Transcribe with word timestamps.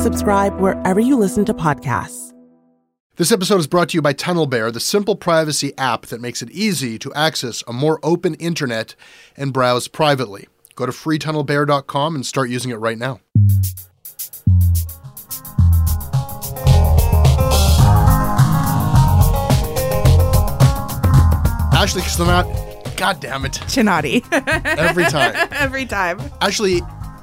Subscribe 0.00 0.58
wherever 0.58 0.98
you 0.98 1.14
listen 1.18 1.44
to 1.44 1.52
podcasts. 1.52 2.32
This 3.16 3.30
episode 3.30 3.58
is 3.60 3.66
brought 3.66 3.90
to 3.90 3.98
you 3.98 4.00
by 4.00 4.14
TunnelBear, 4.14 4.72
the 4.72 4.80
simple 4.80 5.14
privacy 5.14 5.76
app 5.76 6.06
that 6.06 6.22
makes 6.22 6.40
it 6.40 6.50
easy 6.52 6.98
to 7.00 7.12
access 7.12 7.62
a 7.68 7.74
more 7.74 8.00
open 8.02 8.32
internet 8.36 8.94
and 9.36 9.52
browse 9.52 9.88
privately. 9.88 10.48
Go 10.74 10.86
to 10.86 10.92
freetunnelbear.com 10.92 12.14
and 12.14 12.24
start 12.24 12.48
using 12.48 12.70
it 12.70 12.76
right 12.76 12.96
now. 12.96 13.20
Ashley 21.74 22.00
Chislanat, 22.00 22.96
God 22.96 23.20
damn 23.20 23.44
it, 23.44 23.52
Chinati. 23.52 24.24
every 24.78 25.04
time. 25.04 25.34
Every 25.52 25.84
time. 25.84 26.20
Ashley, 26.40 26.80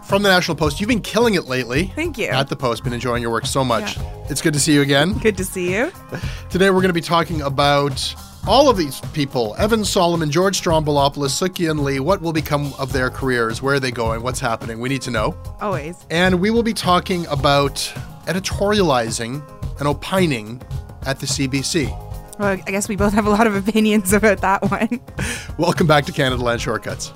from 0.08 0.24
the 0.24 0.30
National 0.30 0.56
Post, 0.56 0.80
you've 0.80 0.88
been 0.88 1.02
killing 1.02 1.36
it 1.36 1.46
lately. 1.46 1.88
Thank 1.96 2.18
you. 2.18 2.28
At 2.28 2.48
the 2.48 2.56
Post, 2.56 2.84
been 2.84 2.94
enjoying 2.94 3.22
your 3.22 3.32
work 3.32 3.46
so 3.46 3.64
much. 3.64 3.98
Yeah. 3.98 4.26
It's 4.30 4.42
good 4.42 4.54
to 4.54 4.60
see 4.60 4.74
you 4.74 4.82
again. 4.82 5.14
Good 5.14 5.36
to 5.38 5.44
see 5.44 5.74
you. 5.74 5.92
Today 6.50 6.70
we're 6.70 6.82
going 6.82 6.88
to 6.88 6.94
be 6.94 7.02
talking 7.02 7.42
about 7.42 8.16
all 8.48 8.70
of 8.70 8.78
these 8.78 9.02
people 9.12 9.54
Evan 9.58 9.84
Solomon, 9.84 10.32
George 10.32 10.62
Stroumboulopoulos, 10.62 11.32
Sook-Yin 11.32 11.84
Lee. 11.84 12.00
What 12.00 12.22
will 12.22 12.32
become 12.32 12.74
of 12.80 12.94
their 12.94 13.10
careers? 13.10 13.62
Where 13.62 13.76
are 13.76 13.80
they 13.82 13.92
going? 13.92 14.24
What's 14.24 14.40
happening? 14.40 14.80
We 14.80 14.88
need 14.88 15.02
to 15.04 15.12
know. 15.12 15.36
Always. 15.60 16.06
And 16.10 16.40
we 16.40 16.52
will 16.52 16.64
be 16.64 16.74
talking 16.74 17.26
about 17.28 17.76
editorializing 18.28 19.44
and 19.80 19.88
opining 19.88 20.62
at 21.06 21.20
the 21.20 21.26
CBC. 21.26 21.90
Well, 22.40 22.50
I 22.50 22.72
guess 22.72 22.88
we 22.88 22.96
both 22.96 23.14
have 23.14 23.26
a 23.26 23.30
lot 23.30 23.46
of 23.48 23.56
opinions 23.56 24.14
about 24.14 24.40
that 24.42 24.62
one. 24.72 25.02
Welcome 25.58 25.88
back 25.88 26.06
to 26.06 26.14
Canadaland 26.14 26.60
Shortcuts. 26.60 27.12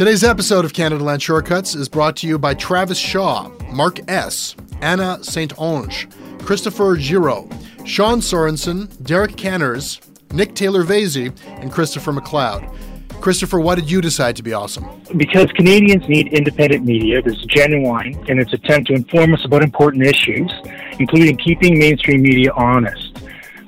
Today's 0.00 0.24
episode 0.24 0.64
of 0.64 0.72
Canadaland 0.72 1.20
Shortcuts 1.20 1.74
is 1.74 1.86
brought 1.86 2.16
to 2.16 2.26
you 2.26 2.38
by 2.38 2.54
Travis 2.54 2.96
Shaw, 2.96 3.50
Mark 3.70 4.00
S., 4.08 4.56
Anna 4.80 5.22
St. 5.22 5.52
Ange, 5.60 6.08
Christopher 6.38 6.96
Giro, 6.96 7.46
Sean 7.84 8.20
Sorensen, 8.20 8.88
Derek 9.02 9.36
Canners, 9.36 10.00
Nick 10.32 10.54
Taylor 10.54 10.84
Vasey, 10.84 11.38
and 11.60 11.70
Christopher 11.70 12.14
McLeod. 12.14 12.74
Christopher, 13.20 13.60
why 13.60 13.74
did 13.74 13.90
you 13.90 14.00
decide 14.00 14.36
to 14.36 14.42
be 14.42 14.54
awesome? 14.54 14.86
Because 15.18 15.52
Canadians 15.52 16.08
need 16.08 16.32
independent 16.32 16.86
media 16.86 17.20
that's 17.20 17.44
genuine 17.44 18.14
in 18.26 18.38
its 18.38 18.54
attempt 18.54 18.86
to 18.86 18.94
inform 18.94 19.34
us 19.34 19.44
about 19.44 19.62
important 19.62 20.06
issues, 20.06 20.50
including 20.98 21.36
keeping 21.36 21.78
mainstream 21.78 22.22
media 22.22 22.52
honest, 22.56 23.09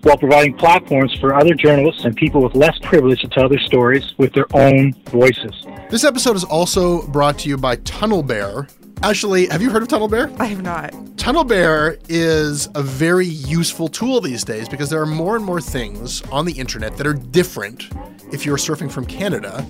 while 0.02 0.16
providing 0.16 0.54
platforms 0.54 1.14
for 1.20 1.34
other 1.34 1.54
journalists 1.54 2.04
and 2.04 2.16
people 2.16 2.42
with 2.42 2.54
less 2.54 2.76
privilege 2.80 3.20
to 3.20 3.28
tell 3.28 3.48
their 3.48 3.60
stories 3.60 4.14
with 4.18 4.32
their 4.32 4.46
own 4.54 4.92
voices. 5.06 5.64
This 5.90 6.04
episode 6.04 6.36
is 6.36 6.44
also 6.44 7.06
brought 7.08 7.38
to 7.40 7.48
you 7.48 7.56
by 7.56 7.76
Tunnel 7.76 8.22
Bear. 8.22 8.66
Ashley, 9.02 9.46
have 9.46 9.62
you 9.62 9.70
heard 9.70 9.82
of 9.82 9.88
Tunnel 9.88 10.08
Bear? 10.08 10.30
I 10.38 10.46
have 10.46 10.62
not. 10.62 10.92
Tunnel 11.16 11.44
Bear 11.44 11.98
is 12.08 12.68
a 12.74 12.82
very 12.82 13.26
useful 13.26 13.88
tool 13.88 14.20
these 14.20 14.44
days 14.44 14.68
because 14.68 14.90
there 14.90 15.00
are 15.00 15.06
more 15.06 15.36
and 15.36 15.44
more 15.44 15.60
things 15.60 16.22
on 16.30 16.44
the 16.44 16.52
internet 16.52 16.96
that 16.96 17.06
are 17.06 17.14
different 17.14 17.88
if 18.32 18.44
you're 18.44 18.56
surfing 18.56 18.90
from 18.90 19.06
Canada. 19.06 19.66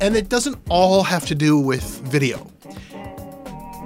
And 0.00 0.16
it 0.16 0.28
doesn't 0.28 0.58
all 0.68 1.02
have 1.04 1.26
to 1.26 1.34
do 1.34 1.58
with 1.58 1.82
video. 2.00 2.50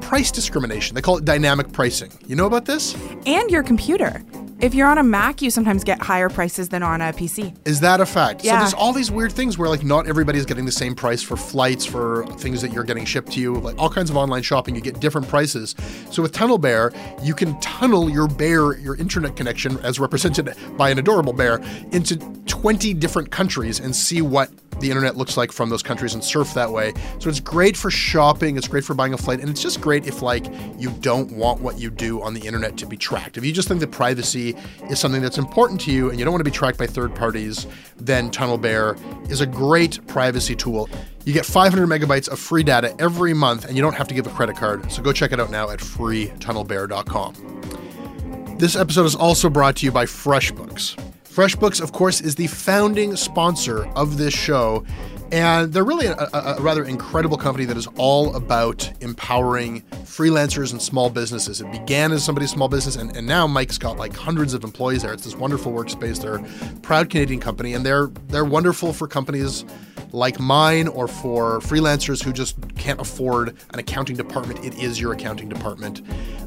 Price 0.01 0.31
discrimination. 0.31 0.95
They 0.95 1.03
call 1.03 1.19
it 1.19 1.25
dynamic 1.25 1.73
pricing. 1.73 2.11
You 2.27 2.37
know 2.37 2.47
about 2.47 2.65
this? 2.65 2.95
And 3.27 3.51
your 3.51 3.63
computer. 3.63 4.23
If 4.59 4.75
you're 4.75 4.89
on 4.89 4.97
a 4.97 5.03
Mac, 5.03 5.43
you 5.43 5.51
sometimes 5.51 5.85
get 5.85 6.01
higher 6.01 6.31
prices 6.31 6.71
than 6.71 6.83
on 6.83 7.03
a 7.03 7.13
PC. 7.13 7.55
Is 7.67 7.81
that 7.81 8.01
a 8.01 8.07
fact? 8.07 8.43
Yeah. 8.43 8.53
So 8.53 8.59
there's 8.61 8.75
all 8.75 8.95
these 8.95 9.11
weird 9.11 9.33
things 9.33 9.59
where 9.59 9.69
like 9.69 9.85
not 9.85 10.07
everybody's 10.07 10.47
getting 10.47 10.65
the 10.65 10.73
same 10.73 10.95
price 10.95 11.23
for 11.23 11.37
flights, 11.37 11.85
for 11.85 12.27
things 12.39 12.63
that 12.63 12.73
you're 12.73 12.85
getting 12.85 13.05
shipped 13.05 13.33
to 13.33 13.41
you, 13.41 13.57
like 13.57 13.77
all 13.79 13.91
kinds 13.91 14.09
of 14.09 14.17
online 14.17 14.43
shopping, 14.43 14.75
you 14.75 14.81
get 14.81 14.99
different 14.99 15.29
prices. 15.29 15.75
So 16.11 16.23
with 16.23 16.33
Tunnel 16.33 16.57
Bear, 16.57 16.91
you 17.23 17.35
can 17.35 17.61
tunnel 17.61 18.09
your 18.09 18.29
bear, 18.29 18.79
your 18.79 18.97
internet 18.97 19.37
connection, 19.37 19.79
as 19.81 20.01
represented 20.01 20.57
by 20.79 20.89
an 20.89 20.99
adorable 20.99 21.35
bear, 21.35 21.61
into 21.93 22.17
20 22.47 22.95
different 22.95 23.31
countries 23.31 23.79
and 23.79 23.95
see 23.95 24.23
what 24.23 24.51
the 24.81 24.91
internet 24.91 25.17
looks 25.17 25.37
like 25.37 25.53
from 25.53 25.71
those 25.71 25.83
countries 25.83 26.15
and 26.15 26.23
surf 26.23 26.55
that 26.55 26.71
way. 26.71 26.93
So 27.19 27.29
it's 27.29 27.41
great 27.41 27.77
for 27.77 27.91
shopping, 27.91 28.57
it's 28.57 28.69
great 28.69 28.85
for 28.85 28.95
buying 28.95 29.15
a 29.15 29.19
flight, 29.19 29.41
and 29.41 29.49
it's 29.49 29.63
just 29.63 29.81
great 29.81 30.07
if 30.07 30.23
like 30.23 30.47
you 30.79 30.91
don't 31.01 31.33
want 31.33 31.61
what 31.61 31.79
you 31.79 31.91
do 31.91 32.23
on 32.23 32.35
the 32.35 32.47
internet 32.47 32.77
to 32.79 32.87
be 32.87 32.97
tracked. 32.97 33.37
If 33.37 33.45
you 33.45 33.53
just 33.53 33.69
think 33.69 33.81
that 33.81 33.91
privacy 33.91 34.57
is 34.91 34.99
something 34.99 35.23
that's 35.23 35.39
important 35.39 35.81
to 35.83 35.93
you 35.93 36.11
and 36.11 36.19
you 36.19 36.25
don't 36.25 36.33
want 36.33 36.41
to 36.41 36.51
be 36.51 36.55
tracked 36.55 36.79
by 36.79 36.87
third 36.87 37.15
parties, 37.15 37.67
then 37.97 38.31
Tunnel 38.31 38.59
Bear 38.59 38.97
is 39.29 39.41
a 39.41 39.47
great 39.47 40.07
privacy 40.07 40.55
tool. 40.55 40.89
You 41.25 41.33
get 41.33 41.45
500 41.45 41.89
megabytes 41.89 42.29
of 42.29 42.39
free 42.39 42.63
data 42.63 42.95
every 43.01 43.35
month 43.35 43.65
and 43.65 43.77
you 43.77 43.83
don't 43.83 43.95
have 43.95 44.09
to 44.09 44.15
give 44.15 44.27
a 44.27 44.31
credit 44.31 44.57
card. 44.57 44.91
So 44.93 45.03
go 45.03 45.13
check 45.13 45.33
it 45.33 45.41
out 45.41 45.51
now 45.51 45.71
at 45.71 45.81
freetunnelbear.com. 45.81 48.57
This 48.59 48.77
episode 48.77 49.05
is 49.05 49.15
also 49.15 49.51
brought 49.51 49.77
to 49.77 49.87
you 49.87 49.93
by 49.93 50.07
FreshBooks. 50.07 51.16
FreshBooks, 51.37 51.83
of 51.83 51.93
course, 51.93 52.23
is 52.23 52.37
the 52.37 52.47
founding 52.47 53.15
sponsor 53.15 53.85
of 53.89 54.17
this 54.17 54.33
show, 54.33 54.87
and 55.31 55.71
they're 55.71 55.85
really 55.85 56.07
a, 56.07 56.17
a, 56.33 56.57
rather 56.63 56.83
incredible 56.83 57.37
company 57.37 57.67
that 57.67 57.77
is 57.77 57.87
all 57.99 58.35
about 58.35 58.91
empowering 59.03 59.83
freelancers 60.07 60.73
and 60.73 60.81
small 60.81 61.11
businesses. 61.11 61.61
It 61.61 61.71
began 61.71 62.13
as 62.13 62.25
somebody's 62.25 62.53
small 62.53 62.69
business, 62.69 62.97
and, 62.97 63.15
and 63.15 63.27
now 63.27 63.47
Mike's 63.47 63.77
got 63.77 63.99
like 63.99 64.17
hundreds 64.17 64.55
of 64.55 64.65
employees 64.65 65.03
there. 65.03 65.13
It's 65.13 65.25
this 65.25 65.37
wonderful 65.37 65.73
workspace. 65.73 66.23
They're 66.23 66.37
a 66.37 66.81
proud 66.81 67.11
Canadian 67.11 67.41
company, 67.41 67.75
and 67.75 67.85
they're 67.85 68.07
they're 68.29 68.47
wonderful 68.47 68.95
for 68.95 69.07
companies 69.07 69.67
like 70.13 70.41
mine 70.41 70.89
or 70.89 71.07
for 71.07 71.59
freelancers 71.59 72.25
who 72.25 72.33
just 72.33 72.57
can't 72.77 72.99
afford 72.99 73.55
an 73.75 73.79
accounting 73.79 74.17
department. 74.17 74.65
It 74.65 74.79
is 74.79 74.99
your 74.99 75.13
accounting 75.13 75.51
department. 75.51 76.01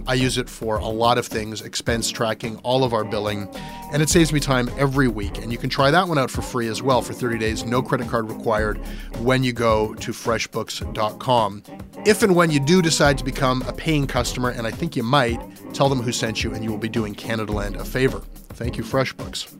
I 0.09 0.15
use 0.15 0.39
it 0.39 0.49
for 0.49 0.77
a 0.77 0.87
lot 0.87 1.19
of 1.19 1.27
things, 1.27 1.61
expense 1.61 2.09
tracking, 2.09 2.57
all 2.63 2.83
of 2.83 2.93
our 2.95 3.03
billing, 3.03 3.47
and 3.93 4.01
it 4.01 4.09
saves 4.09 4.33
me 4.33 4.39
time 4.39 4.67
every 4.75 5.07
week. 5.07 5.37
And 5.37 5.51
you 5.51 5.59
can 5.59 5.69
try 5.69 5.91
that 5.91 6.07
one 6.07 6.17
out 6.17 6.31
for 6.31 6.41
free 6.41 6.67
as 6.67 6.81
well 6.81 7.03
for 7.03 7.13
30 7.13 7.37
days, 7.37 7.63
no 7.63 7.83
credit 7.83 8.07
card 8.07 8.27
required 8.27 8.79
when 9.19 9.43
you 9.43 9.53
go 9.53 9.93
to 9.93 10.11
freshbooks.com. 10.11 11.61
If 12.07 12.23
and 12.23 12.35
when 12.35 12.49
you 12.49 12.59
do 12.59 12.81
decide 12.81 13.19
to 13.19 13.23
become 13.23 13.61
a 13.67 13.71
paying 13.71 14.07
customer, 14.07 14.49
and 14.49 14.65
I 14.65 14.71
think 14.71 14.95
you 14.95 15.03
might, 15.03 15.39
tell 15.75 15.89
them 15.89 16.01
who 16.01 16.11
sent 16.11 16.43
you 16.43 16.55
and 16.55 16.63
you 16.63 16.71
will 16.71 16.79
be 16.79 16.89
doing 16.89 17.13
Canadaland 17.13 17.79
a 17.79 17.85
favor. 17.85 18.23
Thank 18.53 18.77
you, 18.77 18.83
FreshBooks. 18.83 19.59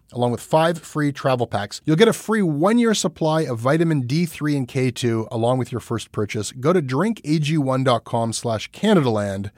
along 0.11 0.31
with 0.31 0.41
five 0.41 0.79
free 0.79 1.11
travel 1.11 1.47
packs. 1.47 1.81
You'll 1.85 1.95
get 1.95 2.07
a 2.07 2.13
free 2.13 2.41
one 2.41 2.77
year 2.77 2.93
supply 2.93 3.41
of 3.41 3.59
vitamin 3.59 4.07
D3 4.07 4.57
and 4.57 4.67
K2 4.67 5.27
along 5.31 5.57
with 5.57 5.71
your 5.71 5.81
first 5.81 6.11
purchase. 6.11 6.51
Go 6.51 6.73
to 6.73 6.81
drinkag1.com 6.81 8.33
slash 8.33 8.71
Canadaland. 8.71 9.51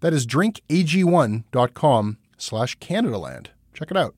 That 0.00 0.12
is 0.12 0.26
drinkag1.com 0.26 2.18
slash 2.36 2.78
Canadaland. 2.78 3.46
Check 3.74 3.90
it 3.90 3.96
out. 3.96 4.14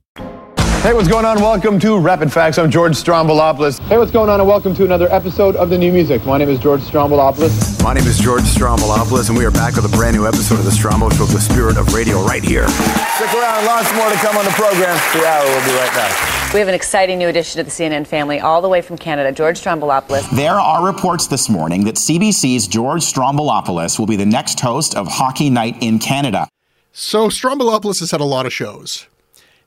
Hey, 0.83 0.95
what's 0.95 1.09
going 1.09 1.27
on? 1.27 1.43
Welcome 1.43 1.79
to 1.81 1.99
Rapid 1.99 2.33
Facts. 2.33 2.57
I'm 2.57 2.71
George 2.71 2.95
Stroumboulopoulos. 2.95 3.79
Hey, 3.81 3.99
what's 3.99 4.11
going 4.11 4.31
on? 4.31 4.41
And 4.41 4.49
welcome 4.49 4.75
to 4.77 4.83
another 4.83 5.13
episode 5.13 5.55
of 5.57 5.69
the 5.69 5.77
New 5.77 5.93
Music. 5.93 6.25
My 6.25 6.39
name 6.39 6.49
is 6.49 6.59
George 6.59 6.81
Stroumboulopoulos. 6.81 7.85
My 7.85 7.93
name 7.93 8.07
is 8.07 8.19
George 8.19 8.45
Stroumboulopoulos, 8.45 9.29
and 9.29 9.37
we 9.37 9.45
are 9.45 9.51
back 9.51 9.77
with 9.77 9.85
a 9.85 9.95
brand 9.95 10.17
new 10.17 10.27
episode 10.27 10.59
of 10.59 10.65
the 10.65 10.71
Strombo 10.71 11.13
Show, 11.13 11.27
the 11.27 11.39
spirit 11.39 11.77
of 11.77 11.93
radio, 11.93 12.23
right 12.23 12.43
here. 12.43 12.67
Stick 12.67 13.29
around. 13.35 13.67
Lots 13.67 13.95
more 13.95 14.09
to 14.09 14.17
come 14.25 14.39
on 14.39 14.47
the 14.47 14.53
program. 14.53 14.97
The 15.13 15.27
hour 15.27 15.45
will 15.45 15.67
be 15.67 15.77
right 15.77 15.93
back. 15.93 16.55
We 16.55 16.61
have 16.61 16.69
an 16.69 16.75
exciting 16.75 17.19
new 17.19 17.29
addition 17.29 17.59
to 17.59 17.65
the 17.65 17.71
CNN 17.71 18.07
family, 18.07 18.41
all 18.41 18.63
the 18.63 18.69
way 18.71 18.81
from 18.81 18.97
Canada, 18.97 19.33
George 19.33 19.61
Stroumboulopoulos. 19.61 20.35
There 20.35 20.59
are 20.59 20.87
reports 20.87 21.27
this 21.27 21.51
morning 21.51 21.85
that 21.85 21.97
CBC's 21.97 22.67
George 22.67 23.03
Stroumboulopoulos 23.03 23.99
will 23.99 24.07
be 24.07 24.17
the 24.17 24.25
next 24.25 24.59
host 24.61 24.97
of 24.97 25.09
Hockey 25.09 25.51
Night 25.51 25.77
in 25.83 25.99
Canada. 25.99 26.49
So 26.95 27.29
Stroumboulopoulos 27.29 28.01
has 28.01 28.13
had 28.13 28.23
a 28.23 28.25
lot 28.25 28.47
of 28.47 28.53
shows. 28.55 29.07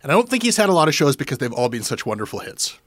And 0.04 0.12
I 0.12 0.16
don't 0.16 0.30
think 0.30 0.44
he's 0.44 0.58
had 0.58 0.70
a 0.70 0.74
lot 0.74 0.88
of 0.88 0.94
shows 0.94 1.16
because 1.16 1.38
they've 1.38 1.54
all 1.54 1.70
been 1.70 1.84
such 1.84 2.06
wonderful 2.06 2.40
hits. 2.40 2.78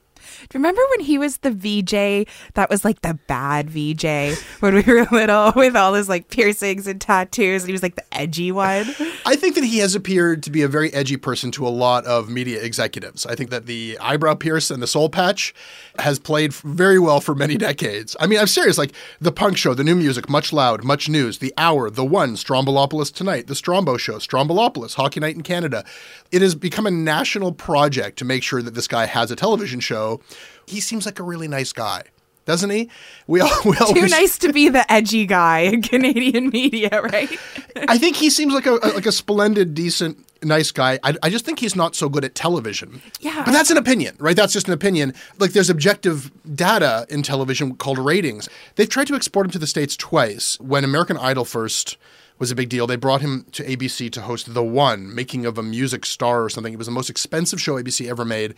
Do 0.41 0.57
you 0.57 0.59
remember 0.59 0.81
when 0.91 1.05
he 1.05 1.17
was 1.17 1.37
the 1.37 1.51
VJ 1.51 2.29
that 2.53 2.69
was 2.69 2.85
like 2.85 3.01
the 3.01 3.15
bad 3.27 3.69
VJ 3.69 4.37
when 4.59 4.75
we 4.75 4.81
were 4.83 5.05
little 5.11 5.51
with 5.55 5.75
all 5.75 5.93
his 5.93 6.07
like 6.07 6.29
piercings 6.29 6.87
and 6.87 7.01
tattoos 7.01 7.63
and 7.63 7.69
he 7.69 7.73
was 7.73 7.83
like 7.83 7.95
the 7.95 8.13
edgy 8.13 8.51
one? 8.51 8.85
I 9.25 9.35
think 9.35 9.55
that 9.55 9.63
he 9.63 9.79
has 9.79 9.95
appeared 9.95 10.43
to 10.43 10.51
be 10.51 10.61
a 10.61 10.67
very 10.67 10.93
edgy 10.93 11.17
person 11.17 11.51
to 11.51 11.67
a 11.67 11.69
lot 11.69 12.05
of 12.05 12.29
media 12.29 12.61
executives. 12.61 13.25
I 13.25 13.35
think 13.35 13.49
that 13.49 13.65
the 13.65 13.97
eyebrow 13.99 14.35
pierce 14.35 14.69
and 14.69 14.81
the 14.81 14.87
soul 14.87 15.09
patch 15.09 15.55
has 15.99 16.19
played 16.19 16.53
very 16.53 16.99
well 16.99 17.19
for 17.19 17.33
many 17.33 17.57
decades. 17.57 18.15
I 18.19 18.27
mean, 18.27 18.39
I'm 18.39 18.47
serious. 18.47 18.77
Like 18.77 18.93
the 19.19 19.31
punk 19.31 19.57
show, 19.57 19.73
the 19.73 19.83
new 19.83 19.95
music, 19.95 20.29
much 20.29 20.53
loud, 20.53 20.83
much 20.83 21.09
news, 21.09 21.39
the 21.39 21.53
hour, 21.57 21.89
the 21.89 22.05
one, 22.05 22.35
Stroumboulopoulos 22.35 23.13
tonight, 23.13 23.47
the 23.47 23.53
Strombo 23.53 23.99
show, 23.99 24.17
Stroumboulopoulos, 24.17 24.95
Hockey 24.95 25.19
Night 25.19 25.35
in 25.35 25.41
Canada. 25.41 25.83
It 26.31 26.41
has 26.41 26.55
become 26.55 26.85
a 26.85 26.91
national 26.91 27.53
project 27.53 28.19
to 28.19 28.25
make 28.25 28.43
sure 28.43 28.61
that 28.61 28.75
this 28.75 28.87
guy 28.87 29.05
has 29.05 29.31
a 29.31 29.35
television 29.35 29.79
show. 29.79 30.21
He 30.65 30.79
seems 30.79 31.05
like 31.05 31.19
a 31.19 31.23
really 31.23 31.47
nice 31.47 31.73
guy. 31.73 32.03
Doesn't 32.45 32.69
he? 32.69 32.89
We 33.27 33.41
all 33.41 33.51
we 33.65 33.75
Too 33.75 34.07
nice 34.07 34.37
to 34.39 34.53
be 34.53 34.69
the 34.69 34.89
edgy 34.91 35.25
guy 35.25 35.59
in 35.59 35.81
Canadian 35.93 36.49
media, 36.49 37.01
right? 37.01 37.29
I 37.89 37.97
think 37.97 38.15
he 38.15 38.29
seems 38.29 38.53
like 38.53 38.65
a 38.65 38.71
like 38.71 39.05
a 39.05 39.11
splendid, 39.11 39.73
decent, 39.73 40.25
nice 40.43 40.71
guy. 40.71 40.97
I, 41.03 41.15
I 41.21 41.29
just 41.29 41.43
think 41.43 41.59
he's 41.59 41.75
not 41.75 41.93
so 41.93 42.07
good 42.07 42.23
at 42.23 42.35
television. 42.35 43.01
Yeah. 43.19 43.43
But 43.43 43.51
that's 43.51 43.69
an 43.69 43.77
opinion, 43.77 44.15
right? 44.19 44.35
That's 44.35 44.53
just 44.53 44.67
an 44.67 44.73
opinion. 44.73 45.13
Like 45.39 45.51
there's 45.51 45.69
objective 45.69 46.31
data 46.55 47.05
in 47.09 47.21
television 47.21 47.75
called 47.75 47.99
ratings. 47.99 48.47
They've 48.75 48.89
tried 48.89 49.07
to 49.07 49.15
export 49.15 49.47
him 49.47 49.51
to 49.51 49.59
the 49.59 49.67
States 49.67 49.97
twice. 49.97 50.57
When 50.61 50.85
American 50.85 51.17
Idol 51.17 51.43
first 51.43 51.97
was 52.39 52.51
a 52.51 52.55
big 52.55 52.69
deal, 52.69 52.87
they 52.87 52.95
brought 52.95 53.21
him 53.21 53.45
to 53.53 53.63
ABC 53.63 54.11
to 54.11 54.21
host 54.21 54.53
The 54.53 54.63
One, 54.63 55.13
making 55.13 55.45
of 55.45 55.57
a 55.57 55.63
music 55.63 56.05
star 56.05 56.43
or 56.43 56.49
something. 56.49 56.73
It 56.73 56.77
was 56.77 56.87
the 56.87 56.91
most 56.91 57.09
expensive 57.09 57.61
show 57.61 57.75
ABC 57.75 58.09
ever 58.09 58.25
made. 58.25 58.53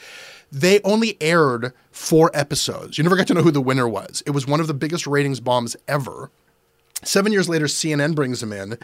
They 0.52 0.82
only 0.82 1.18
aired 1.22 1.74
four 1.92 2.32
episodes. 2.34 2.98
You 2.98 3.04
never 3.04 3.16
got 3.16 3.28
to 3.28 3.34
know 3.34 3.42
who 3.42 3.52
the 3.52 3.62
winner 3.62 3.88
was. 3.88 4.22
It 4.26 4.32
was 4.32 4.48
one 4.48 4.60
of 4.60 4.68
the 4.68 4.74
biggest 4.74 5.08
ratings 5.08 5.40
bombs 5.40 5.76
ever. 5.88 6.32
Seven 7.04 7.32
years 7.32 7.48
later, 7.48 7.66
CNN 7.66 8.16
brings 8.16 8.44
him 8.44 8.52
in 8.52 8.78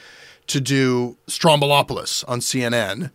to 0.47 0.61
do 0.61 1.17
Stroumboulopoulos 1.27 2.23
on 2.27 2.39
CNN. 2.39 3.11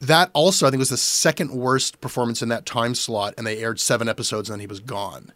That 0.00 0.30
also, 0.32 0.66
I 0.66 0.70
think, 0.70 0.78
was 0.78 0.88
the 0.88 0.96
second 0.96 1.52
worst 1.52 2.00
performance 2.00 2.42
in 2.42 2.48
that 2.48 2.66
time 2.66 2.94
slot, 2.94 3.34
and 3.36 3.46
they 3.46 3.58
aired 3.58 3.78
seven 3.78 4.08
episodes 4.08 4.48
and 4.48 4.54
then 4.54 4.60
he 4.60 4.66
was 4.66 4.80
gone. 4.80 5.32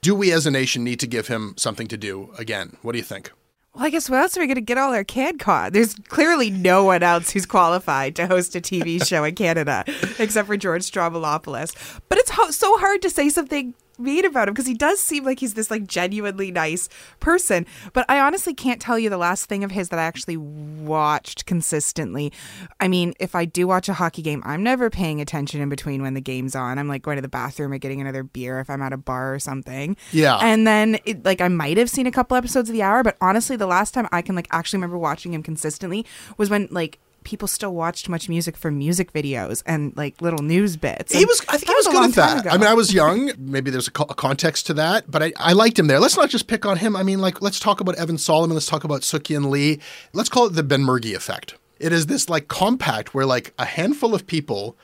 Do 0.00 0.14
we 0.14 0.32
as 0.32 0.46
a 0.46 0.50
nation 0.50 0.82
need 0.82 0.98
to 1.00 1.06
give 1.06 1.28
him 1.28 1.54
something 1.56 1.86
to 1.88 1.96
do 1.96 2.30
again? 2.36 2.76
What 2.82 2.92
do 2.92 2.98
you 2.98 3.04
think? 3.04 3.30
Well, 3.74 3.84
I 3.86 3.90
guess 3.90 4.10
what 4.10 4.20
else 4.20 4.36
are 4.36 4.40
we 4.40 4.46
going 4.46 4.56
to 4.56 4.60
get 4.60 4.76
all 4.76 4.92
our 4.92 5.02
CanCon? 5.04 5.72
There's 5.72 5.94
clearly 5.94 6.50
no 6.50 6.84
one 6.84 7.02
else 7.02 7.30
who's 7.30 7.46
qualified 7.46 8.14
to 8.16 8.26
host 8.26 8.54
a 8.54 8.60
TV 8.60 9.02
show 9.06 9.24
in 9.24 9.34
Canada 9.34 9.84
except 10.18 10.46
for 10.46 10.58
George 10.58 10.82
Stroumboulopoulos. 10.82 12.00
But 12.10 12.18
it's 12.18 12.30
ho- 12.32 12.50
so 12.50 12.76
hard 12.76 13.00
to 13.00 13.08
say 13.08 13.30
something 13.30 13.72
mean 13.98 14.24
about 14.24 14.48
him 14.48 14.54
because 14.54 14.66
he 14.66 14.74
does 14.74 15.00
seem 15.00 15.24
like 15.24 15.40
he's 15.40 15.54
this 15.54 15.70
like 15.70 15.86
genuinely 15.86 16.50
nice 16.50 16.88
person. 17.20 17.66
But 17.92 18.04
I 18.08 18.20
honestly 18.20 18.54
can't 18.54 18.80
tell 18.80 18.98
you 18.98 19.10
the 19.10 19.18
last 19.18 19.46
thing 19.46 19.64
of 19.64 19.70
his 19.70 19.88
that 19.90 19.98
I 19.98 20.02
actually 20.02 20.36
watched 20.36 21.46
consistently. 21.46 22.32
I 22.80 22.88
mean, 22.88 23.14
if 23.20 23.34
I 23.34 23.44
do 23.44 23.66
watch 23.66 23.88
a 23.88 23.94
hockey 23.94 24.22
game, 24.22 24.42
I'm 24.44 24.62
never 24.62 24.90
paying 24.90 25.20
attention 25.20 25.60
in 25.60 25.68
between 25.68 26.02
when 26.02 26.14
the 26.14 26.20
game's 26.20 26.54
on. 26.54 26.78
I'm 26.78 26.88
like 26.88 27.02
going 27.02 27.16
to 27.16 27.22
the 27.22 27.28
bathroom 27.28 27.72
or 27.72 27.78
getting 27.78 28.00
another 28.00 28.22
beer 28.22 28.60
if 28.60 28.70
I'm 28.70 28.82
at 28.82 28.92
a 28.92 28.96
bar 28.96 29.34
or 29.34 29.38
something. 29.38 29.96
Yeah. 30.12 30.38
And 30.38 30.66
then 30.66 30.98
it, 31.04 31.24
like 31.24 31.40
I 31.40 31.48
might 31.48 31.76
have 31.76 31.90
seen 31.90 32.06
a 32.06 32.12
couple 32.12 32.36
episodes 32.36 32.68
of 32.68 32.72
the 32.72 32.82
hour, 32.82 33.02
but 33.02 33.16
honestly, 33.20 33.56
the 33.56 33.66
last 33.66 33.94
time 33.94 34.08
I 34.12 34.22
can 34.22 34.34
like 34.34 34.48
actually 34.50 34.78
remember 34.78 34.98
watching 34.98 35.32
him 35.34 35.42
consistently 35.42 36.06
was 36.36 36.50
when 36.50 36.68
like 36.70 36.98
people 37.24 37.48
still 37.48 37.74
watched 37.74 38.08
MuchMusic 38.08 38.56
for 38.56 38.70
music 38.70 39.12
videos 39.12 39.62
and 39.66 39.96
like 39.96 40.20
little 40.20 40.42
news 40.42 40.76
bits. 40.76 41.12
He 41.12 41.24
was, 41.24 41.40
I 41.48 41.56
think 41.56 41.68
he 41.68 41.74
was 41.74 41.86
a 41.86 41.90
good 41.90 42.04
at 42.04 42.14
that. 42.14 42.40
ago. 42.40 42.50
I 42.50 42.58
mean, 42.58 42.66
I 42.66 42.74
was 42.74 42.92
young. 42.92 43.32
Maybe 43.38 43.70
there's 43.70 43.88
a, 43.88 43.92
co- 43.92 44.06
a 44.08 44.14
context 44.14 44.66
to 44.66 44.74
that, 44.74 45.10
but 45.10 45.22
I, 45.22 45.32
I 45.36 45.52
liked 45.52 45.78
him 45.78 45.86
there. 45.86 46.00
Let's 46.00 46.16
not 46.16 46.30
just 46.30 46.46
pick 46.46 46.66
on 46.66 46.78
him. 46.78 46.96
I 46.96 47.02
mean, 47.02 47.20
like, 47.20 47.42
let's 47.42 47.60
talk 47.60 47.80
about 47.80 47.96
Evan 47.96 48.18
Solomon. 48.18 48.54
Let's 48.54 48.66
talk 48.66 48.84
about 48.84 49.04
Sook-Yin 49.04 49.50
Lee. 49.50 49.80
Let's 50.12 50.28
call 50.28 50.46
it 50.46 50.54
the 50.54 50.62
Ben 50.62 50.82
Murgy 50.82 51.14
effect. 51.14 51.56
It 51.78 51.92
is 51.92 52.06
this 52.06 52.28
like 52.28 52.48
compact 52.48 53.12
where 53.14 53.26
like 53.26 53.52
a 53.58 53.64
handful 53.64 54.14
of 54.14 54.26
people, 54.26 54.76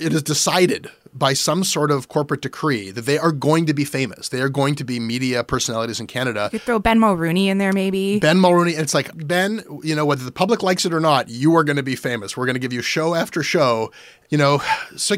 it 0.00 0.12
is 0.12 0.22
decided 0.22 0.88
by 1.14 1.34
some 1.34 1.62
sort 1.62 1.90
of 1.90 2.08
corporate 2.08 2.40
decree 2.40 2.90
that 2.90 3.02
they 3.02 3.18
are 3.18 3.32
going 3.32 3.66
to 3.66 3.74
be 3.74 3.84
famous. 3.84 4.30
They 4.30 4.40
are 4.40 4.48
going 4.48 4.74
to 4.76 4.84
be 4.84 4.98
media 4.98 5.44
personalities 5.44 6.00
in 6.00 6.06
Canada. 6.06 6.48
You 6.52 6.58
throw 6.58 6.78
Ben 6.78 6.98
Mulroney 6.98 7.46
in 7.48 7.58
there, 7.58 7.72
maybe. 7.74 8.18
Ben 8.18 8.38
Mulroney, 8.38 8.72
And 8.72 8.80
it's 8.80 8.94
like, 8.94 9.10
Ben, 9.26 9.62
you 9.82 9.94
know, 9.94 10.06
whether 10.06 10.24
the 10.24 10.32
public 10.32 10.62
likes 10.62 10.86
it 10.86 10.94
or 10.94 11.00
not, 11.00 11.28
you 11.28 11.54
are 11.54 11.64
going 11.64 11.76
to 11.76 11.82
be 11.82 11.96
famous. 11.96 12.34
We're 12.36 12.46
going 12.46 12.54
to 12.54 12.60
give 12.60 12.72
you 12.72 12.80
show 12.80 13.14
after 13.14 13.42
show. 13.42 13.92
You 14.30 14.38
know, 14.38 14.62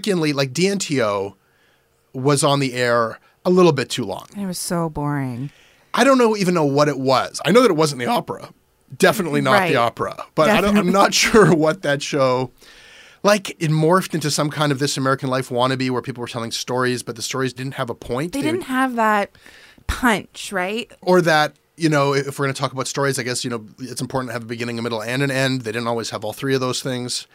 Lee, 0.05 0.33
like 0.33 0.53
DNTO 0.53 1.35
was 2.13 2.43
on 2.43 2.59
the 2.59 2.75
air 2.75 3.21
a 3.45 3.51
little 3.51 3.73
bit 3.73 3.89
too 3.91 4.05
long. 4.05 4.27
It 4.37 4.47
was 4.47 4.59
so 4.59 4.89
boring. 4.89 5.51
I 5.93 6.03
don't 6.03 6.19
know 6.19 6.37
even 6.37 6.55
know 6.55 6.65
what 6.65 6.89
it 6.89 6.99
was. 6.99 7.41
I 7.45 7.53
know 7.53 7.63
that 7.63 7.71
it 7.71 7.77
wasn't 7.77 8.01
the 8.01 8.07
opera. 8.07 8.51
Definitely 8.97 9.41
not 9.43 9.53
Right. 9.53 9.69
the 9.73 9.77
opera. 9.77 10.25
But 10.35 10.51
I 10.51 10.61
don't, 10.61 10.77
I'm 10.77 10.91
not 10.91 11.15
sure 11.23 11.55
what 11.55 11.83
that 11.83 12.03
show 12.03 12.51
like 13.25 13.51
it 13.51 13.71
morphed 13.71 14.15
into 14.15 14.31
some 14.31 14.51
kind 14.51 14.71
of 14.71 14.79
this 14.79 14.97
American 14.97 15.29
life 15.29 15.49
wannabe 15.49 15.91
where 15.91 16.03
people 16.03 16.21
were 16.21 16.29
telling 16.29 16.53
stories, 16.53 17.03
but 17.03 17.17
the 17.17 17.23
stories 17.23 17.53
didn't 17.53 17.75
have 17.75 17.91
a 17.91 17.95
point. 17.95 18.33
They 18.33 18.43
didn't 18.43 18.63
have 18.63 18.95
that 18.95 19.33
punch, 19.89 20.53
right? 20.53 20.93
or 21.01 21.21
that 21.23 21.57
you 21.77 21.89
know 21.89 22.15
if 22.15 22.39
we're 22.39 22.45
going 22.45 22.55
to 22.55 22.61
talk 22.61 22.73
about 22.73 22.87
stories 22.87 23.19
i 23.19 23.25
guess 23.25 23.43
you 23.43 23.51
know 23.51 23.67
it's 23.81 24.01
important 24.01 24.29
to 24.29 24.33
have 24.33 24.45
a 24.45 24.47
beginning 24.47 24.79
a 24.79 24.83
middle 24.83 25.03
and 25.03 25.23
an 25.25 25.31
end 25.33 25.63
they 25.63 25.73
didn't 25.73 25.89
always 25.89 26.11
have 26.11 26.25
all 26.25 26.33
three 26.33 26.55
of 26.55 26.61
those 26.61 26.81
things 26.81 27.27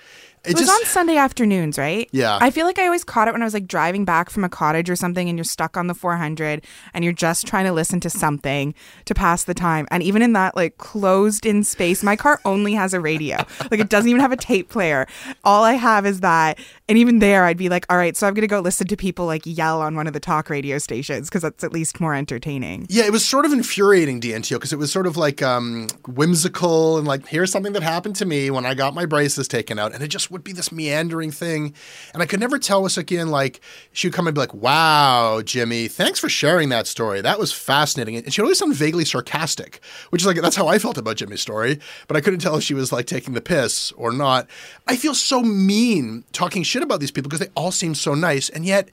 It 0.46 0.55
was 0.58 0.69
on 0.69 0.86
Sunday 0.86 1.17
afternoons, 1.17 1.77
right? 1.77 2.08
Yeah. 2.12 2.38
I 2.41 2.50
feel 2.51 2.65
like 2.65 2.79
I 2.79 2.86
always 2.86 3.03
caught 3.03 3.27
it 3.27 3.31
when 3.31 3.41
I 3.41 3.46
was 3.46 3.53
like 3.53 3.67
driving 3.67 4.05
back 4.05 4.29
from 4.29 4.43
a 4.43 4.50
cottage 4.50 4.89
or 4.89 4.96
something 4.96 5.27
and 5.27 5.38
you're 5.38 5.43
stuck 5.43 5.75
on 5.77 5.88
the 5.88 5.93
400 5.93 6.63
and 6.93 7.03
you're 7.03 7.13
just 7.13 7.46
trying 7.46 7.65
to 7.65 7.74
listen 7.74 8.00
to 8.01 8.10
something 8.10 8.74
to 9.05 9.13
pass 9.13 9.43
the 9.43 9.53
time. 9.53 9.88
And 9.91 10.01
even 10.01 10.22
in 10.22 10.34
that 10.34 10.55
like 10.55 10.77
closed 10.77 11.46
in 11.46 11.63
space, 11.63 12.03
my 12.03 12.15
car 12.15 12.39
only 12.46 12.74
has 12.74 12.93
a 12.93 13.00
radio. 13.01 13.38
like 13.69 13.79
it 13.79 13.89
doesn't 13.89 14.10
even 14.10 14.22
have 14.22 14.31
a 14.31 14.38
tape 14.38 14.69
player. 14.69 15.08
All 15.43 15.63
I 15.63 15.74
have 15.74 16.05
is 16.05 16.22
that. 16.22 16.58
And 16.88 16.98
even 16.98 17.19
there, 17.19 17.43
I'd 17.46 17.58
be 17.58 17.69
like, 17.69 17.86
all 17.89 17.98
right, 17.98 18.17
so 18.17 18.25
I'm 18.25 18.34
going 18.34 18.41
to 18.41 18.48
go 18.48 18.60
listen 18.62 18.88
to 18.88 18.98
people 18.98 19.25
like 19.25 19.43
yell 19.46 19.81
on 19.81 19.96
one 19.96 20.08
of 20.08 20.13
the 20.13 20.19
talk 20.19 20.50
radio 20.50 20.77
stations 20.79 21.29
because 21.29 21.43
that's 21.43 21.63
at 21.63 21.72
least 21.72 22.00
more 22.00 22.15
entertaining. 22.15 22.88
yeah 22.89 23.03
it 23.05 23.12
was 23.12 23.25
sort 23.25 23.46
of 23.46 23.51
infuriating 23.53 24.19
dnto 24.22 24.51
because 24.51 24.74
it 24.74 24.77
was 24.77 24.91
sort 24.91 25.05
of 25.08 25.17
like 25.17 25.41
um, 25.41 25.88
whimsical 26.08 26.98
and 26.98 27.08
like 27.08 27.27
here's 27.27 27.51
something 27.51 27.74
that 27.74 27.84
happened 27.84 28.15
to 28.15 28.25
me 28.25 28.51
when 28.51 28.65
i 28.65 28.74
got 28.74 28.93
my 28.93 29.05
braces 29.05 29.48
taken 29.48 29.79
out 29.79 29.93
and 29.93 30.03
it 30.03 30.08
just 30.10 30.28
would 30.29 30.43
be 30.43 30.51
this 30.51 30.71
meandering 30.71 31.31
thing. 31.31 31.74
And 32.13 32.21
i 32.21 32.25
could 32.25 32.39
never 32.39 32.59
tell 32.59 32.83
with 32.83 32.98
again 32.98 33.29
like 33.29 33.62
she 33.91 34.07
would 34.07 34.13
come 34.13 34.27
and 34.27 34.33
be 34.33 34.39
like 34.39 34.53
wow 34.53 35.41
jimmy 35.43 35.88
thanks 35.88 36.19
for 36.19 36.29
sharing 36.29 36.69
that 36.69 36.88
story. 36.88 37.21
That 37.21 37.39
was 37.39 37.51
fascinating. 37.51 38.15
And 38.15 38.33
she 38.33 38.41
would 38.41 38.48
always 38.48 38.59
sound 38.59 38.75
vaguely 38.75 39.05
sarcastic 39.05 39.81
which 40.09 40.21
is 40.21 40.25
like 40.25 40.41
that's 40.41 40.55
how 40.55 40.67
i 40.67 40.79
felt 40.79 40.98
about 40.98 41.17
jimmy's 41.17 41.41
story 41.41 41.79
but 42.07 42.17
i 42.17 42.21
couldn't 42.21 42.39
tell 42.39 42.55
if 42.55 42.63
she 42.63 42.74
was 42.74 42.91
like 42.91 43.05
taking 43.05 43.33
the 43.33 43.41
piss 43.41 43.91
or 43.93 44.12
not. 44.12 44.48
I 44.88 44.95
feel 44.95 45.13
so 45.13 45.41
mean 45.41 46.24
talking 46.31 46.63
shit 46.63 46.83
about 46.83 47.00
these 47.00 47.12
people 47.12 47.29
because 47.29 47.45
they 47.45 47.51
all 47.55 47.71
seem 47.71 47.95
so 47.95 48.13
nice 48.15 48.50
and 48.50 48.65
yet 48.65 48.89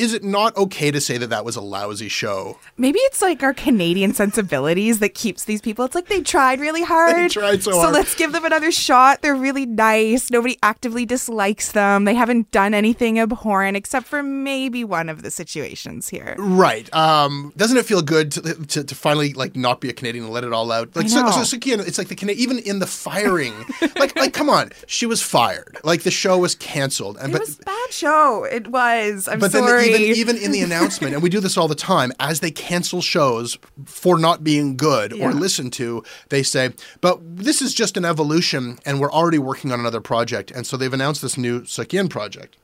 is 0.00 0.14
it 0.14 0.24
not 0.24 0.56
okay 0.56 0.90
to 0.90 1.00
say 1.00 1.18
that 1.18 1.28
that 1.28 1.44
was 1.44 1.56
a 1.56 1.60
lousy 1.60 2.08
show? 2.08 2.58
Maybe 2.78 2.98
it's 3.00 3.20
like 3.22 3.42
our 3.42 3.52
Canadian 3.54 4.14
sensibilities 4.14 4.98
that 5.00 5.14
keeps 5.14 5.44
these 5.44 5.60
people. 5.60 5.84
It's 5.84 5.94
like 5.94 6.08
they 6.08 6.22
tried 6.22 6.58
really 6.60 6.82
hard. 6.82 7.16
They 7.16 7.28
tried 7.28 7.62
so 7.62 7.72
So 7.72 7.80
hard. 7.82 7.94
let's 7.94 8.14
give 8.14 8.32
them 8.32 8.44
another 8.44 8.72
shot. 8.72 9.20
They're 9.22 9.36
really 9.36 9.66
nice. 9.66 10.30
Nobody 10.30 10.58
actively 10.62 11.04
dislikes 11.06 11.72
them. 11.72 12.04
They 12.04 12.14
haven't 12.14 12.50
done 12.50 12.72
anything 12.74 13.18
abhorrent 13.20 13.76
except 13.76 14.06
for 14.06 14.22
maybe 14.22 14.84
one 14.84 15.08
of 15.08 15.22
the 15.22 15.30
situations 15.30 16.08
here. 16.08 16.34
Right. 16.38 16.92
Um, 16.94 17.52
doesn't 17.56 17.76
it 17.76 17.84
feel 17.86 18.02
good 18.02 18.32
to, 18.32 18.40
to, 18.66 18.84
to 18.84 18.94
finally 18.94 19.32
like 19.34 19.54
not 19.56 19.80
be 19.80 19.90
a 19.90 19.92
Canadian 19.92 20.24
and 20.24 20.32
let 20.32 20.44
it 20.44 20.52
all 20.52 20.72
out? 20.72 20.96
Like 20.96 21.04
I 21.06 21.08
so, 21.08 21.22
know. 21.22 21.30
so, 21.30 21.44
so 21.44 21.56
Kian, 21.58 21.86
it's 21.86 21.98
like 21.98 22.08
the 22.08 22.14
Cana- 22.16 22.32
even 22.32 22.58
in 22.58 22.78
the 22.78 22.86
firing, 22.86 23.52
like 23.96 24.16
like 24.16 24.32
come 24.32 24.48
on, 24.48 24.70
she 24.86 25.04
was 25.06 25.20
fired. 25.22 25.76
Like 25.84 26.02
the 26.02 26.10
show 26.10 26.38
was 26.38 26.54
canceled, 26.54 27.18
and 27.18 27.28
It 27.30 27.32
but 27.32 27.40
was 27.42 27.58
a 27.60 27.62
bad 27.64 27.90
show. 27.92 28.44
It 28.44 28.68
was. 28.68 29.28
I'm 29.28 29.38
but 29.38 29.52
sorry. 29.52 29.82
then 29.82 29.89
even 29.90 30.16
even 30.16 30.36
in 30.36 30.52
the 30.52 30.60
announcement, 30.60 31.14
and 31.14 31.22
we 31.22 31.28
do 31.28 31.40
this 31.40 31.56
all 31.56 31.68
the 31.68 31.74
time, 31.74 32.12
as 32.18 32.40
they 32.40 32.50
cancel 32.50 33.00
shows 33.02 33.58
for 33.84 34.18
not 34.18 34.42
being 34.44 34.76
good 34.76 35.12
Yeah. 35.12 35.28
or 35.28 35.32
listened 35.32 35.72
to, 35.74 36.02
they 36.28 36.42
say, 36.42 36.70
"But 37.00 37.20
this 37.22 37.60
is 37.62 37.74
just 37.74 37.96
an 37.96 38.04
evolution, 38.04 38.78
and 38.84 39.00
we're 39.00 39.12
already 39.12 39.38
working 39.38 39.72
on 39.72 39.80
another 39.80 40.00
project." 40.00 40.50
And 40.50 40.66
so 40.66 40.76
they've 40.76 40.92
announced 40.92 41.22
this 41.22 41.36
new 41.36 41.64
Sook-Yin 41.64 42.08
project. 42.08 42.56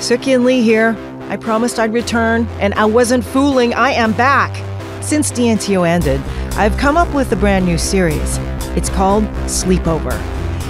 Sook-Yin 0.00 0.44
Lee 0.44 0.62
here. 0.62 0.96
I 1.28 1.36
promised 1.36 1.78
I'd 1.78 1.92
return, 1.92 2.46
and 2.60 2.72
I 2.74 2.84
wasn't 2.84 3.24
fooling. 3.24 3.74
I 3.74 3.90
am 3.92 4.12
back. 4.12 4.64
Since 5.02 5.30
DNTO 5.32 5.82
ended, 5.86 6.20
I've 6.56 6.76
come 6.76 6.96
up 6.96 7.12
with 7.14 7.32
a 7.32 7.36
brand 7.36 7.66
new 7.66 7.78
series. 7.78 8.38
It's 8.76 8.88
called 8.88 9.24
Sleepover. 9.46 10.12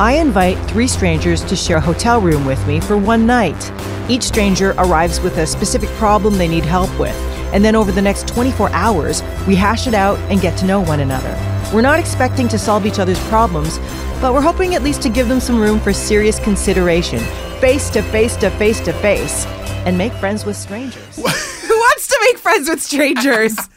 I 0.01 0.13
invite 0.13 0.57
three 0.71 0.87
strangers 0.89 1.43
to 1.45 1.57
share 1.57 1.79
a 1.79 1.81
hotel 1.81 2.21
room 2.21 2.45
with 2.45 2.65
me 2.67 2.81
for 2.81 2.97
one 2.97 3.27
night. 3.27 3.73
Each 4.09 4.23
stranger 4.23 4.75
arrives 4.79 5.21
with 5.21 5.37
a 5.37 5.47
specific 5.47 5.91
problem 5.91 6.39
they 6.39 6.49
need 6.49 6.65
help 6.65 6.89
with, 6.99 7.15
and 7.53 7.63
then 7.63 7.77
over 7.77 7.93
the 7.93 8.01
next 8.01 8.27
24 8.29 8.71
hours, 8.71 9.23
we 9.47 9.55
hash 9.55 9.87
it 9.87 9.93
out 9.93 10.19
and 10.31 10.41
get 10.41 10.57
to 10.59 10.67
know 10.67 10.81
one 10.81 11.01
another. 11.01 11.37
We're 11.75 11.83
not 11.83 11.99
expecting 11.99 12.49
to 12.49 12.59
solve 12.59 12.87
each 12.87 12.99
other's 12.99 13.21
problems, 13.29 13.79
but 14.23 14.33
we're 14.33 14.41
hoping 14.41 14.75
at 14.75 14.83
least 14.83 15.03
to 15.03 15.11
give 15.11 15.29
them 15.29 15.41
some 15.41 15.61
room 15.61 15.79
for 15.79 15.93
serious 15.93 16.39
consideration, 16.39 17.19
face 17.61 17.91
to 17.91 18.03
face 18.03 18.35
to 18.37 18.51
face 18.53 18.81
to 18.81 18.95
face, 18.95 19.45
and 19.85 19.99
make 19.99 20.13
friends 20.15 20.47
with 20.47 20.57
strangers. 20.57 21.17
Who 21.67 21.77
wants 21.77 22.09
to 22.09 22.19
make 22.23 22.39
friends 22.39 22.69
with 22.69 22.83
strangers? 22.83 23.57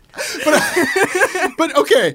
But 1.58 1.76
okay, 1.78 2.14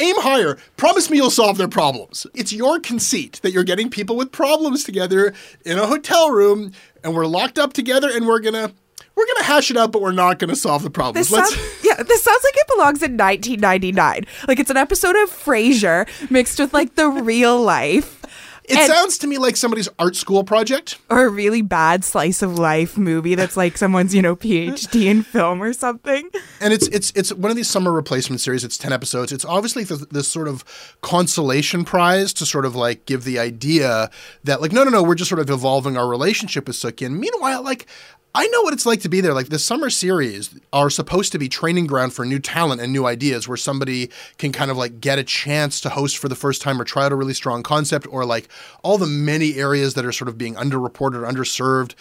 aim 0.00 0.16
higher. 0.18 0.58
Promise 0.76 1.10
me 1.10 1.18
you'll 1.18 1.30
solve 1.30 1.58
their 1.58 1.68
problems. 1.68 2.26
It's 2.34 2.52
your 2.52 2.80
conceit 2.80 3.40
that 3.42 3.52
you're 3.52 3.64
getting 3.64 3.90
people 3.90 4.16
with 4.16 4.32
problems 4.32 4.84
together 4.84 5.34
in 5.64 5.78
a 5.78 5.86
hotel 5.86 6.30
room, 6.30 6.72
and 7.04 7.14
we're 7.14 7.26
locked 7.26 7.58
up 7.58 7.72
together, 7.72 8.10
and 8.10 8.26
we're 8.26 8.40
gonna 8.40 8.72
we're 9.16 9.26
gonna 9.26 9.44
hash 9.44 9.70
it 9.70 9.76
out, 9.76 9.92
but 9.92 10.02
we're 10.02 10.12
not 10.12 10.38
gonna 10.38 10.56
solve 10.56 10.82
the 10.82 10.90
problems. 10.90 11.28
This 11.28 11.36
sounds, 11.36 11.84
yeah, 11.84 12.02
this 12.02 12.22
sounds 12.22 12.42
like 12.42 12.54
it 12.56 12.66
belongs 12.68 13.02
in 13.02 13.16
1999. 13.16 14.26
Like 14.48 14.58
it's 14.58 14.70
an 14.70 14.76
episode 14.76 15.16
of 15.16 15.30
Frasier 15.30 16.08
mixed 16.30 16.58
with 16.58 16.72
like 16.72 16.94
the 16.94 17.08
real 17.08 17.60
life. 17.60 18.16
It 18.64 18.76
And- 18.76 18.86
sounds 18.92 19.18
to 19.18 19.26
me 19.26 19.38
like 19.38 19.56
somebody's 19.56 19.88
art 19.98 20.14
school 20.16 20.44
project. 20.44 20.98
or 21.08 21.24
a 21.24 21.28
really 21.28 21.62
bad 21.62 22.04
slice 22.04 22.40
of 22.42 22.58
life 22.58 22.96
movie 22.96 23.34
that's 23.34 23.56
like 23.56 23.76
someone's, 23.76 24.14
you 24.14 24.22
know, 24.22 24.36
PhD 24.36 25.06
in 25.06 25.22
film 25.34 25.62
or 25.62 25.72
something. 25.72 26.28
And 26.60 26.72
it's 26.72 26.86
it's 26.88 27.12
it's 27.16 27.32
one 27.32 27.50
of 27.50 27.56
these 27.56 27.68
summer 27.68 27.90
replacement 27.92 28.40
series. 28.40 28.62
It's 28.64 28.78
ten 28.78 28.92
episodes. 28.92 29.32
It's 29.32 29.44
obviously 29.44 29.84
th- 29.84 30.08
this 30.10 30.28
sort 30.28 30.46
of 30.48 30.64
consolation 31.02 31.84
prize 31.84 32.32
to 32.34 32.46
sort 32.46 32.64
of 32.64 32.76
like 32.76 33.06
give 33.06 33.24
the 33.24 33.38
idea 33.38 34.10
that 34.44 34.60
like 34.60 34.72
no 34.72 34.84
no 34.84 34.90
no 34.90 35.02
we're 35.02 35.14
just 35.16 35.28
sort 35.28 35.40
of 35.40 35.50
evolving 35.50 35.96
our 35.96 36.06
relationship 36.08 36.66
with 36.68 36.76
Suki. 36.76 37.04
And 37.06 37.18
meanwhile, 37.18 37.62
like 37.62 37.86
I 38.34 38.46
know 38.46 38.62
what 38.62 38.72
it's 38.72 38.86
like 38.86 39.00
to 39.00 39.08
be 39.08 39.20
there. 39.20 39.34
Like 39.34 39.48
the 39.48 39.58
summer 39.58 39.90
series 39.90 40.54
are 40.72 40.88
supposed 40.88 41.32
to 41.32 41.38
be 41.38 41.48
training 41.48 41.86
ground 41.86 42.12
for 42.12 42.24
new 42.24 42.38
talent 42.38 42.80
and 42.80 42.92
new 42.92 43.04
ideas, 43.06 43.48
where 43.48 43.56
somebody 43.56 44.10
can 44.38 44.52
kind 44.52 44.70
of 44.70 44.76
like 44.76 45.00
get 45.00 45.18
a 45.18 45.24
chance 45.24 45.80
to 45.80 45.88
host 45.88 46.16
for 46.16 46.28
the 46.28 46.36
first 46.36 46.62
time 46.62 46.80
or 46.80 46.84
try 46.84 47.06
out 47.06 47.12
a 47.12 47.16
really 47.16 47.34
strong 47.34 47.62
concept, 47.62 48.06
or 48.08 48.24
like 48.24 48.48
all 48.82 48.98
the 48.98 49.06
many 49.06 49.56
areas 49.56 49.94
that 49.94 50.04
are 50.04 50.12
sort 50.12 50.28
of 50.28 50.38
being 50.38 50.54
underreported 50.54 51.14
or 51.16 51.26
underserved 51.26 51.94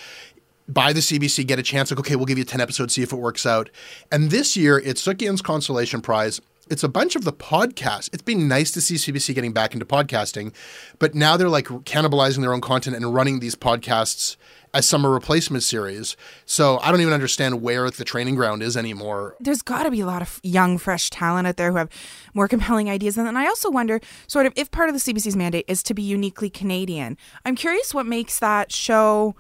by 0.68 0.94
the 0.94 1.00
CBC 1.00 1.48
get 1.48 1.58
a 1.58 1.64
chance, 1.64 1.90
like, 1.90 2.00
okay, 2.00 2.16
we'll 2.16 2.28
give 2.28 2.38
you 2.38 2.44
10 2.44 2.62
episodes, 2.62 2.94
see 2.94 3.02
if 3.02 3.12
it 3.12 3.16
works 3.16 3.48
out. 3.48 3.72
And 4.12 4.30
this 4.30 4.56
year, 4.56 4.78
it's 4.78 5.02
Sook-Yin's 5.02 5.42
Consolation 5.42 6.00
Prize. 6.00 6.40
It's 6.70 6.84
a 6.84 6.88
bunch 6.88 7.16
of 7.16 7.24
the 7.24 7.34
podcasts. 7.34 8.12
It's 8.14 8.22
been 8.22 8.48
nice 8.48 8.70
to 8.72 8.82
see 8.82 8.94
CBC 8.94 9.34
getting 9.34 9.54
back 9.54 9.74
into 9.74 9.88
podcasting, 9.88 10.54
but 11.00 11.16
now 11.16 11.36
they're 11.36 11.50
like 11.50 11.66
cannibalizing 11.66 12.42
their 12.42 12.54
own 12.54 12.62
content 12.62 12.96
and 12.96 13.12
running 13.12 13.40
these 13.40 13.56
podcasts 13.56 14.38
as 14.72 14.88
summer 14.88 15.10
replacement 15.10 15.64
series. 15.64 16.16
So 16.46 16.78
I 16.84 16.92
don't 16.92 17.02
even 17.02 17.12
understand 17.14 17.64
where 17.64 17.90
the 17.90 18.06
training 18.06 18.36
ground 18.36 18.62
is 18.62 18.78
anymore. 18.78 19.36
There's 19.40 19.64
got 19.64 19.84
to 19.84 19.92
be 19.92 20.02
a 20.02 20.06
lot 20.06 20.22
of 20.22 20.40
young, 20.44 20.78
fresh 20.78 21.10
talent 21.10 21.48
out 21.48 21.58
there 21.58 21.72
who 21.72 21.78
have 21.78 21.90
more 22.36 22.48
compelling 22.48 22.88
ideas. 22.88 23.18
And 23.18 23.36
I 23.36 23.48
also 23.48 23.72
wonder, 23.72 24.00
sort 24.28 24.46
of, 24.46 24.54
if 24.56 24.70
part 24.70 24.90
of 24.90 24.94
the 24.94 25.02
CBC's 25.02 25.36
mandate 25.36 25.66
is 25.68 25.82
to 25.82 25.96
be 25.96 26.04
uniquely 26.04 26.52
Canadian, 26.52 27.18
I'm 27.46 27.56
curious 27.56 27.96
what 27.96 28.06
makes 28.06 28.38
that 28.40 28.72
show 28.72 29.36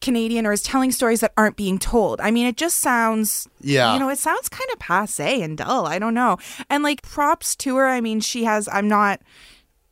Canadian 0.00 0.46
or 0.46 0.52
is 0.52 0.62
telling 0.62 0.90
stories 0.92 1.20
that 1.20 1.32
aren't 1.36 1.56
being 1.56 1.78
told. 1.78 2.20
I 2.20 2.30
mean, 2.30 2.46
it 2.46 2.56
just 2.56 2.78
sounds, 2.78 3.48
Yeah. 3.60 3.94
you 3.94 4.00
know, 4.00 4.08
it 4.08 4.18
sounds 4.18 4.48
kind 4.48 4.68
of 4.72 4.78
passe 4.78 5.40
and 5.42 5.56
dull. 5.56 5.86
I 5.86 5.98
don't 5.98 6.14
know. 6.14 6.38
And 6.68 6.82
like 6.82 7.02
props 7.02 7.54
to 7.56 7.76
her. 7.76 7.86
I 7.86 8.00
mean, 8.00 8.20
she 8.20 8.44
has, 8.44 8.68
I'm 8.72 8.88
not 8.88 9.20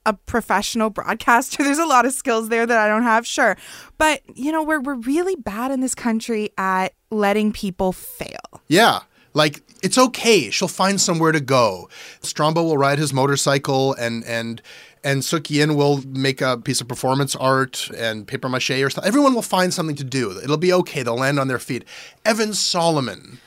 a 0.05 0.12
professional 0.12 0.90
broadcaster. 0.90 1.62
There's 1.64 1.78
a 1.78 1.87
lot 1.87 2.07
of 2.07 2.12
skills 2.12 2.49
there 2.49 2.66
that 2.66 2.78
I 2.78 2.88
don't 2.88 3.02
have, 3.02 3.26
sure. 3.26 3.57
But, 3.99 4.23
you 4.35 4.52
know, 4.52 4.62
we're, 4.62 4.81
we're 4.81 4.95
really 4.95 5.37
bad 5.37 5.71
in 5.71 5.81
this 5.81 5.95
country 5.95 6.50
at 6.59 6.93
letting 7.11 7.52
people 7.52 7.93
fail. 7.93 8.62
Yeah. 8.69 9.00
Like 9.35 9.62
it's 9.83 9.99
okay. 9.99 10.49
She'll 10.50 10.66
find 10.66 10.99
somewhere 10.99 11.31
to 11.31 11.40
go. 11.40 11.90
Strombo 12.23 12.64
will 12.64 12.78
ride 12.78 12.99
his 12.99 13.12
motorcycle 13.12 13.93
and 13.95 14.25
and 14.25 14.62
and 15.07 15.25
Sook-Yin 15.25 15.77
will 15.77 16.03
make 16.05 16.41
a 16.41 16.59
piece 16.59 16.81
of 16.81 16.89
performance 16.89 17.37
art 17.37 17.89
and 17.97 18.27
paper 18.27 18.49
mache 18.49 18.73
or 18.73 18.91
stuff. 18.91 19.07
Everyone 19.07 19.35
will 19.35 19.41
find 19.41 19.73
something 19.73 19.95
to 19.95 20.05
do. 20.05 20.37
It'll 20.43 20.57
be 20.57 20.73
okay. 20.73 21.05
They'll 21.05 21.15
land 21.15 21.39
on 21.39 21.47
their 21.47 21.61
feet. 21.61 21.85
Evan 22.25 22.53
Solomon. 22.53 23.39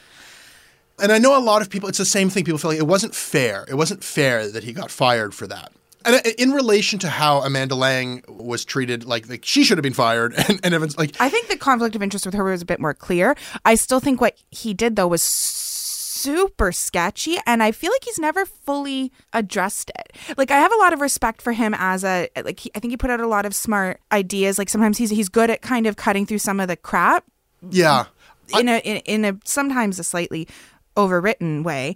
And 1.01 1.11
I 1.11 1.17
know 1.17 1.37
a 1.37 1.43
lot 1.43 1.61
of 1.61 1.69
people, 1.69 1.89
it's 1.89 1.97
the 1.97 2.05
same 2.05 2.29
thing. 2.29 2.45
People 2.45 2.59
feel 2.59 2.71
like 2.71 2.79
it 2.79 2.87
wasn't 2.87 3.13
fair. 3.13 3.65
It 3.67 3.73
wasn't 3.73 4.05
fair 4.05 4.49
that 4.49 4.63
he 4.63 4.71
got 4.71 4.89
fired 4.89 5.35
for 5.35 5.47
that. 5.47 5.73
And 6.05 6.15
uh, 6.15 6.29
in 6.37 6.51
relation 6.51 6.97
to 6.99 7.09
how 7.09 7.41
Amanda 7.41 7.75
Lang 7.75 8.23
was 8.29 8.63
treated, 8.63 9.03
like, 9.03 9.27
like 9.27 9.43
she 9.43 9.65
should 9.65 9.77
have 9.77 9.83
been 9.83 9.93
fired, 9.93 10.33
and, 10.49 10.61
and 10.63 10.73
Evan's 10.73 10.97
like, 10.97 11.19
I 11.19 11.27
think 11.27 11.49
the 11.49 11.57
conflict 11.57 11.93
of 11.93 12.01
interest 12.01 12.25
with 12.25 12.35
her 12.35 12.43
was 12.45 12.61
a 12.61 12.65
bit 12.65 12.79
more 12.79 12.93
clear. 12.93 13.35
I 13.65 13.75
still 13.75 13.99
think 13.99 14.21
what 14.21 14.37
he 14.49 14.73
did 14.73 14.95
though 14.95 15.07
was 15.07 15.21
super 16.19 16.71
sketchy 16.71 17.37
and 17.45 17.63
I 17.63 17.71
feel 17.71 17.91
like 17.91 18.03
he's 18.03 18.19
never 18.19 18.45
fully 18.45 19.11
addressed 19.33 19.91
it. 19.97 20.15
Like 20.37 20.51
I 20.51 20.57
have 20.57 20.71
a 20.71 20.77
lot 20.77 20.93
of 20.93 21.01
respect 21.01 21.41
for 21.41 21.53
him 21.53 21.73
as 21.77 22.03
a 22.03 22.29
like 22.43 22.59
he, 22.59 22.71
I 22.75 22.79
think 22.79 22.91
he 22.91 22.97
put 22.97 23.09
out 23.09 23.19
a 23.19 23.27
lot 23.27 23.45
of 23.45 23.55
smart 23.55 24.01
ideas. 24.11 24.57
Like 24.57 24.69
sometimes 24.69 24.97
he's 24.97 25.09
he's 25.09 25.29
good 25.29 25.49
at 25.49 25.61
kind 25.61 25.87
of 25.87 25.95
cutting 25.95 26.25
through 26.25 26.39
some 26.39 26.59
of 26.59 26.67
the 26.67 26.75
crap 26.75 27.25
yeah. 27.69 28.05
in 28.57 28.69
a 28.69 28.79
in, 28.79 28.97
in 28.97 29.25
a 29.25 29.39
sometimes 29.45 29.99
a 29.99 30.03
slightly 30.03 30.47
overwritten 30.97 31.63
way 31.63 31.95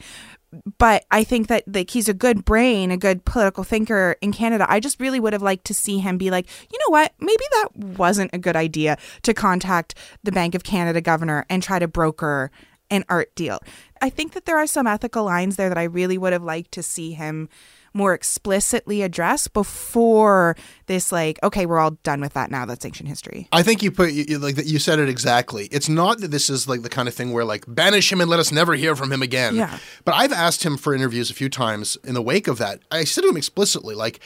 but 0.77 1.03
i 1.10 1.24
think 1.24 1.48
that 1.48 1.63
like 1.68 1.89
he's 1.89 2.08
a 2.08 2.13
good 2.13 2.46
brain 2.46 2.92
a 2.92 2.98
good 2.98 3.25
political 3.25 3.63
thinker 3.63 4.15
in 4.22 4.32
canada 4.32 4.65
i 4.70 4.80
just 4.80 5.00
really 5.00 5.20
would 5.20 5.34
have 5.34 5.42
liked 5.42 5.65
to 5.65 5.74
see 5.74 5.98
him 5.98 6.18
be 6.18 6.30
like 6.30 6.48
you 6.72 6.77
know 6.80 6.92
what 6.92 7.12
maybe 7.20 7.44
that 7.51 7.75
wasn't 7.75 8.30
a 8.34 8.38
good 8.38 8.56
idea 8.56 8.98
to 9.24 9.34
contact 9.34 9.96
the 10.24 10.32
bank 10.32 10.53
of 10.53 10.63
canada 10.63 11.01
governor 11.01 11.46
and 11.50 11.63
try 11.63 11.80
to 11.80 11.88
broker 11.88 12.51
an 12.93 13.03
art 13.09 13.33
deal 13.35 13.59
i 14.01 14.09
think 14.09 14.33
that 14.33 14.45
there 14.45 14.57
are 14.57 14.67
some 14.67 14.85
ethical 14.88 15.23
lines 15.25 15.55
there 15.55 15.69
that 15.69 15.77
i 15.77 15.83
really 15.83 16.17
would 16.17 16.33
have 16.33 16.43
liked 16.43 16.71
to 16.71 16.83
see 16.83 17.12
him 17.13 17.50
more 17.95 18.13
explicitly 18.15 19.03
address 19.03 19.47
before 19.47 20.55
this 20.88 21.12
like 21.12 21.38
okay 21.43 21.65
we're 21.67 21.77
all 21.79 21.91
done 22.03 22.19
with 22.21 22.33
that 22.33 22.50
now 22.50 22.65
that's 22.65 22.85
ancient 22.85 23.07
history 23.07 23.47
I 23.51 23.62
think 23.62 23.83
you 23.83 23.91
put 23.91 24.12
you, 24.13 24.25
you- 24.27 24.39
like 24.39 24.55
that. 24.55 24.65
You 24.65 24.79
said 24.79 24.97
it 25.00 25.09
exactly. 25.09 25.65
It's 25.71 25.88
not 25.89 26.19
that 26.21 26.31
this 26.31 26.50
is 26.50 26.67
like 26.67 26.81
the 26.81 26.89
kind 26.89 27.07
of 27.07 27.13
thing 27.13 27.33
where 27.33 27.45
like 27.45 27.65
banish 27.67 28.12
him 28.12 28.19
and 28.21 28.29
let 28.29 28.39
us 28.39 28.51
never 28.51 28.73
hear 28.73 28.95
from 28.95 29.12
him 29.12 29.21
again. 29.21 29.55
Yeah. 29.55 29.77
But 30.05 30.15
I've 30.15 30.33
asked 30.33 30.63
him 30.63 30.75
for 30.77 30.95
interviews 30.95 31.29
a 31.29 31.33
few 31.35 31.50
times 31.50 31.97
in 32.03 32.15
the 32.15 32.21
wake 32.21 32.47
of 32.47 32.57
that. 32.57 32.79
I 32.89 33.03
said 33.03 33.21
to 33.21 33.29
him 33.29 33.38
explicitly, 33.38 33.93
like, 33.93 34.19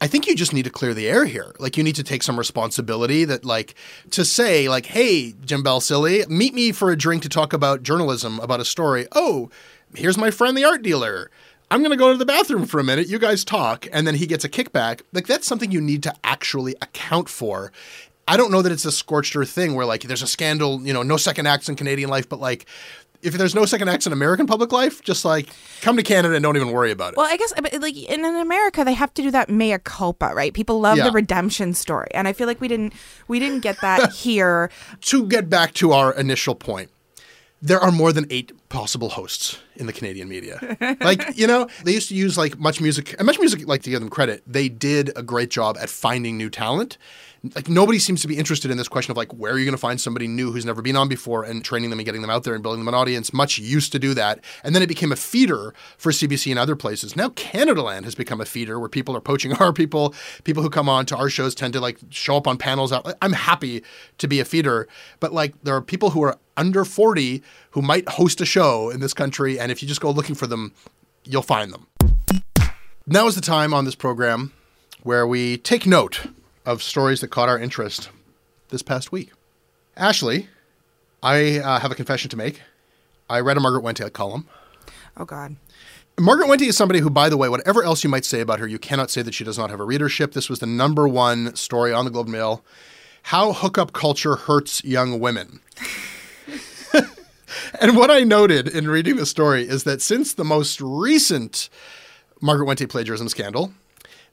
I 0.00 0.06
think 0.06 0.26
you 0.26 0.34
just 0.34 0.54
need 0.54 0.64
to 0.64 0.70
clear 0.70 0.94
the 0.94 1.08
air 1.08 1.26
here. 1.26 1.54
Like, 1.58 1.76
you 1.76 1.84
need 1.84 1.96
to 1.96 2.02
take 2.02 2.22
some 2.22 2.38
responsibility. 2.38 3.24
That 3.24 3.44
like 3.44 3.74
to 4.10 4.24
say 4.24 4.68
like, 4.68 4.86
hey, 4.86 5.34
Jim 5.44 5.62
Bell, 5.62 5.80
silly, 5.80 6.24
meet 6.26 6.54
me 6.54 6.72
for 6.72 6.90
a 6.90 6.96
drink 6.96 7.22
to 7.22 7.28
talk 7.28 7.52
about 7.52 7.82
journalism 7.82 8.40
about 8.40 8.60
a 8.60 8.64
story. 8.64 9.06
Oh, 9.12 9.50
here's 9.94 10.16
my 10.16 10.30
friend, 10.30 10.56
the 10.56 10.64
art 10.64 10.82
dealer. 10.82 11.30
I'm 11.70 11.80
going 11.80 11.92
to 11.92 11.96
go 11.96 12.10
to 12.10 12.18
the 12.18 12.26
bathroom 12.26 12.66
for 12.66 12.80
a 12.80 12.84
minute. 12.84 13.08
You 13.08 13.18
guys 13.18 13.44
talk. 13.44 13.86
And 13.92 14.06
then 14.06 14.16
he 14.16 14.26
gets 14.26 14.44
a 14.44 14.48
kickback. 14.48 15.02
Like, 15.12 15.26
that's 15.26 15.46
something 15.46 15.70
you 15.70 15.80
need 15.80 16.02
to 16.04 16.14
actually 16.24 16.74
account 16.82 17.28
for. 17.28 17.70
I 18.26 18.36
don't 18.36 18.50
know 18.50 18.62
that 18.62 18.72
it's 18.72 18.84
a 18.84 18.92
scorched 18.92 19.36
earth 19.36 19.50
thing 19.50 19.74
where, 19.74 19.86
like, 19.86 20.02
there's 20.02 20.22
a 20.22 20.26
scandal, 20.26 20.80
you 20.84 20.92
know, 20.92 21.02
no 21.02 21.16
second 21.16 21.46
acts 21.46 21.68
in 21.68 21.76
Canadian 21.76 22.10
life, 22.10 22.28
but 22.28 22.40
like, 22.40 22.66
if 23.22 23.34
there's 23.34 23.54
no 23.54 23.64
second 23.66 23.88
acts 23.88 24.06
in 24.06 24.12
American 24.12 24.46
public 24.46 24.72
life, 24.72 25.02
just 25.02 25.24
like 25.24 25.48
come 25.82 25.96
to 25.96 26.02
Canada 26.02 26.34
and 26.34 26.42
don't 26.42 26.56
even 26.56 26.72
worry 26.72 26.90
about 26.90 27.12
it. 27.12 27.16
Well, 27.16 27.26
I 27.26 27.36
guess 27.36 27.52
like 27.80 27.96
in, 27.96 28.24
in 28.24 28.36
America 28.36 28.84
they 28.84 28.94
have 28.94 29.12
to 29.14 29.22
do 29.22 29.30
that 29.30 29.50
mea 29.50 29.78
culpa, 29.78 30.32
right? 30.34 30.52
People 30.54 30.80
love 30.80 30.96
Yeah. 30.98 31.04
the 31.04 31.12
redemption 31.12 31.74
story, 31.74 32.08
and 32.14 32.26
I 32.28 32.32
feel 32.32 32.46
like 32.46 32.60
we 32.60 32.68
didn't 32.68 32.92
we 33.28 33.38
didn't 33.38 33.60
get 33.60 33.80
that 33.82 34.12
here. 34.24 34.70
to 35.02 35.26
get 35.26 35.48
back 35.50 35.74
to 35.74 35.92
our 35.92 36.12
initial 36.14 36.54
point, 36.54 36.90
there 37.62 37.78
are 37.80 37.92
more 37.92 38.12
than 38.12 38.26
eight 38.30 38.52
possible 38.70 39.10
hosts 39.10 39.58
in 39.76 39.86
the 39.86 39.92
Canadian 39.92 40.28
media. 40.28 40.76
like, 41.00 41.36
you 41.36 41.46
know, 41.46 41.68
they 41.84 41.92
used 41.92 42.08
to 42.08 42.14
use 42.14 42.38
like 42.38 42.52
MuchMusic, 42.56 43.14
and 43.18 43.28
MuchMusic, 43.28 43.66
like 43.66 43.82
to 43.82 43.90
give 43.90 44.00
them 44.00 44.08
credit, 44.08 44.42
they 44.46 44.68
did 44.68 45.10
a 45.16 45.22
great 45.22 45.50
job 45.50 45.76
at 45.80 45.88
finding 45.90 46.36
new 46.38 46.48
talent. 46.48 46.96
Like, 47.54 47.70
nobody 47.70 47.98
seems 47.98 48.20
to 48.20 48.28
be 48.28 48.36
interested 48.36 48.70
in 48.70 48.76
this 48.76 48.88
question 48.88 49.10
of 49.10 49.16
like, 49.16 49.32
where 49.32 49.52
are 49.52 49.58
you 49.58 49.64
going 49.64 49.72
to 49.72 49.78
find 49.78 49.98
somebody 49.98 50.28
new 50.28 50.52
who's 50.52 50.66
never 50.66 50.82
been 50.82 50.96
on 50.96 51.08
before 51.08 51.42
and 51.42 51.64
training 51.64 51.88
them 51.88 51.98
and 51.98 52.04
getting 52.04 52.20
them 52.20 52.30
out 52.30 52.44
there 52.44 52.52
and 52.52 52.62
building 52.62 52.80
them 52.80 52.88
an 52.88 52.94
audience. 52.94 53.32
Much 53.32 53.58
used 53.58 53.92
to 53.92 53.98
do 53.98 54.12
that. 54.12 54.44
And 54.62 54.74
then 54.74 54.82
it 54.82 54.88
became 54.88 55.10
a 55.10 55.16
feeder 55.16 55.72
for 55.96 56.12
CBC 56.12 56.50
and 56.50 56.58
other 56.58 56.76
places. 56.76 57.16
Now, 57.16 57.30
Canadaland 57.30 58.04
has 58.04 58.14
become 58.14 58.42
a 58.42 58.44
feeder 58.44 58.78
where 58.78 58.90
people 58.90 59.16
are 59.16 59.22
poaching 59.22 59.52
our 59.60 59.72
people. 59.72 60.14
People 60.44 60.62
who 60.62 60.68
come 60.68 60.88
on 60.88 61.06
to 61.06 61.16
our 61.16 61.30
shows 61.30 61.54
tend 61.54 61.72
to 61.72 61.80
like 61.80 61.98
show 62.10 62.36
up 62.36 62.46
on 62.46 62.58
panels. 62.58 62.92
Out. 62.92 63.10
I'm 63.22 63.32
happy 63.32 63.82
to 64.18 64.28
be 64.28 64.40
a 64.40 64.44
feeder, 64.44 64.86
but 65.18 65.32
like, 65.32 65.54
there 65.62 65.74
are 65.74 65.82
people 65.82 66.10
who 66.10 66.22
are 66.22 66.36
under 66.58 66.84
40 66.84 67.42
who 67.70 67.80
might 67.80 68.06
host 68.06 68.42
a 68.42 68.46
show 68.46 68.90
in 68.90 69.00
this 69.00 69.14
country. 69.14 69.58
And 69.58 69.72
if 69.72 69.80
you 69.80 69.88
just 69.88 70.02
go 70.02 70.10
looking 70.10 70.34
for 70.34 70.46
them, 70.46 70.74
you'll 71.24 71.40
find 71.40 71.72
them. 71.72 71.86
Now 73.06 73.26
is 73.26 73.34
the 73.34 73.40
time 73.40 73.72
on 73.72 73.86
this 73.86 73.94
program 73.94 74.52
where 75.02 75.26
we 75.26 75.56
take 75.56 75.86
note 75.86 76.26
of 76.70 76.84
stories 76.84 77.20
that 77.20 77.28
caught 77.28 77.48
our 77.48 77.58
interest 77.58 78.10
this 78.68 78.80
past 78.80 79.10
week. 79.10 79.32
Ashley, 79.96 80.46
I 81.20 81.58
uh, 81.58 81.80
have 81.80 81.90
a 81.90 81.96
confession 81.96 82.30
to 82.30 82.36
make. 82.36 82.62
I 83.28 83.40
read 83.40 83.56
a 83.56 83.60
Margaret 83.60 83.82
Wente 83.82 84.12
column. 84.12 84.46
Oh 85.16 85.24
God. 85.24 85.56
Margaret 86.18 86.48
Wente 86.48 86.68
is 86.68 86.76
somebody 86.76 87.00
who, 87.00 87.10
by 87.10 87.28
the 87.28 87.36
way, 87.36 87.48
whatever 87.48 87.82
else 87.82 88.04
you 88.04 88.10
might 88.10 88.24
say 88.24 88.40
about 88.40 88.60
her, 88.60 88.68
you 88.68 88.78
cannot 88.78 89.10
say 89.10 89.20
that 89.20 89.34
she 89.34 89.42
does 89.42 89.58
not 89.58 89.70
have 89.70 89.80
a 89.80 89.84
readership. 89.84 90.32
This 90.32 90.48
was 90.48 90.60
the 90.60 90.66
number 90.66 91.08
one 91.08 91.56
story 91.56 91.92
on 91.92 92.04
the 92.04 92.10
Globe 92.10 92.26
and 92.26 92.34
Mail. 92.34 92.64
How 93.24 93.52
hookup 93.52 93.92
culture 93.92 94.36
hurts 94.36 94.84
young 94.84 95.18
women. 95.18 95.58
and 97.80 97.96
what 97.96 98.12
I 98.12 98.20
noted 98.20 98.68
in 98.68 98.88
reading 98.88 99.16
the 99.16 99.26
story 99.26 99.68
is 99.68 99.82
that 99.84 100.00
since 100.00 100.34
the 100.34 100.44
most 100.44 100.80
recent 100.80 101.68
Margaret 102.40 102.66
Wente 102.66 102.88
plagiarism 102.88 103.28
scandal, 103.28 103.72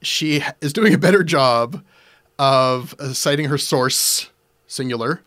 she 0.02 0.44
is 0.60 0.72
doing 0.72 0.94
a 0.94 0.98
better 0.98 1.24
job 1.24 1.82
of 2.38 2.94
uh, 2.98 3.12
citing 3.12 3.46
her 3.46 3.58
source, 3.58 4.30
singular. 4.66 5.22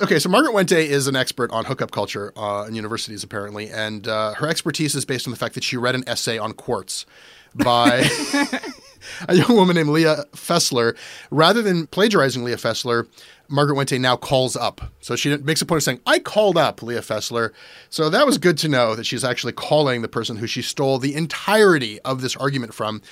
Okay, 0.00 0.18
so 0.18 0.30
Margaret 0.30 0.54
Wente 0.54 0.78
is 0.78 1.06
an 1.08 1.16
expert 1.16 1.50
on 1.50 1.66
hookup 1.66 1.90
culture 1.90 2.32
uh, 2.34 2.64
in 2.66 2.74
universities, 2.74 3.22
apparently, 3.22 3.68
and 3.68 4.08
uh, 4.08 4.32
her 4.34 4.48
expertise 4.48 4.94
is 4.94 5.04
based 5.04 5.26
on 5.26 5.30
the 5.30 5.36
fact 5.36 5.54
that 5.54 5.62
she 5.62 5.76
read 5.76 5.94
an 5.94 6.04
essay 6.06 6.38
on 6.38 6.54
quartz 6.54 7.04
by 7.54 8.08
a 9.28 9.34
young 9.34 9.54
woman 9.56 9.76
named 9.76 9.90
Leah 9.90 10.24
Fessler. 10.32 10.96
Rather 11.30 11.60
than 11.60 11.86
plagiarizing 11.86 12.44
Leah 12.44 12.56
Fessler, 12.56 13.06
Margaret 13.48 13.76
Wente 13.76 14.00
now 14.00 14.16
calls 14.16 14.56
up. 14.56 14.80
So 15.00 15.16
she 15.16 15.36
makes 15.38 15.60
a 15.60 15.66
point 15.66 15.78
of 15.78 15.82
saying, 15.82 16.00
I 16.06 16.18
called 16.18 16.56
up 16.56 16.82
Leah 16.82 17.00
Fessler. 17.00 17.52
So 17.90 18.08
that 18.08 18.24
was 18.24 18.38
good 18.38 18.56
to 18.58 18.68
know 18.68 18.94
that 18.94 19.04
she's 19.04 19.24
actually 19.24 19.52
calling 19.52 20.02
the 20.02 20.08
person 20.08 20.36
who 20.36 20.46
she 20.46 20.62
stole 20.62 20.98
the 20.98 21.14
entirety 21.14 22.00
of 22.02 22.22
this 22.22 22.36
argument 22.36 22.74
from. 22.74 23.02